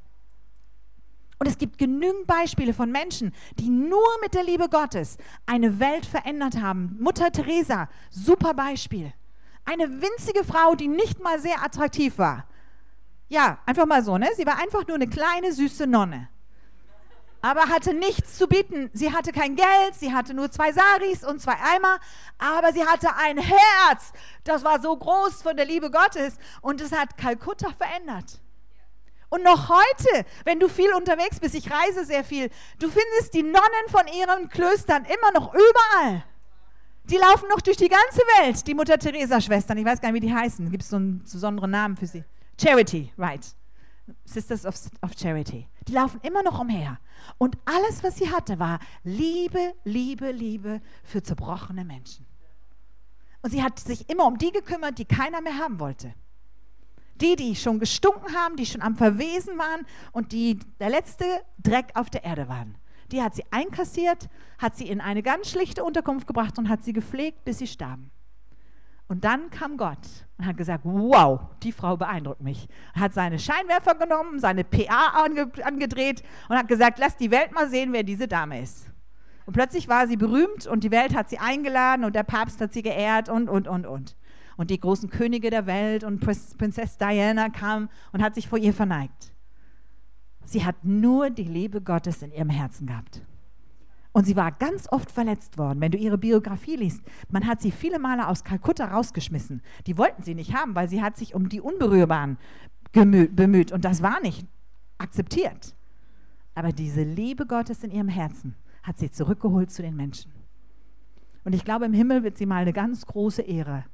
Und 1.39 1.47
es 1.47 1.59
gibt 1.59 1.79
genügend 1.79 2.27
Beispiele 2.27 2.73
von 2.73 2.91
Menschen, 2.91 3.35
die 3.59 3.69
nur 3.69 4.07
mit 4.23 4.35
der 4.35 4.45
Liebe 4.45 4.69
Gottes 4.69 5.19
eine 5.45 5.81
Welt 5.81 6.07
verändert 6.07 6.61
haben. 6.61 6.97
Mutter 7.01 7.31
Teresa, 7.31 7.89
super 8.11 8.55
Beispiel. 8.55 9.13
Eine 9.65 10.01
winzige 10.01 10.45
Frau, 10.45 10.75
die 10.75 10.89
nicht 10.89 11.23
mal 11.23 11.41
sehr 11.41 11.63
attraktiv 11.63 12.19
war. 12.19 12.47
Ja, 13.29 13.59
einfach 13.67 13.87
mal 13.87 14.05
so, 14.05 14.17
ne? 14.17 14.29
Sie 14.37 14.47
war 14.47 14.59
einfach 14.59 14.87
nur 14.87 14.95
eine 14.95 15.09
kleine, 15.09 15.53
süße 15.53 15.87
Nonne. 15.87 16.29
Aber 17.47 17.69
hatte 17.69 17.95
nichts 17.95 18.39
zu 18.39 18.49
bieten. 18.49 18.91
Sie 18.93 19.13
hatte 19.13 19.31
kein 19.31 19.55
Geld, 19.55 19.95
sie 19.95 20.13
hatte 20.13 20.35
nur 20.35 20.51
zwei 20.51 20.73
Saris 20.73 21.23
und 21.23 21.41
zwei 21.41 21.53
Eimer, 21.53 22.01
aber 22.39 22.73
sie 22.73 22.85
hatte 22.85 23.15
ein 23.15 23.39
Herz. 23.39 24.13
Das 24.43 24.65
war 24.65 24.83
so 24.83 24.97
groß 24.97 25.43
von 25.43 25.57
der 25.57 25.65
Liebe 25.65 25.93
Gottes 25.93 26.39
und 26.61 26.81
es 26.81 26.91
hat 26.91 27.17
Kalkutta 27.17 27.69
verändert. 27.79 28.41
Und 29.29 29.45
noch 29.45 29.69
heute, 29.69 30.27
wenn 30.45 30.59
du 30.59 30.67
viel 30.69 30.93
unterwegs 30.93 31.39
bist, 31.39 31.55
ich 31.55 31.71
reise 31.71 32.05
sehr 32.05 32.25
viel, 32.25 32.51
du 32.81 32.89
findest 32.89 33.33
die 33.33 33.45
Nonnen 33.45 33.87
von 33.91 34.09
ihren 34.09 34.49
Klöstern 34.49 35.05
immer 35.05 35.31
noch 35.39 35.55
überall. 35.55 36.25
Die 37.05 37.17
laufen 37.17 37.49
noch 37.49 37.61
durch 37.61 37.77
die 37.77 37.89
ganze 37.89 38.23
Welt, 38.41 38.67
die 38.67 38.75
Mutter 38.75 38.99
Teresa-Schwestern. 38.99 39.79
Ich 39.79 39.85
weiß 39.85 40.01
gar 40.01 40.11
nicht, 40.11 40.21
wie 40.21 40.27
die 40.27 40.35
heißen. 40.35 40.69
Gibt 40.73 40.83
es 40.83 40.89
so 40.89 40.97
einen 40.97 41.23
besonderen 41.23 41.71
Namen 41.71 41.97
für 41.97 42.09
sie? 42.09 42.25
Charity, 42.61 43.13
right. 43.17 43.55
Sisters 44.25 44.65
of, 44.65 44.77
of 45.03 45.13
Charity. 45.19 45.69
Die 45.89 45.93
laufen 45.93 46.21
immer 46.23 46.43
noch 46.43 46.61
umher. 46.61 46.99
Und 47.39 47.57
alles, 47.65 48.03
was 48.03 48.17
sie 48.17 48.31
hatte, 48.31 48.59
war 48.59 48.79
Liebe, 49.03 49.75
Liebe, 49.85 50.31
Liebe 50.31 50.81
für 51.03 51.23
zerbrochene 51.23 51.85
Menschen. 51.85 52.27
Und 53.43 53.51
sie 53.51 53.63
hat 53.63 53.79
sich 53.79 54.09
immer 54.09 54.27
um 54.27 54.39
die 54.39 54.53
gekümmert, 54.53 54.99
die 54.99 55.05
keiner 55.05 55.41
mehr 55.41 55.59
haben 55.59 55.81
wollte. 55.81 56.15
Die, 57.21 57.37
die 57.37 57.57
schon 57.57 57.79
gestunken 57.79 58.35
haben, 58.35 58.57
die 58.57 58.67
schon 58.67 58.83
am 58.83 58.97
Verwesen 58.97 59.59
waren 59.59 59.87
und 60.13 60.33
die 60.33 60.59
der 60.79 60.91
letzte 60.91 61.25
Dreck 61.59 61.91
auf 61.95 62.11
der 62.11 62.25
Erde 62.25 62.49
waren. 62.49 62.77
Die 63.13 63.23
hat 63.23 63.35
sie 63.35 63.45
einkassiert, 63.51 64.29
hat 64.59 64.77
sie 64.77 64.89
in 64.89 65.01
eine 65.01 65.23
ganz 65.23 65.51
schlichte 65.51 65.85
Unterkunft 65.85 66.27
gebracht 66.27 66.59
und 66.59 66.69
hat 66.69 66.85
sie 66.85 66.93
gepflegt, 66.93 67.45
bis 67.45 67.59
sie 67.59 67.67
starben. 67.67 68.11
Und 69.09 69.25
dann 69.25 69.51
kam 69.51 69.77
Gott 69.77 69.99
und 70.37 70.47
hat 70.47 70.57
gesagt, 70.57 70.85
wow, 70.85 71.41
die 71.63 71.73
Frau 71.73 71.97
beeindruckt 71.97 72.41
mich. 72.41 72.69
Er 72.95 73.03
hat 73.03 73.15
seine 73.15 73.39
Scheinwerfer 73.39 73.95
genommen, 73.95 74.41
seine 74.41 74.65
PA 74.65 75.23
ange 75.25 75.51
angedreht 75.63 76.23
und 76.49 76.57
hat 76.57 76.69
gesagt, 76.69 76.99
lass 76.99 77.17
die 77.17 77.31
Welt 77.31 77.53
mal 77.53 77.69
sehen, 77.69 77.93
wer 77.93 78.03
diese 78.03 78.27
Dame 78.27 78.61
ist. 78.61 78.91
Und 79.47 79.53
plötzlich 79.53 79.89
war 79.89 80.09
sie 80.09 80.17
berühmt 80.17 80.67
und 80.67 80.83
die 80.83 80.91
Welt 80.91 81.15
hat 81.15 81.31
sie 81.31 81.39
eingeladen 81.39 82.05
und 82.05 82.17
der 82.17 82.25
Papst 82.25 82.61
hat 82.61 82.73
sie 82.73 82.83
geehrt 82.83 83.29
und, 83.29 83.49
und, 83.49 83.69
und, 83.69 83.87
und 83.87 84.17
und 84.57 84.71
die 84.71 84.81
großen 84.81 85.11
Könige 85.11 85.51
der 85.51 85.67
Welt 85.67 86.05
und 86.05 86.21
Prinzessin 86.21 86.99
Diana 86.99 87.49
kam 87.51 87.89
und 88.13 88.23
hat 88.23 88.35
sich 88.35 88.49
vor 88.49 88.59
ihr 88.59 88.73
verneigt. 88.73 89.33
Sie 90.45 90.65
hat 90.65 90.85
nur 90.85 91.31
die 91.31 91.45
Liebe 91.45 91.81
Gottes 91.81 92.23
in 92.23 92.33
ihrem 92.33 92.51
Herzen 92.51 92.87
gehabt. 92.87 93.21
Und 94.17 94.25
sie 94.25 94.35
war 94.35 94.51
ganz 94.51 94.91
oft 94.91 95.11
verletzt 95.11 95.59
worden. 95.59 95.83
Wenn 95.83 95.93
du 95.93 95.99
ihre 95.99 96.17
Biografie 96.17 96.77
liest, 96.77 97.03
man 97.29 97.47
hat 97.47 97.61
sie 97.61 97.71
viele 97.71 97.99
Male 97.99 98.29
aus 98.29 98.45
Kalkutta 98.45 98.87
rausgeschmissen. 98.87 99.61
Die 99.87 99.99
wollten 99.99 100.23
sie 100.23 100.35
nicht 100.35 100.55
haben, 100.55 100.75
weil 100.75 100.89
sie 100.89 101.03
hat 101.03 101.19
sich 101.19 101.35
um 101.35 101.51
die 101.51 101.61
Unberührbaren 101.61 102.39
bemüht 102.93 103.73
und 103.73 103.85
das 103.85 104.01
war 104.01 104.23
nicht 104.23 104.47
akzeptiert. 104.97 105.77
Aber 106.55 106.73
diese 106.73 107.03
Liebe 107.03 107.45
Gottes 107.45 107.85
in 107.85 107.91
ihrem 107.91 108.09
Herzen 108.09 108.57
hat 108.83 108.99
sie 108.99 109.11
zurückgeholt 109.11 109.71
zu 109.71 109.83
den 109.83 109.97
Menschen. 109.97 110.33
Und 111.45 111.55
ich 111.55 111.67
glaube, 111.67 111.85
im 111.85 111.93
Himmel 111.93 112.23
wird 112.25 112.39
sie 112.39 112.47
mal 112.47 112.63
eine 112.63 112.73
ganz 112.73 113.05
große 113.05 113.43
Ehre. 113.43 113.85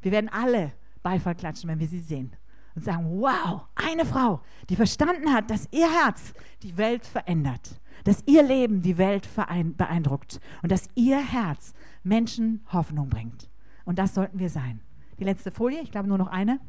Wir 0.00 0.12
werden 0.12 0.28
alle 0.28 0.74
Beifall 1.02 1.34
klatschen, 1.34 1.68
wenn 1.68 1.80
wir 1.80 1.88
sie 1.88 1.98
sehen. 1.98 2.36
Und 2.76 2.84
sagen, 2.84 3.06
wow, 3.20 3.62
eine 3.74 4.04
Frau, 4.04 4.42
die 4.68 4.76
verstanden 4.76 5.32
hat, 5.32 5.50
dass 5.50 5.66
ihr 5.72 5.90
Herz 5.90 6.34
die 6.62 6.76
Welt 6.76 7.04
verändert, 7.04 7.80
dass 8.04 8.22
ihr 8.26 8.42
Leben 8.42 8.82
die 8.82 8.98
Welt 8.98 9.28
beeindruckt 9.76 10.40
und 10.62 10.70
dass 10.70 10.88
ihr 10.94 11.18
Herz 11.18 11.72
Menschen 12.04 12.64
Hoffnung 12.72 13.08
bringt. 13.08 13.50
Und 13.84 13.98
das 13.98 14.14
sollten 14.14 14.38
wir 14.38 14.50
sein. 14.50 14.82
Die 15.18 15.24
letzte 15.24 15.50
Folie, 15.50 15.80
ich 15.80 15.90
glaube 15.90 16.06
nur 16.06 16.18
noch 16.18 16.28
eine. 16.28 16.60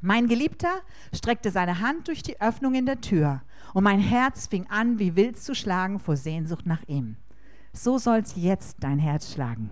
Mein 0.00 0.28
Geliebter 0.28 0.82
streckte 1.14 1.50
seine 1.50 1.80
Hand 1.80 2.08
durch 2.08 2.22
die 2.22 2.40
Öffnung 2.40 2.74
in 2.74 2.86
der 2.86 3.00
Tür 3.00 3.42
und 3.72 3.84
mein 3.84 4.00
Herz 4.00 4.46
fing 4.46 4.66
an, 4.68 4.98
wie 4.98 5.16
wild 5.16 5.38
zu 5.38 5.54
schlagen 5.54 5.98
vor 5.98 6.16
Sehnsucht 6.16 6.66
nach 6.66 6.82
ihm. 6.86 7.16
So 7.72 7.98
soll's 7.98 8.34
jetzt 8.36 8.84
dein 8.84 8.98
Herz 8.98 9.32
schlagen. 9.32 9.70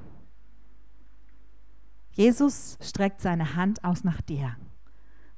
Jesus 2.12 2.78
streckt 2.80 3.20
seine 3.20 3.54
Hand 3.54 3.84
aus 3.84 4.04
nach 4.04 4.20
dir. 4.20 4.56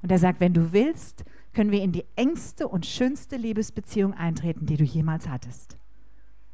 Und 0.05 0.11
er 0.11 0.19
sagt, 0.19 0.39
wenn 0.39 0.53
du 0.53 0.71
willst, 0.71 1.25
können 1.51 1.71
wir 1.71 1.81
in 1.81 1.91
die 1.91 2.05
engste 2.15 2.67
und 2.67 2.85
schönste 2.85 3.37
Liebesbeziehung 3.37 4.13
eintreten, 4.13 4.67
die 4.67 4.77
du 4.77 4.83
jemals 4.83 5.27
hattest. 5.27 5.79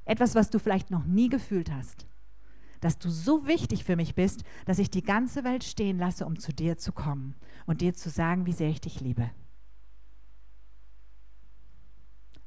Etwas, 0.06 0.36
was 0.36 0.50
du 0.50 0.58
vielleicht 0.58 0.90
noch 0.90 1.04
nie 1.04 1.28
gefühlt 1.28 1.70
hast. 1.70 2.08
Dass 2.80 2.98
du 2.98 3.10
so 3.10 3.46
wichtig 3.48 3.84
für 3.84 3.98
mich 3.98 4.16
bist, 4.16 4.46
dass 4.66 4.80
ich 4.80 4.90
die 4.90 5.04
ganze 5.04 5.44
Welt 5.44 5.66
stehen 5.66 5.98
lasse, 5.98 6.26
um 6.26 6.40
zu 6.40 6.54
dir 6.54 6.78
zu 6.78 6.94
kommen 6.94 7.36
und 7.66 7.82
dir 7.82 7.94
zu 7.94 8.10
sagen, 8.10 8.46
wie 8.46 8.54
sehr 8.54 8.70
ich 8.70 8.80
dich 8.80 9.02
liebe. 9.02 9.30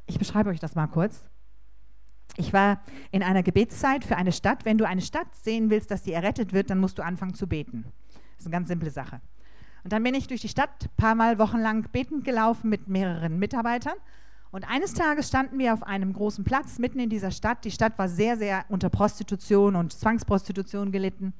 Ich 0.06 0.18
beschreibe 0.18 0.48
euch 0.48 0.58
das 0.58 0.74
mal 0.74 0.86
kurz. 0.86 1.26
Ich 2.38 2.54
war 2.54 2.80
in 3.10 3.22
einer 3.22 3.42
Gebetszeit 3.42 4.06
für 4.06 4.16
eine 4.16 4.32
Stadt. 4.32 4.64
Wenn 4.64 4.78
du 4.78 4.86
eine 4.86 5.02
Stadt 5.02 5.36
sehen 5.36 5.68
willst, 5.68 5.90
dass 5.90 6.04
sie 6.04 6.14
errettet 6.14 6.54
wird, 6.54 6.70
dann 6.70 6.80
musst 6.80 6.96
du 6.96 7.04
anfangen 7.04 7.34
zu 7.34 7.46
beten. 7.46 7.84
Das 8.08 8.38
ist 8.38 8.46
eine 8.46 8.52
ganz 8.52 8.68
simple 8.68 8.90
Sache. 8.90 9.20
Und 9.84 9.92
dann 9.92 10.02
bin 10.02 10.14
ich 10.14 10.26
durch 10.26 10.40
die 10.40 10.48
Stadt 10.48 10.70
ein 10.84 10.96
paar 10.96 11.14
Mal 11.14 11.38
wochenlang 11.38 11.86
betend 11.92 12.24
gelaufen 12.24 12.70
mit 12.70 12.88
mehreren 12.88 13.38
Mitarbeitern. 13.38 13.94
Und 14.50 14.68
eines 14.68 14.94
Tages 14.94 15.28
standen 15.28 15.58
wir 15.58 15.74
auf 15.74 15.82
einem 15.82 16.12
großen 16.12 16.42
Platz 16.44 16.78
mitten 16.78 17.00
in 17.00 17.10
dieser 17.10 17.30
Stadt. 17.30 17.64
Die 17.64 17.70
Stadt 17.70 17.98
war 17.98 18.08
sehr, 18.08 18.36
sehr 18.38 18.64
unter 18.68 18.88
Prostitution 18.88 19.76
und 19.76 19.92
Zwangsprostitution 19.92 20.90
gelitten. 20.90 21.34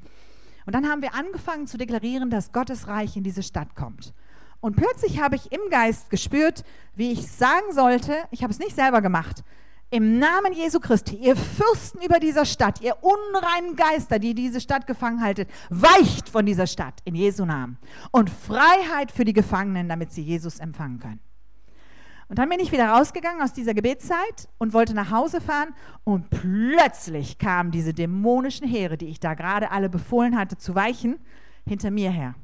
Und 0.66 0.74
dann 0.74 0.88
haben 0.88 1.00
wir 1.00 1.14
angefangen 1.14 1.66
zu 1.66 1.78
deklarieren, 1.78 2.28
dass 2.28 2.52
Gottes 2.52 2.86
Reich 2.86 3.16
in 3.16 3.22
diese 3.22 3.42
Stadt 3.42 3.74
kommt. 3.76 4.12
Und 4.60 4.76
plötzlich 4.76 5.20
habe 5.22 5.36
ich 5.36 5.52
im 5.52 5.60
Geist 5.70 6.10
gespürt, 6.10 6.64
wie 6.96 7.12
ich 7.12 7.30
sagen 7.30 7.72
sollte, 7.72 8.16
ich 8.30 8.42
habe 8.42 8.52
es 8.52 8.58
nicht 8.58 8.74
selber 8.74 9.00
gemacht, 9.00 9.44
im 9.94 10.18
Namen 10.18 10.52
Jesu 10.52 10.80
Christi, 10.80 11.14
ihr 11.14 11.36
Fürsten 11.36 12.02
über 12.02 12.18
dieser 12.18 12.44
Stadt, 12.44 12.80
ihr 12.80 12.96
unreinen 13.00 13.76
Geister, 13.76 14.18
die 14.18 14.34
diese 14.34 14.60
Stadt 14.60 14.88
gefangen 14.88 15.22
haltet, 15.22 15.48
weicht 15.70 16.28
von 16.28 16.44
dieser 16.44 16.66
Stadt 16.66 16.94
in 17.04 17.14
Jesu 17.14 17.44
Namen. 17.44 17.78
Und 18.10 18.28
Freiheit 18.28 19.12
für 19.12 19.24
die 19.24 19.32
Gefangenen, 19.32 19.88
damit 19.88 20.10
sie 20.10 20.22
Jesus 20.22 20.58
empfangen 20.58 20.98
können. 20.98 21.20
Und 22.28 22.40
dann 22.40 22.48
bin 22.48 22.58
ich 22.58 22.72
wieder 22.72 22.88
rausgegangen 22.88 23.40
aus 23.40 23.52
dieser 23.52 23.72
Gebetszeit 23.72 24.48
und 24.58 24.72
wollte 24.72 24.94
nach 24.94 25.12
Hause 25.12 25.40
fahren 25.40 25.72
und 26.02 26.28
plötzlich 26.28 27.38
kamen 27.38 27.70
diese 27.70 27.94
dämonischen 27.94 28.66
Heere, 28.66 28.96
die 28.96 29.06
ich 29.06 29.20
da 29.20 29.34
gerade 29.34 29.70
alle 29.70 29.88
befohlen 29.88 30.36
hatte 30.36 30.58
zu 30.58 30.74
weichen, 30.74 31.20
hinter 31.68 31.92
mir 31.92 32.10
her. 32.10 32.34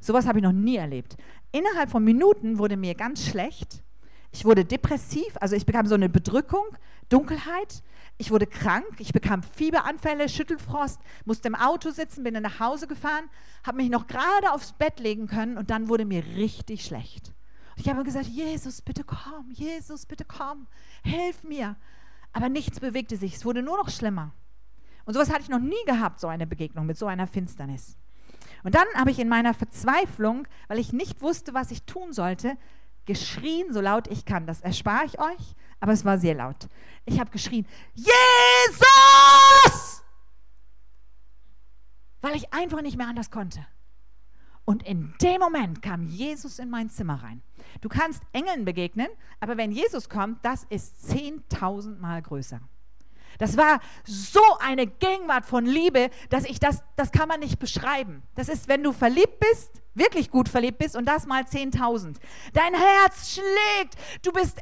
Sowas 0.00 0.26
habe 0.26 0.40
ich 0.40 0.44
noch 0.44 0.50
nie 0.50 0.76
erlebt. 0.76 1.16
Innerhalb 1.52 1.90
von 1.90 2.02
Minuten 2.02 2.58
wurde 2.58 2.76
mir 2.76 2.96
ganz 2.96 3.24
schlecht. 3.24 3.84
Ich 4.30 4.44
wurde 4.44 4.64
depressiv, 4.64 5.36
also 5.40 5.56
ich 5.56 5.66
bekam 5.66 5.86
so 5.86 5.94
eine 5.94 6.08
Bedrückung, 6.08 6.66
Dunkelheit. 7.08 7.82
Ich 8.20 8.30
wurde 8.30 8.46
krank, 8.46 8.96
ich 8.98 9.12
bekam 9.12 9.42
Fieberanfälle, 9.42 10.28
Schüttelfrost, 10.28 11.00
musste 11.24 11.48
im 11.48 11.54
Auto 11.54 11.90
sitzen, 11.90 12.24
bin 12.24 12.34
dann 12.34 12.42
nach 12.42 12.58
Hause 12.58 12.88
gefahren, 12.88 13.30
habe 13.64 13.76
mich 13.76 13.90
noch 13.90 14.08
gerade 14.08 14.52
aufs 14.52 14.72
Bett 14.72 14.98
legen 14.98 15.28
können 15.28 15.56
und 15.56 15.70
dann 15.70 15.88
wurde 15.88 16.04
mir 16.04 16.24
richtig 16.36 16.84
schlecht. 16.84 17.32
Ich 17.76 17.88
habe 17.88 18.02
gesagt, 18.02 18.26
Jesus, 18.26 18.82
bitte 18.82 19.04
komm, 19.04 19.52
Jesus, 19.52 20.04
bitte 20.04 20.24
komm, 20.24 20.66
hilf 21.04 21.44
mir. 21.44 21.76
Aber 22.32 22.48
nichts 22.48 22.80
bewegte 22.80 23.16
sich, 23.16 23.36
es 23.36 23.44
wurde 23.44 23.62
nur 23.62 23.76
noch 23.76 23.88
schlimmer. 23.88 24.32
Und 25.04 25.14
sowas 25.14 25.30
hatte 25.30 25.42
ich 25.42 25.48
noch 25.48 25.60
nie 25.60 25.84
gehabt, 25.86 26.18
so 26.18 26.26
eine 26.26 26.46
Begegnung 26.46 26.86
mit 26.86 26.98
so 26.98 27.06
einer 27.06 27.28
Finsternis. 27.28 27.96
Und 28.64 28.74
dann 28.74 28.86
habe 28.96 29.12
ich 29.12 29.20
in 29.20 29.28
meiner 29.28 29.54
Verzweiflung, 29.54 30.46
weil 30.66 30.80
ich 30.80 30.92
nicht 30.92 31.22
wusste, 31.22 31.54
was 31.54 31.70
ich 31.70 31.84
tun 31.84 32.12
sollte, 32.12 32.56
geschrien, 33.08 33.72
so 33.72 33.80
laut 33.80 34.06
ich 34.06 34.24
kann. 34.24 34.46
Das 34.46 34.60
erspare 34.60 35.06
ich 35.06 35.18
euch, 35.18 35.56
aber 35.80 35.92
es 35.92 36.04
war 36.04 36.18
sehr 36.18 36.34
laut. 36.34 36.68
Ich 37.06 37.18
habe 37.18 37.30
geschrien, 37.30 37.66
Jesus! 37.94 38.84
Weil 42.20 42.36
ich 42.36 42.52
einfach 42.52 42.82
nicht 42.82 42.98
mehr 42.98 43.08
anders 43.08 43.30
konnte. 43.30 43.66
Und 44.66 44.82
in 44.82 45.14
dem 45.22 45.40
Moment 45.40 45.80
kam 45.80 46.04
Jesus 46.04 46.58
in 46.58 46.68
mein 46.68 46.90
Zimmer 46.90 47.22
rein. 47.22 47.42
Du 47.80 47.88
kannst 47.88 48.22
Engeln 48.32 48.66
begegnen, 48.66 49.08
aber 49.40 49.56
wenn 49.56 49.72
Jesus 49.72 50.10
kommt, 50.10 50.44
das 50.44 50.64
ist 50.64 51.10
10.000 51.10 51.98
Mal 51.98 52.20
größer. 52.20 52.60
Das 53.38 53.56
war 53.56 53.80
so 54.04 54.40
eine 54.60 54.86
Gegenwart 54.86 55.44
von 55.44 55.64
Liebe, 55.64 56.10
dass 56.30 56.44
ich 56.44 56.58
das, 56.58 56.82
das 56.96 57.12
kann 57.12 57.28
man 57.28 57.40
nicht 57.40 57.58
beschreiben. 57.58 58.22
Das 58.34 58.48
ist, 58.48 58.68
wenn 58.68 58.82
du 58.82 58.92
verliebt 58.92 59.38
bist, 59.40 59.82
wirklich 59.94 60.30
gut 60.30 60.48
verliebt 60.48 60.78
bist 60.78 60.96
und 60.96 61.06
das 61.06 61.26
mal 61.26 61.42
10.000. 61.42 62.16
Dein 62.52 62.74
Herz 62.74 63.34
schlägt, 63.34 63.96
du 64.22 64.32
bist 64.32 64.58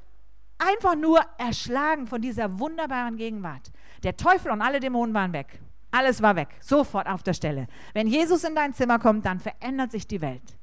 einfach 0.59 0.97
nur 0.97 1.21
erschlagen 1.39 2.07
von 2.07 2.21
dieser 2.21 2.59
wunderbaren 2.59 3.17
Gegenwart. 3.17 3.71
Der 4.03 4.17
Teufel 4.17 4.51
und 4.51 4.63
alle 4.63 4.81
Dämonen 4.81 5.15
waren 5.15 5.33
weg. 5.33 5.61
Alles 5.91 6.21
war 6.21 6.37
weg, 6.37 6.49
sofort 6.61 7.07
auf 7.07 7.23
der 7.23 7.33
Stelle. 7.33 7.69
Wenn 7.95 8.07
Jesus 8.07 8.45
in 8.45 8.55
dein 8.55 8.75
Zimmer 8.75 8.99
kommt, 8.99 9.25
dann 9.25 9.41
verändert 9.41 9.93
sich 9.93 10.07
die 10.07 10.21
Welt. 10.21 10.56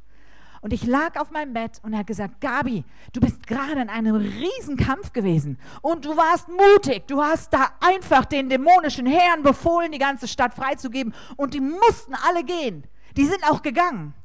Und 0.64 0.74
ich 0.74 0.86
lag 0.86 1.20
auf 1.20 1.30
meinem 1.30 1.53
Bett 1.53 1.80
und 1.84 1.93
er 1.93 1.99
hat 1.99 2.07
gesagt, 2.07 2.41
Gabi, 2.41 2.84
du 3.11 3.20
bist 3.20 3.45
gerade 3.45 3.80
in 3.82 3.89
einem 3.89 4.16
Riesenkampf 4.16 5.14
gewesen 5.14 5.59
und 5.82 6.05
du 6.05 6.18
warst 6.18 6.47
mutig. 6.47 7.05
Du 7.07 7.22
hast 7.22 7.53
da 7.53 7.68
einfach 7.80 8.26
den 8.26 8.49
dämonischen 8.49 9.05
Herren 9.05 9.43
befohlen, 9.43 9.91
die 9.91 9.99
ganze 9.99 10.28
Stadt 10.28 10.55
freizugeben 10.55 11.14
und 11.38 11.53
die 11.53 11.59
mussten 11.59 12.16
alle 12.28 12.43
gehen. 12.43 12.86
Die 13.16 13.26
sind 13.26 13.43
auch 13.47 13.61
gegangen. 13.61 14.16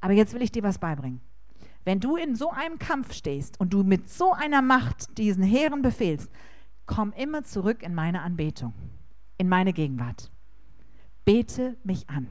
Aber 0.00 0.12
jetzt 0.12 0.34
will 0.34 0.42
ich 0.42 0.52
dir 0.52 0.62
was 0.62 0.78
beibringen. 0.78 1.20
Wenn 1.84 1.98
du 1.98 2.16
in 2.16 2.36
so 2.36 2.50
einem 2.50 2.78
Kampf 2.78 3.12
stehst 3.12 3.58
und 3.58 3.72
du 3.72 3.82
mit 3.82 4.08
so 4.08 4.32
einer 4.32 4.62
Macht 4.62 5.18
diesen 5.18 5.42
Heeren 5.42 5.82
befehlst, 5.82 6.30
komm 6.86 7.12
immer 7.12 7.42
zurück 7.42 7.82
in 7.82 7.94
meine 7.94 8.22
Anbetung 8.22 8.74
in 9.38 9.48
meine 9.48 9.72
Gegenwart. 9.72 10.30
Bete 11.24 11.76
mich 11.84 12.08
an. 12.08 12.28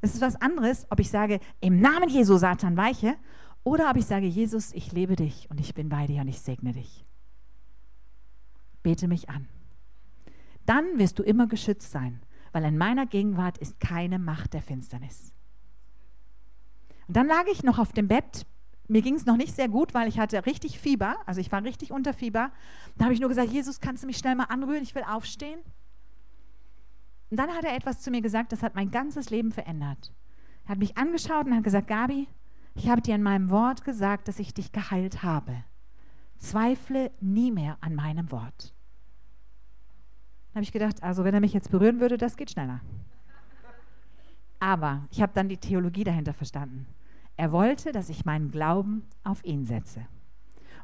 Es 0.00 0.14
ist 0.14 0.20
was 0.20 0.40
anderes, 0.40 0.86
ob 0.90 1.00
ich 1.00 1.10
sage, 1.10 1.40
im 1.60 1.80
Namen 1.80 2.08
Jesu, 2.08 2.36
Satan, 2.36 2.76
weiche, 2.76 3.16
oder 3.64 3.90
ob 3.90 3.96
ich 3.96 4.06
sage, 4.06 4.26
Jesus, 4.26 4.72
ich 4.72 4.92
lebe 4.92 5.16
dich 5.16 5.48
und 5.50 5.60
ich 5.60 5.74
bin 5.74 5.88
bei 5.88 6.06
dir 6.06 6.22
und 6.22 6.28
ich 6.28 6.40
segne 6.40 6.72
dich. 6.72 7.04
Bete 8.82 9.08
mich 9.08 9.28
an. 9.28 9.48
Dann 10.64 10.98
wirst 10.98 11.18
du 11.18 11.22
immer 11.22 11.46
geschützt 11.46 11.90
sein, 11.90 12.22
weil 12.52 12.64
in 12.64 12.78
meiner 12.78 13.06
Gegenwart 13.06 13.58
ist 13.58 13.78
keine 13.80 14.18
Macht 14.18 14.54
der 14.54 14.62
Finsternis. 14.62 15.34
Und 17.08 17.16
dann 17.16 17.26
lag 17.26 17.44
ich 17.52 17.62
noch 17.62 17.78
auf 17.78 17.92
dem 17.92 18.08
Bett 18.08 18.46
mir 18.90 19.02
ging 19.02 19.14
es 19.14 19.24
noch 19.24 19.36
nicht 19.36 19.54
sehr 19.54 19.68
gut, 19.68 19.94
weil 19.94 20.08
ich 20.08 20.18
hatte 20.18 20.44
richtig 20.46 20.80
Fieber, 20.80 21.14
also 21.24 21.40
ich 21.40 21.52
war 21.52 21.62
richtig 21.62 21.92
unter 21.92 22.12
Fieber. 22.12 22.50
Da 22.98 23.04
habe 23.04 23.14
ich 23.14 23.20
nur 23.20 23.28
gesagt, 23.28 23.52
Jesus, 23.52 23.80
kannst 23.80 24.02
du 24.02 24.08
mich 24.08 24.16
schnell 24.16 24.34
mal 24.34 24.46
anrühren, 24.46 24.82
ich 24.82 24.96
will 24.96 25.04
aufstehen. 25.04 25.60
Und 27.30 27.38
dann 27.38 27.50
hat 27.50 27.64
er 27.64 27.76
etwas 27.76 28.00
zu 28.00 28.10
mir 28.10 28.20
gesagt, 28.20 28.52
das 28.52 28.62
hat 28.62 28.74
mein 28.74 28.90
ganzes 28.90 29.30
Leben 29.30 29.52
verändert. 29.52 30.12
Er 30.64 30.70
hat 30.70 30.78
mich 30.78 30.96
angeschaut 30.96 31.46
und 31.46 31.54
hat 31.54 31.64
gesagt, 31.64 31.88
Gabi, 31.88 32.28
ich 32.74 32.88
habe 32.88 33.00
dir 33.00 33.14
in 33.14 33.22
meinem 33.22 33.50
Wort 33.50 33.84
gesagt, 33.84 34.28
dass 34.28 34.38
ich 34.38 34.54
dich 34.54 34.72
geheilt 34.72 35.22
habe. 35.22 35.64
Zweifle 36.38 37.10
nie 37.20 37.52
mehr 37.52 37.78
an 37.80 37.94
meinem 37.94 38.30
Wort. 38.30 38.74
Dann 40.48 40.56
habe 40.56 40.64
ich 40.64 40.72
gedacht, 40.72 41.02
also 41.02 41.22
wenn 41.22 41.34
er 41.34 41.40
mich 41.40 41.52
jetzt 41.52 41.70
berühren 41.70 42.00
würde, 42.00 42.18
das 42.18 42.36
geht 42.36 42.50
schneller. 42.50 42.80
Aber 44.58 45.06
ich 45.10 45.22
habe 45.22 45.32
dann 45.34 45.48
die 45.48 45.56
Theologie 45.56 46.04
dahinter 46.04 46.34
verstanden. 46.34 46.86
Er 47.36 47.52
wollte, 47.52 47.92
dass 47.92 48.08
ich 48.08 48.24
meinen 48.24 48.50
Glauben 48.50 49.06
auf 49.24 49.44
ihn 49.44 49.64
setze. 49.64 50.06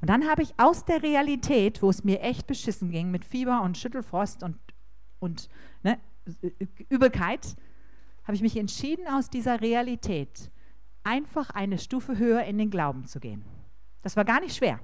Und 0.01 0.09
dann 0.09 0.28
habe 0.28 0.42
ich 0.42 0.55
aus 0.59 0.84
der 0.84 1.03
Realität, 1.03 1.82
wo 1.82 1.90
es 1.90 2.05
mir 2.05 2.20
echt 2.20 2.47
beschissen 2.47 2.90
ging, 2.90 3.11
mit 3.11 3.24
Fieber 3.24 3.62
und 3.62 3.76
Schüttelfrost 3.76 4.42
und, 4.42 4.59
und 5.18 5.49
ne, 5.82 5.99
Übelkeit, 6.88 7.56
habe 8.24 8.34
ich 8.34 8.42
mich 8.42 8.56
entschieden, 8.56 9.06
aus 9.08 9.30
dieser 9.30 9.60
Realität 9.60 10.50
einfach 11.04 11.50
eine 11.50 11.78
Stufe 11.78 12.18
höher 12.18 12.42
in 12.44 12.58
den 12.58 12.70
Glauben 12.70 13.06
zu 13.06 13.20
gehen. 13.20 13.44
Das 14.02 14.16
war 14.16 14.24
gar 14.24 14.40
nicht 14.40 14.56
schwer. 14.56 14.80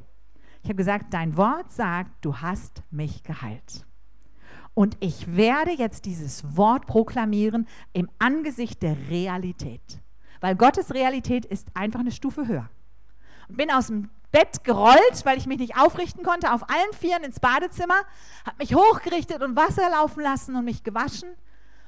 Ich 0.63 0.69
habe 0.69 0.77
gesagt, 0.77 1.13
dein 1.13 1.37
Wort 1.37 1.73
sagt, 1.73 2.25
du 2.25 2.37
hast 2.37 2.83
mich 2.91 3.23
geheilt. 3.25 3.85
Und 4.75 4.97
ich 5.01 5.37
werde 5.37 5.73
jetzt 5.73 6.07
dieses 6.07 6.57
Wort 6.57 6.87
proklamieren 6.87 7.67
im 7.93 8.09
Angesicht 8.19 8.83
der 8.83 8.97
Realität 9.11 10.01
weil 10.43 10.57
Gottes 10.57 10.93
Realität 10.93 11.47
ist 11.47 11.69
einfach 11.75 12.01
eine 12.01 12.11
Stufe 12.11 12.47
höher. 12.49 12.69
Und 13.49 13.57
bin 13.57 13.71
aus 13.71 13.87
dem 13.87 14.11
Bett 14.33 14.65
gerollt, 14.65 15.25
weil 15.25 15.39
ich 15.39 15.47
mich 15.47 15.59
nicht 15.59 15.79
aufrichten 15.79 16.25
konnte, 16.25 16.53
auf 16.53 16.69
allen 16.69 16.93
Vieren 16.99 17.23
ins 17.23 17.39
Badezimmer, 17.39 18.01
habe 18.45 18.57
mich 18.59 18.75
hochgerichtet 18.75 19.43
und 19.43 19.55
Wasser 19.57 19.89
laufen 19.91 20.23
lassen 20.23 20.57
und 20.57 20.65
mich 20.65 20.83
gewaschen 20.83 21.29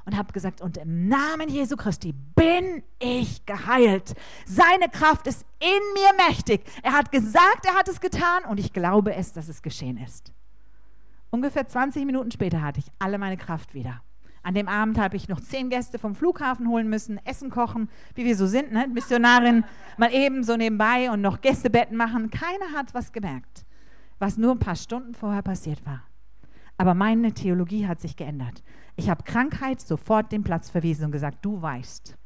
und 0.05 0.17
habe 0.17 0.33
gesagt, 0.33 0.61
und 0.61 0.77
im 0.77 1.09
Namen 1.09 1.49
Jesu 1.49 1.77
Christi 1.77 2.13
bin 2.13 2.83
ich 2.99 3.47
geheilt. 3.47 4.15
Seine 4.47 4.89
Kraft 4.91 5.27
ist 5.27 5.45
in 5.59 5.69
mir 5.95 6.29
mächtig. 6.29 6.63
Er 6.83 6.93
hat 6.93 7.11
gesagt, 7.11 7.65
er 7.65 7.75
hat 7.75 7.89
es 7.89 8.01
getan 8.01 8.45
und 8.45 8.61
ich 8.61 8.73
glaube 8.73 9.15
es, 9.15 9.33
dass 9.33 9.49
es 9.49 9.63
geschehen 9.63 9.97
ist. 9.97 10.33
Ungefähr 11.31 11.67
20 11.67 12.05
Minuten 12.05 12.31
später 12.31 12.63
hatte 12.63 12.81
ich 12.81 12.87
alle 13.01 13.19
meine 13.19 13.37
Kraft 13.37 13.75
wieder. 13.75 14.04
An 14.45 14.55
dem 14.55 14.69
Abend 14.69 14.99
habe 14.99 15.17
ich 15.17 15.29
noch 15.29 15.41
zehn 15.41 15.71
Gäste 15.71 15.99
vom 15.99 16.15
Flughafen 16.15 16.69
holen 16.69 16.89
müssen, 16.89 17.19
Essen 17.25 17.49
kochen, 17.51 17.89
wie 18.15 18.27
wir 18.27 18.37
so 18.37 18.47
sind, 18.47 18.73
ne? 18.73 18.87
Missionarin, 18.93 19.65
mal 19.97 20.13
eben 20.13 20.45
so 20.45 20.57
nebenbei 20.57 21.11
und 21.11 21.23
noch 21.23 21.41
Gästebetten 21.41 21.97
machen. 21.97 22.31
Keiner 22.31 22.73
hat 22.77 22.93
was 22.93 23.13
gemerkt, 23.13 23.65
was 24.19 24.37
nur 24.37 24.53
ein 24.53 24.59
paar 24.59 24.77
Stunden 24.77 25.15
vorher 25.15 25.41
passiert 25.43 25.85
war. 25.87 26.03
Aber 26.77 26.93
meine 26.93 27.33
Theologie 27.33 27.87
hat 27.87 28.01
sich 28.01 28.17
geändert. 28.17 28.63
Ich 28.97 29.09
habe 29.09 29.25
Krankheit 29.25 29.81
sofort 29.81 30.31
den 30.31 30.45
Platz 30.45 30.69
verwiesen 30.69 31.07
und 31.07 31.13
gesagt, 31.13 31.39
du 31.43 31.63
weißt, 31.63 32.17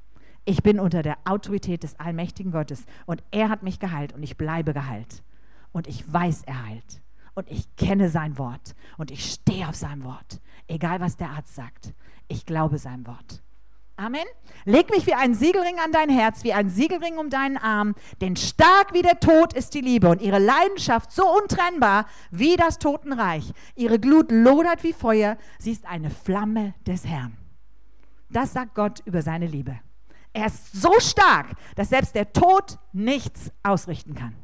ich 0.44 0.62
bin 0.62 0.80
unter 0.80 1.02
der 1.02 1.18
Autorität 1.24 1.84
des 1.84 2.00
allmächtigen 2.00 2.50
Gottes 2.50 2.84
und 3.06 3.22
er 3.30 3.48
hat 3.48 3.62
mich 3.62 3.78
geheilt 3.78 4.12
und 4.12 4.24
ich 4.24 4.36
bleibe 4.36 4.72
geheilt. 4.72 5.22
Und 5.70 5.86
ich 5.86 6.12
weiß, 6.12 6.42
er 6.46 6.66
heilt. 6.66 7.00
Und 7.38 7.48
ich 7.52 7.76
kenne 7.76 8.08
sein 8.08 8.36
Wort 8.36 8.74
und 8.96 9.12
ich 9.12 9.32
stehe 9.32 9.68
auf 9.68 9.76
sein 9.76 10.02
Wort, 10.02 10.40
egal 10.66 10.98
was 10.98 11.16
der 11.16 11.30
Arzt 11.30 11.54
sagt. 11.54 11.94
Ich 12.26 12.44
glaube 12.46 12.78
sein 12.78 13.06
Wort. 13.06 13.44
Amen. 13.94 14.26
Leg 14.64 14.90
mich 14.90 15.06
wie 15.06 15.14
ein 15.14 15.34
Siegelring 15.34 15.78
an 15.78 15.92
dein 15.92 16.08
Herz, 16.08 16.42
wie 16.42 16.52
ein 16.52 16.68
Siegelring 16.68 17.16
um 17.16 17.30
deinen 17.30 17.56
Arm, 17.56 17.94
denn 18.20 18.34
stark 18.34 18.92
wie 18.92 19.02
der 19.02 19.20
Tod 19.20 19.52
ist 19.52 19.74
die 19.74 19.80
Liebe 19.80 20.08
und 20.08 20.20
ihre 20.20 20.40
Leidenschaft 20.40 21.12
so 21.12 21.32
untrennbar 21.32 22.06
wie 22.32 22.56
das 22.56 22.80
Totenreich. 22.80 23.52
Ihre 23.76 24.00
Glut 24.00 24.32
lodert 24.32 24.82
wie 24.82 24.92
Feuer, 24.92 25.38
sie 25.60 25.70
ist 25.70 25.86
eine 25.86 26.10
Flamme 26.10 26.74
des 26.88 27.06
Herrn. 27.06 27.36
Das 28.30 28.52
sagt 28.52 28.74
Gott 28.74 29.00
über 29.04 29.22
seine 29.22 29.46
Liebe. 29.46 29.78
Er 30.32 30.46
ist 30.46 30.72
so 30.72 30.90
stark, 30.98 31.52
dass 31.76 31.90
selbst 31.90 32.16
der 32.16 32.32
Tod 32.32 32.80
nichts 32.92 33.52
ausrichten 33.62 34.16
kann. 34.16 34.34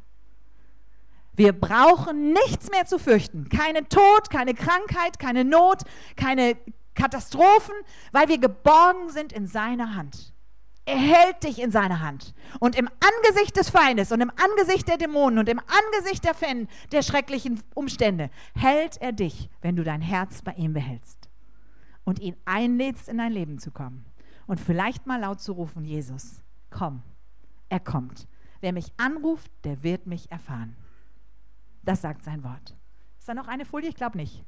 Wir 1.35 1.53
brauchen 1.53 2.33
nichts 2.33 2.69
mehr 2.71 2.85
zu 2.85 2.97
fürchten. 2.97 3.49
Keine 3.49 3.87
Tod, 3.87 4.29
keine 4.29 4.53
Krankheit, 4.53 5.19
keine 5.19 5.43
Not, 5.43 5.81
keine 6.15 6.57
Katastrophen, 6.93 7.75
weil 8.11 8.29
wir 8.29 8.37
geborgen 8.37 9.09
sind 9.09 9.33
in 9.33 9.47
seiner 9.47 9.95
Hand. 9.95 10.33
Er 10.85 10.97
hält 10.97 11.43
dich 11.43 11.59
in 11.59 11.71
seiner 11.71 11.99
Hand. 11.99 12.35
Und 12.59 12.75
im 12.77 12.87
Angesicht 12.87 13.57
des 13.57 13.69
Feindes 13.69 14.11
und 14.11 14.21
im 14.21 14.31
Angesicht 14.31 14.87
der 14.87 14.97
Dämonen 14.97 15.39
und 15.39 15.49
im 15.49 15.59
Angesicht 15.59 16.23
der, 16.23 16.35
Fan, 16.35 16.67
der 16.91 17.01
schrecklichen 17.01 17.61
Umstände 17.73 18.29
hält 18.55 19.01
er 19.01 19.11
dich, 19.11 19.49
wenn 19.61 19.75
du 19.75 19.83
dein 19.83 20.01
Herz 20.01 20.43
bei 20.43 20.53
ihm 20.53 20.73
behältst 20.73 21.29
und 22.03 22.19
ihn 22.19 22.37
einlädst, 22.45 23.09
in 23.09 23.17
dein 23.17 23.31
Leben 23.31 23.57
zu 23.57 23.71
kommen. 23.71 24.05
Und 24.45 24.59
vielleicht 24.59 25.07
mal 25.07 25.19
laut 25.19 25.41
zu 25.41 25.53
rufen, 25.53 25.83
Jesus, 25.85 26.43
komm, 26.69 27.01
er 27.67 27.79
kommt. 27.79 28.27
Wer 28.61 28.71
mich 28.71 28.93
anruft, 28.97 29.51
der 29.63 29.81
wird 29.81 30.05
mich 30.05 30.31
erfahren. 30.31 30.77
Das 31.85 32.01
sagt 32.01 32.23
sein 32.23 32.43
Wort. 32.43 32.75
Ist 33.19 33.29
da 33.29 33.33
noch 33.33 33.47
eine 33.47 33.65
Folie? 33.65 33.89
Ich 33.89 33.95
glaube 33.95 34.17
nicht. 34.17 34.43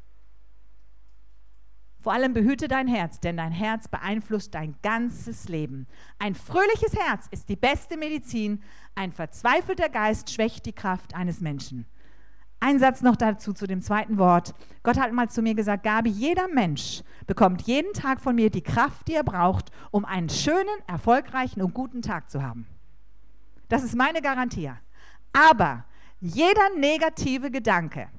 Vor 1.99 2.13
allem 2.13 2.33
behüte 2.33 2.67
dein 2.67 2.87
Herz, 2.87 3.19
denn 3.19 3.37
dein 3.37 3.51
Herz 3.51 3.87
beeinflusst 3.87 4.53
dein 4.55 4.75
ganzes 4.81 5.49
Leben. 5.49 5.87
Ein 6.19 6.35
fröhliches 6.35 6.95
Herz 6.95 7.27
ist 7.31 7.49
die 7.49 7.55
beste 7.55 7.97
Medizin. 7.97 8.63
Ein 8.95 9.11
verzweifelter 9.11 9.89
Geist 9.89 10.31
schwächt 10.31 10.65
die 10.65 10.73
Kraft 10.73 11.15
eines 11.15 11.41
Menschen. 11.41 11.85
Ein 12.59 12.79
Satz 12.79 13.01
noch 13.01 13.15
dazu 13.15 13.53
zu 13.53 13.67
dem 13.67 13.81
zweiten 13.81 14.17
Wort. 14.17 14.55
Gott 14.81 14.97
hat 14.97 15.11
mal 15.11 15.29
zu 15.29 15.41
mir 15.41 15.53
gesagt, 15.53 15.83
Gabi, 15.83 16.09
jeder 16.09 16.47
Mensch 16.47 17.03
bekommt 17.27 17.63
jeden 17.63 17.93
Tag 17.93 18.19
von 18.19 18.35
mir 18.35 18.49
die 18.49 18.63
Kraft, 18.63 19.07
die 19.07 19.13
er 19.13 19.23
braucht, 19.23 19.69
um 19.91 20.05
einen 20.05 20.29
schönen, 20.29 20.65
erfolgreichen 20.87 21.61
und 21.61 21.73
guten 21.73 22.01
Tag 22.01 22.29
zu 22.31 22.41
haben. 22.41 22.67
Das 23.69 23.83
ist 23.83 23.95
meine 23.95 24.21
Garantie. 24.21 24.71
Aber 25.33 25.85
jeder 26.19 26.69
negative 26.75 27.51
Gedanke, 27.51 28.09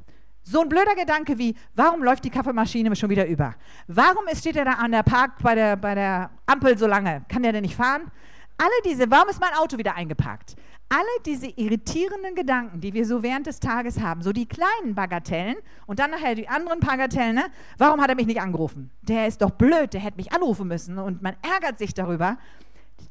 so 0.43 0.63
ein 0.63 0.69
blöder 0.69 0.95
Gedanke 0.95 1.37
wie, 1.39 1.55
warum 1.75 2.03
läuft 2.03 2.25
die 2.25 2.31
Kaffeemaschine 2.31 2.95
schon 2.97 3.11
wieder 3.11 3.27
über? 3.27 3.55
Warum 3.87 4.25
steht 4.35 4.57
er 4.57 4.65
da 4.65 4.73
an 4.73 4.93
der 4.93 5.03
Park 5.03 5.43
bei 5.43 5.55
der, 5.55 5.77
bei 5.77 5.95
der 5.95 6.31
Ampel 6.47 6.79
so 6.79 6.87
lange? 6.87 7.25
Kann 7.29 7.43
der 7.43 7.53
denn 7.53 7.63
nicht 7.63 7.77
fahren? 7.77 8.11
Alle 8.57 8.71
diese, 8.85 9.11
warum 9.11 9.29
ist 9.29 9.41
mein 9.41 9.53
Auto 9.55 9.77
wieder 9.79 9.95
eingeparkt? 9.95 10.57
Alle 10.89 11.23
diese 11.27 11.49
irritierenden 11.49 12.35
Gedanken, 12.35 12.81
die 12.81 12.95
wir 12.95 13.05
so 13.05 13.23
während 13.23 13.47
des 13.47 13.61
Tages 13.61 14.01
haben, 14.01 14.23
so 14.23 14.33
die 14.33 14.47
kleinen 14.47 14.95
Bagatellen 14.95 15.57
und 15.87 15.99
dann 15.99 16.11
nachher 16.11 16.35
die 16.35 16.49
anderen 16.49 16.81
Bagatellen, 16.81 17.35
ne? 17.35 17.45
warum 17.77 18.01
hat 18.01 18.09
er 18.09 18.17
mich 18.17 18.27
nicht 18.27 18.41
angerufen? 18.41 18.91
Der 19.03 19.27
ist 19.27 19.43
doch 19.43 19.51
blöd, 19.51 19.93
der 19.93 20.01
hätte 20.01 20.17
mich 20.17 20.33
anrufen 20.33 20.67
müssen 20.67 20.99
und 20.99 21.21
man 21.21 21.37
ärgert 21.43 21.79
sich 21.79 21.93
darüber. 21.93 22.39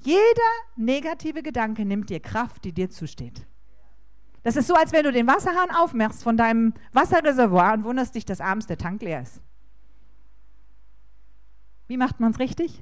Jeder 0.02 0.18
negative 0.76 1.44
Gedanke 1.44 1.86
nimmt 1.86 2.10
dir 2.10 2.20
Kraft, 2.20 2.66
die 2.66 2.74
dir 2.74 2.90
zusteht. 2.90 3.46
Das 4.48 4.56
ist 4.56 4.68
so, 4.68 4.76
als 4.76 4.94
wenn 4.94 5.04
du 5.04 5.12
den 5.12 5.28
Wasserhahn 5.28 5.72
aufmachst 5.72 6.24
von 6.24 6.38
deinem 6.38 6.74
Wasserreservoir 6.94 7.74
und 7.74 7.84
wunderst 7.84 8.16
dich, 8.16 8.24
dass 8.24 8.40
abends 8.40 8.66
der 8.66 8.78
Tank 8.78 9.02
leer 9.02 9.22
ist. 9.22 9.42
Wie 11.88 11.98
macht 11.98 12.22
man 12.22 12.32
es 12.32 12.40
richtig? 12.40 12.82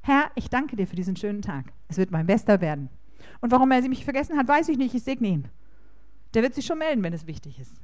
Herr, 0.00 0.32
ich 0.34 0.50
danke 0.50 0.74
dir 0.74 0.88
für 0.88 0.96
diesen 0.96 1.14
schönen 1.14 1.42
Tag. 1.42 1.66
Es 1.86 1.96
wird 1.96 2.10
mein 2.10 2.26
bester 2.26 2.60
werden. 2.60 2.90
Und 3.40 3.52
warum 3.52 3.70
er 3.70 3.82
sie 3.82 3.88
mich 3.88 4.02
vergessen 4.02 4.36
hat, 4.36 4.48
weiß 4.48 4.68
ich 4.70 4.78
nicht. 4.78 4.96
Ich 4.96 5.04
segne 5.04 5.28
ihn. 5.28 5.48
Der 6.34 6.42
wird 6.42 6.56
sich 6.56 6.66
schon 6.66 6.78
melden, 6.78 7.04
wenn 7.04 7.12
es 7.12 7.28
wichtig 7.28 7.60
ist. 7.60 7.80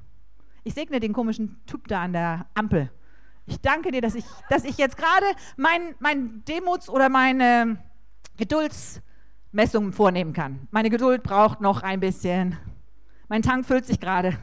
Ich 0.65 0.75
segne 0.75 0.99
den 0.99 1.13
komischen 1.13 1.65
Typ 1.67 1.87
da 1.87 2.03
an 2.03 2.13
der 2.13 2.47
Ampel. 2.55 2.91
Ich 3.47 3.61
danke 3.61 3.93
dir, 3.93 4.01
dass 4.01 4.17
ich, 4.17 4.25
dass 4.51 4.65
ich 4.65 4.79
jetzt 4.79 4.97
gerade 4.97 5.27
mein, 5.57 5.95
mein 6.01 6.43
Demuts- 6.45 6.91
oder 6.91 7.09
meine 7.09 7.79
Gedulds- 8.37 9.01
Messungen 9.55 9.93
vornehmen 9.93 10.33
kann. 10.33 10.67
Meine 10.73 10.91
Geduld 10.91 11.23
braucht 11.23 11.61
noch 11.61 11.83
ein 11.83 12.01
bisschen. 12.01 12.57
Mein 13.29 13.43
Tank 13.43 13.65
füllt 13.65 13.87
sich 13.87 14.01
gerade. 14.01 14.37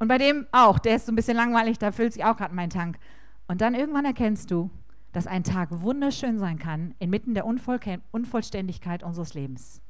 Und 0.00 0.08
bei 0.08 0.18
dem 0.18 0.46
auch, 0.50 0.80
der 0.80 0.96
ist 0.96 1.06
so 1.06 1.12
ein 1.12 1.16
bisschen 1.16 1.36
langweilig, 1.36 1.78
da 1.78 1.92
füllt 1.92 2.12
sich 2.12 2.24
auch 2.24 2.36
gerade 2.36 2.54
mein 2.54 2.70
Tank. 2.70 2.98
Und 3.46 3.60
dann 3.60 3.74
irgendwann 3.74 4.04
erkennst 4.04 4.50
du, 4.50 4.68
dass 5.12 5.28
ein 5.28 5.44
Tag 5.44 5.68
wunderschön 5.70 6.38
sein 6.38 6.58
kann, 6.58 6.96
inmitten 6.98 7.34
der 7.34 7.46
Unvoll 7.46 7.78
Unvollständigkeit 8.10 9.04
unseres 9.04 9.32
Lebens. 9.34 9.80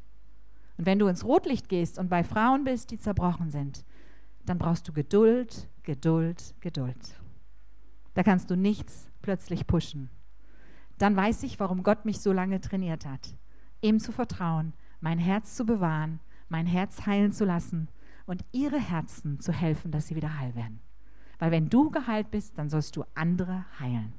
Und 0.76 0.84
wenn 0.84 0.98
du 0.98 1.06
ins 1.06 1.24
Rotlicht 1.24 1.70
gehst 1.70 1.98
und 1.98 2.10
bei 2.10 2.22
Frauen 2.22 2.64
bist, 2.64 2.90
die 2.90 2.98
zerbrochen 2.98 3.50
sind, 3.50 3.86
dann 4.44 4.58
brauchst 4.58 4.86
du 4.86 4.92
Geduld, 4.92 5.66
Geduld, 5.82 6.54
Geduld. 6.60 7.18
Da 8.12 8.22
kannst 8.22 8.50
du 8.50 8.56
nichts 8.56 9.08
plötzlich 9.22 9.66
pushen. 9.66 10.10
Dann 10.98 11.16
weiß 11.16 11.42
ich, 11.44 11.58
warum 11.58 11.82
Gott 11.82 12.04
mich 12.04 12.20
so 12.20 12.32
lange 12.32 12.60
trainiert 12.60 13.06
hat 13.06 13.34
ihm 13.84 14.00
zu 14.00 14.10
vertrauen, 14.10 14.72
mein 15.00 15.18
Herz 15.18 15.54
zu 15.54 15.64
bewahren, 15.64 16.20
mein 16.48 16.66
Herz 16.66 17.06
heilen 17.06 17.32
zu 17.32 17.44
lassen 17.44 17.88
und 18.26 18.44
ihre 18.52 18.80
Herzen 18.80 19.38
zu 19.40 19.52
helfen, 19.52 19.90
dass 19.90 20.08
sie 20.08 20.16
wieder 20.16 20.38
heil 20.38 20.54
werden. 20.54 20.80
Weil 21.38 21.50
wenn 21.50 21.68
du 21.68 21.90
geheilt 21.90 22.30
bist, 22.30 22.58
dann 22.58 22.70
sollst 22.70 22.96
du 22.96 23.04
andere 23.14 23.66
heilen. 23.78 24.14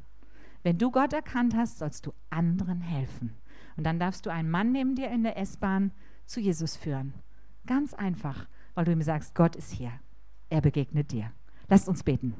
Wenn 0.63 0.77
du 0.77 0.91
Gott 0.91 1.13
erkannt 1.13 1.55
hast, 1.55 1.79
sollst 1.79 2.05
du 2.05 2.13
anderen 2.29 2.81
helfen. 2.81 3.33
Und 3.77 3.85
dann 3.85 3.99
darfst 3.99 4.25
du 4.25 4.29
einen 4.29 4.49
Mann 4.49 4.71
neben 4.71 4.95
dir 4.95 5.09
in 5.09 5.23
der 5.23 5.37
S-Bahn 5.37 5.91
zu 6.25 6.39
Jesus 6.39 6.75
führen. 6.75 7.13
Ganz 7.65 7.93
einfach, 7.93 8.47
weil 8.73 8.85
du 8.85 8.91
ihm 8.91 9.01
sagst, 9.01 9.35
Gott 9.35 9.55
ist 9.55 9.71
hier. 9.71 9.91
Er 10.49 10.61
begegnet 10.61 11.11
dir. 11.11 11.31
Lasst 11.67 11.89
uns 11.89 12.03
beten. 12.03 12.35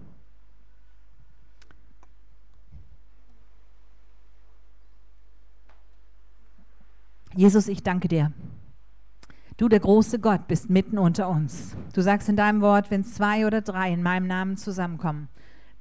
Jesus, 7.37 7.67
ich 7.67 7.83
danke 7.83 8.07
dir. 8.07 8.31
Du, 9.57 9.67
der 9.67 9.81
große 9.81 10.19
Gott, 10.19 10.47
bist 10.47 10.69
mitten 10.69 10.97
unter 10.97 11.27
uns. 11.27 11.75
Du 11.93 12.01
sagst 12.01 12.29
in 12.29 12.37
deinem 12.37 12.61
Wort, 12.61 12.91
wenn 12.91 13.03
zwei 13.03 13.45
oder 13.45 13.59
drei 13.59 13.91
in 13.91 14.01
meinem 14.01 14.25
Namen 14.25 14.55
zusammenkommen, 14.55 15.27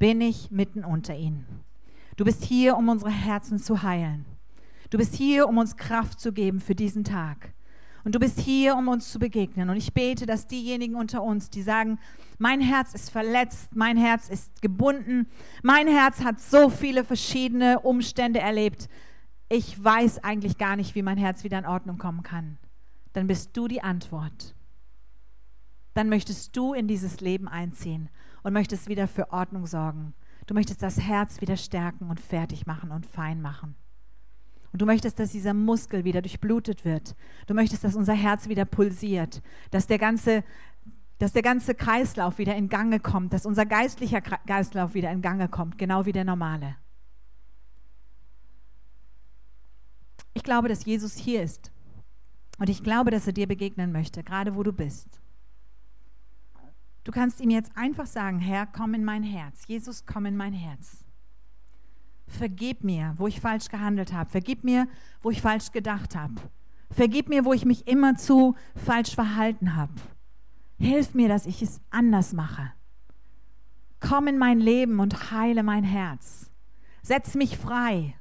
bin 0.00 0.20
ich 0.20 0.50
mitten 0.50 0.84
unter 0.84 1.14
ihnen. 1.14 1.46
Du 2.16 2.24
bist 2.24 2.44
hier, 2.44 2.76
um 2.76 2.88
unsere 2.88 3.12
Herzen 3.12 3.58
zu 3.58 3.84
heilen. 3.84 4.24
Du 4.90 4.98
bist 4.98 5.14
hier, 5.14 5.48
um 5.48 5.58
uns 5.58 5.76
Kraft 5.76 6.18
zu 6.18 6.32
geben 6.32 6.58
für 6.58 6.74
diesen 6.74 7.04
Tag. 7.04 7.52
Und 8.04 8.16
du 8.16 8.18
bist 8.18 8.40
hier, 8.40 8.76
um 8.76 8.88
uns 8.88 9.10
zu 9.10 9.18
begegnen. 9.20 9.70
Und 9.70 9.76
ich 9.76 9.94
bete, 9.94 10.26
dass 10.26 10.48
diejenigen 10.48 10.96
unter 10.96 11.22
uns, 11.22 11.50
die 11.50 11.62
sagen, 11.62 11.98
mein 12.38 12.60
Herz 12.60 12.94
ist 12.94 13.10
verletzt, 13.10 13.76
mein 13.76 13.96
Herz 13.96 14.28
ist 14.28 14.60
gebunden, 14.60 15.26
mein 15.62 15.86
Herz 15.86 16.22
hat 16.22 16.40
so 16.40 16.68
viele 16.68 17.04
verschiedene 17.04 17.80
Umstände 17.80 18.40
erlebt, 18.40 18.88
ich 19.54 19.82
weiß 19.82 20.24
eigentlich 20.24 20.58
gar 20.58 20.74
nicht, 20.74 20.96
wie 20.96 21.02
mein 21.02 21.16
Herz 21.16 21.44
wieder 21.44 21.58
in 21.58 21.66
Ordnung 21.66 21.96
kommen 21.96 22.24
kann, 22.24 22.58
dann 23.12 23.28
bist 23.28 23.56
du 23.56 23.68
die 23.68 23.82
Antwort. 23.82 24.56
Dann 25.94 26.08
möchtest 26.08 26.56
du 26.56 26.74
in 26.74 26.88
dieses 26.88 27.20
Leben 27.20 27.46
einziehen 27.46 28.08
und 28.42 28.52
möchtest 28.52 28.88
wieder 28.88 29.06
für 29.06 29.32
Ordnung 29.32 29.68
sorgen. 29.68 30.12
Du 30.48 30.54
möchtest 30.54 30.82
das 30.82 31.00
Herz 31.00 31.40
wieder 31.40 31.56
stärken 31.56 32.10
und 32.10 32.18
fertig 32.18 32.66
machen 32.66 32.90
und 32.90 33.06
fein 33.06 33.40
machen. 33.40 33.76
Und 34.72 34.82
du 34.82 34.86
möchtest, 34.86 35.20
dass 35.20 35.30
dieser 35.30 35.54
Muskel 35.54 36.02
wieder 36.02 36.20
durchblutet 36.20 36.84
wird. 36.84 37.14
Du 37.46 37.54
möchtest, 37.54 37.84
dass 37.84 37.94
unser 37.94 38.14
Herz 38.14 38.48
wieder 38.48 38.64
pulsiert, 38.64 39.40
dass 39.70 39.86
der 39.86 39.98
ganze, 39.98 40.42
dass 41.18 41.32
der 41.32 41.42
ganze 41.42 41.76
Kreislauf 41.76 42.38
wieder 42.38 42.56
in 42.56 42.68
Gange 42.68 42.98
kommt, 42.98 43.32
dass 43.32 43.46
unser 43.46 43.66
geistlicher 43.66 44.20
Kreislauf 44.20 44.94
wieder 44.94 45.12
in 45.12 45.22
Gange 45.22 45.48
kommt, 45.48 45.78
genau 45.78 46.06
wie 46.06 46.12
der 46.12 46.24
normale. 46.24 46.74
Ich 50.34 50.42
glaube, 50.42 50.68
dass 50.68 50.84
Jesus 50.84 51.16
hier 51.16 51.42
ist. 51.42 51.70
Und 52.58 52.68
ich 52.68 52.82
glaube, 52.82 53.10
dass 53.10 53.26
er 53.26 53.32
dir 53.32 53.46
begegnen 53.46 53.92
möchte, 53.92 54.22
gerade 54.22 54.54
wo 54.54 54.62
du 54.62 54.72
bist. 54.72 55.20
Du 57.04 57.12
kannst 57.12 57.40
ihm 57.40 57.50
jetzt 57.50 57.70
einfach 57.76 58.06
sagen, 58.06 58.38
Herr, 58.38 58.66
komm 58.66 58.94
in 58.94 59.04
mein 59.04 59.22
Herz. 59.22 59.66
Jesus, 59.66 60.06
komm 60.06 60.26
in 60.26 60.36
mein 60.36 60.52
Herz. 60.52 61.04
Vergib 62.26 62.82
mir, 62.82 63.14
wo 63.16 63.26
ich 63.26 63.40
falsch 63.40 63.68
gehandelt 63.68 64.12
habe. 64.12 64.30
Vergib 64.30 64.64
mir, 64.64 64.88
wo 65.22 65.30
ich 65.30 65.42
falsch 65.42 65.72
gedacht 65.72 66.16
habe. 66.16 66.34
Vergib 66.90 67.28
mir, 67.28 67.44
wo 67.44 67.52
ich 67.52 67.64
mich 67.64 67.86
immer 67.86 68.16
zu 68.16 68.56
falsch 68.74 69.14
verhalten 69.14 69.76
habe. 69.76 69.92
Hilf 70.78 71.14
mir, 71.14 71.28
dass 71.28 71.46
ich 71.46 71.60
es 71.60 71.80
anders 71.90 72.32
mache. 72.32 72.72
Komm 74.00 74.26
in 74.26 74.38
mein 74.38 74.60
Leben 74.60 75.00
und 75.00 75.30
heile 75.30 75.62
mein 75.62 75.84
Herz. 75.84 76.50
Setz 77.02 77.34
mich 77.34 77.56
frei. 77.58 78.14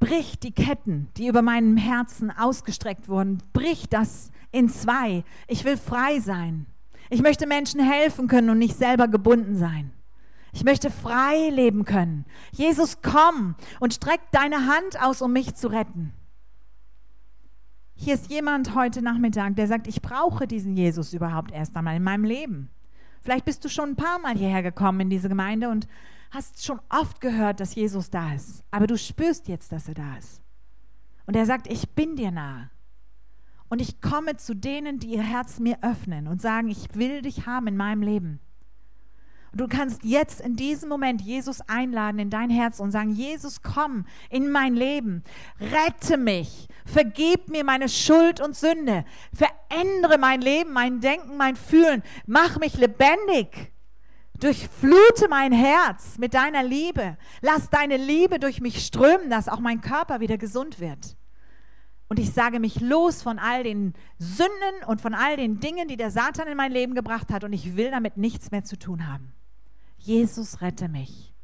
Brich 0.00 0.40
die 0.40 0.52
Ketten, 0.52 1.08
die 1.16 1.28
über 1.28 1.42
meinem 1.42 1.76
Herzen 1.76 2.30
ausgestreckt 2.30 3.08
wurden. 3.08 3.42
Brich 3.52 3.88
das 3.88 4.32
in 4.50 4.68
zwei. 4.68 5.24
Ich 5.46 5.64
will 5.64 5.76
frei 5.76 6.18
sein. 6.18 6.66
Ich 7.10 7.22
möchte 7.22 7.46
Menschen 7.46 7.80
helfen 7.80 8.26
können 8.26 8.50
und 8.50 8.58
nicht 8.58 8.76
selber 8.76 9.08
gebunden 9.08 9.56
sein. 9.56 9.92
Ich 10.52 10.64
möchte 10.64 10.90
frei 10.90 11.50
leben 11.50 11.84
können. 11.84 12.24
Jesus, 12.50 13.02
komm 13.02 13.54
und 13.78 13.94
streck 13.94 14.20
deine 14.32 14.66
Hand 14.66 15.00
aus, 15.00 15.22
um 15.22 15.32
mich 15.32 15.54
zu 15.54 15.68
retten. 15.68 16.12
Hier 17.94 18.14
ist 18.14 18.30
jemand 18.30 18.74
heute 18.74 19.02
Nachmittag, 19.02 19.56
der 19.56 19.66
sagt, 19.66 19.86
ich 19.86 20.00
brauche 20.00 20.46
diesen 20.46 20.74
Jesus 20.74 21.12
überhaupt 21.12 21.52
erst 21.52 21.76
einmal 21.76 21.96
in 21.96 22.02
meinem 22.02 22.24
Leben. 22.24 22.70
Vielleicht 23.20 23.44
bist 23.44 23.64
du 23.64 23.68
schon 23.68 23.90
ein 23.90 23.96
paar 23.96 24.18
Mal 24.18 24.36
hierher 24.36 24.62
gekommen 24.62 25.00
in 25.00 25.10
diese 25.10 25.28
Gemeinde 25.28 25.68
und 25.68 25.86
hast 26.30 26.64
schon 26.64 26.80
oft 26.88 27.20
gehört, 27.20 27.60
dass 27.60 27.74
Jesus 27.74 28.10
da 28.10 28.34
ist. 28.34 28.62
Aber 28.70 28.86
du 28.86 28.96
spürst 28.96 29.48
jetzt, 29.48 29.72
dass 29.72 29.88
er 29.88 29.94
da 29.94 30.16
ist. 30.16 30.42
Und 31.26 31.36
er 31.36 31.46
sagt, 31.46 31.66
ich 31.66 31.90
bin 31.90 32.16
dir 32.16 32.30
nahe. 32.30 32.70
Und 33.68 33.80
ich 33.80 34.00
komme 34.00 34.36
zu 34.36 34.54
denen, 34.54 34.98
die 34.98 35.14
ihr 35.14 35.22
Herz 35.22 35.60
mir 35.60 35.78
öffnen 35.82 36.26
und 36.26 36.42
sagen, 36.42 36.68
ich 36.68 36.94
will 36.94 37.22
dich 37.22 37.46
haben 37.46 37.68
in 37.68 37.76
meinem 37.76 38.02
Leben. 38.02 38.40
Und 39.52 39.60
du 39.60 39.68
kannst 39.68 40.04
jetzt 40.04 40.40
in 40.40 40.54
diesem 40.54 40.88
Moment 40.88 41.22
Jesus 41.22 41.60
einladen 41.62 42.20
in 42.20 42.30
dein 42.30 42.50
Herz 42.50 42.78
und 42.78 42.92
sagen, 42.92 43.10
Jesus, 43.10 43.62
komm 43.62 44.06
in 44.28 44.50
mein 44.50 44.74
Leben, 44.74 45.24
rette 45.60 46.16
mich, 46.16 46.68
vergib 46.84 47.48
mir 47.48 47.64
meine 47.64 47.88
Schuld 47.88 48.40
und 48.40 48.54
Sünde, 48.54 49.04
verändere 49.32 50.18
mein 50.18 50.40
Leben, 50.40 50.72
mein 50.72 51.00
Denken, 51.00 51.36
mein 51.36 51.56
Fühlen, 51.56 52.02
mach 52.26 52.58
mich 52.60 52.76
lebendig. 52.76 53.72
Durchflute 54.40 55.28
mein 55.28 55.52
Herz 55.52 56.18
mit 56.18 56.34
deiner 56.34 56.62
Liebe. 56.62 57.16
Lass 57.42 57.68
deine 57.68 57.96
Liebe 57.96 58.38
durch 58.38 58.60
mich 58.60 58.84
strömen, 58.84 59.30
dass 59.30 59.48
auch 59.48 59.60
mein 59.60 59.80
Körper 59.80 60.20
wieder 60.20 60.38
gesund 60.38 60.80
wird. 60.80 61.16
Und 62.08 62.18
ich 62.18 62.32
sage 62.32 62.58
mich 62.58 62.80
los 62.80 63.22
von 63.22 63.38
all 63.38 63.62
den 63.62 63.94
Sünden 64.18 64.84
und 64.86 65.00
von 65.00 65.14
all 65.14 65.36
den 65.36 65.60
Dingen, 65.60 65.86
die 65.86 65.96
der 65.96 66.10
Satan 66.10 66.48
in 66.48 66.56
mein 66.56 66.72
Leben 66.72 66.94
gebracht 66.94 67.30
hat. 67.30 67.44
Und 67.44 67.52
ich 67.52 67.76
will 67.76 67.90
damit 67.90 68.16
nichts 68.16 68.50
mehr 68.50 68.64
zu 68.64 68.76
tun 68.76 69.06
haben. 69.06 69.32
Jesus, 69.98 70.60
rette 70.60 70.88
mich. 70.88 71.34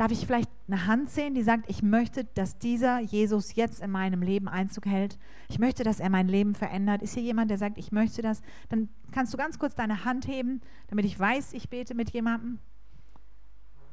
Darf 0.00 0.12
ich 0.12 0.24
vielleicht 0.24 0.48
eine 0.66 0.86
Hand 0.86 1.10
sehen, 1.10 1.34
die 1.34 1.42
sagt, 1.42 1.68
ich 1.68 1.82
möchte, 1.82 2.24
dass 2.24 2.56
dieser 2.56 3.00
Jesus 3.00 3.54
jetzt 3.54 3.82
in 3.82 3.90
meinem 3.90 4.22
Leben 4.22 4.48
Einzug 4.48 4.86
hält. 4.86 5.18
Ich 5.50 5.58
möchte, 5.58 5.84
dass 5.84 6.00
er 6.00 6.08
mein 6.08 6.26
Leben 6.26 6.54
verändert. 6.54 7.02
Ist 7.02 7.12
hier 7.12 7.22
jemand, 7.22 7.50
der 7.50 7.58
sagt, 7.58 7.76
ich 7.76 7.92
möchte 7.92 8.22
das? 8.22 8.40
Dann 8.70 8.88
kannst 9.12 9.34
du 9.34 9.36
ganz 9.36 9.58
kurz 9.58 9.74
deine 9.74 10.06
Hand 10.06 10.26
heben, 10.26 10.62
damit 10.88 11.04
ich 11.04 11.20
weiß, 11.20 11.52
ich 11.52 11.68
bete 11.68 11.94
mit 11.94 12.12
jemandem. 12.12 12.60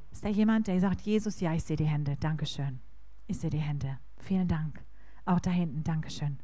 Ist 0.09 0.23
da 0.23 0.29
jemand, 0.29 0.67
der 0.67 0.79
sagt, 0.79 1.01
Jesus, 1.01 1.41
ja, 1.41 1.53
ich 1.53 1.65
sehe 1.65 1.75
die 1.75 1.83
Hände. 1.83 2.15
Dankeschön. 2.21 2.79
Ich 3.25 3.39
sehe 3.39 3.49
die 3.49 3.57
Hände. 3.57 3.97
Vielen 4.15 4.47
Dank. 4.47 4.81
Auch 5.25 5.41
da 5.41 5.51
hinten, 5.51 5.83
Dankeschön. 5.83 6.39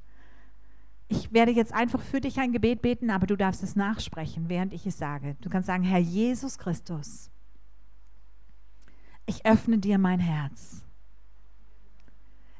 Ich 1.07 1.31
werde 1.31 1.53
jetzt 1.53 1.73
einfach 1.73 2.01
für 2.01 2.19
dich 2.19 2.37
ein 2.37 2.51
Gebet 2.51 2.81
beten, 2.81 3.09
aber 3.09 3.27
du 3.27 3.37
darfst 3.37 3.63
es 3.63 3.77
nachsprechen, 3.77 4.49
während 4.49 4.73
ich 4.73 4.85
es 4.85 4.97
sage. 4.97 5.37
Du 5.39 5.49
kannst 5.49 5.67
sagen, 5.67 5.83
Herr 5.83 5.99
Jesus 5.99 6.57
Christus, 6.57 7.31
ich 9.25 9.45
öffne 9.45 9.77
dir 9.77 9.97
mein 9.97 10.19
Herz. 10.19 10.83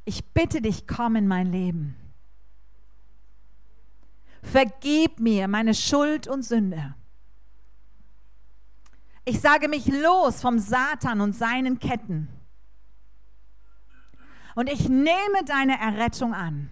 Ich 0.05 0.25
bitte 0.33 0.61
dich, 0.61 0.87
komm 0.87 1.15
in 1.15 1.27
mein 1.27 1.47
Leben. 1.51 1.95
Vergib 4.41 5.19
mir 5.19 5.47
meine 5.47 5.73
Schuld 5.73 6.27
und 6.27 6.43
Sünde. 6.43 6.95
Ich 9.25 9.39
sage 9.39 9.69
mich 9.69 9.87
los 9.87 10.41
vom 10.41 10.59
Satan 10.59 11.21
und 11.21 11.33
seinen 11.33 11.79
Ketten. 11.79 12.27
Und 14.55 14.69
ich 14.69 14.89
nehme 14.89 15.43
deine 15.45 15.79
Errettung 15.79 16.33
an. 16.33 16.69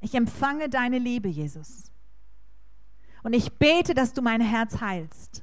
Ich 0.00 0.14
empfange 0.14 0.68
deine 0.68 0.98
Liebe, 0.98 1.28
Jesus. 1.28 1.90
Und 3.24 3.32
ich 3.32 3.52
bete, 3.54 3.92
dass 3.92 4.12
du 4.12 4.22
mein 4.22 4.40
Herz 4.40 4.80
heilst. 4.80 5.42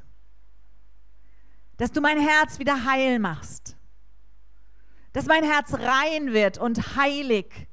Dass 1.77 1.91
du 1.91 2.01
mein 2.01 2.19
Herz 2.19 2.59
wieder 2.59 2.85
heil 2.85 3.19
machst. 3.19 3.75
Dass 5.11 5.25
mein 5.25 5.43
Herz 5.43 5.73
rein 5.73 6.33
wird 6.33 6.57
und 6.57 6.95
heilig. 6.95 7.67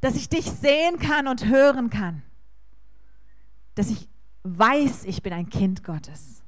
Dass 0.00 0.16
ich 0.16 0.28
dich 0.28 0.50
sehen 0.50 0.98
kann 0.98 1.28
und 1.28 1.46
hören 1.46 1.90
kann. 1.90 2.22
Dass 3.74 3.90
ich 3.90 4.08
weiß, 4.42 5.04
ich 5.04 5.22
bin 5.22 5.32
ein 5.32 5.48
Kind 5.48 5.84
Gottes. 5.84 6.42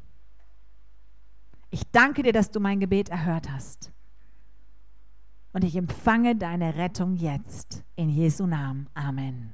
Ich 1.71 1.83
danke 1.91 2.23
dir, 2.23 2.33
dass 2.33 2.51
du 2.51 2.61
mein 2.61 2.81
Gebet 2.81 3.09
erhört 3.09 3.51
hast 3.51 3.93
und 5.53 5.65
ich 5.65 5.77
empfange 5.77 6.37
deine 6.37 6.77
Rettung 6.77 7.17
jetzt. 7.17 7.85
In 7.95 8.09
Jesu 8.09 8.47
Namen. 8.47 8.89
Amen. 8.95 9.53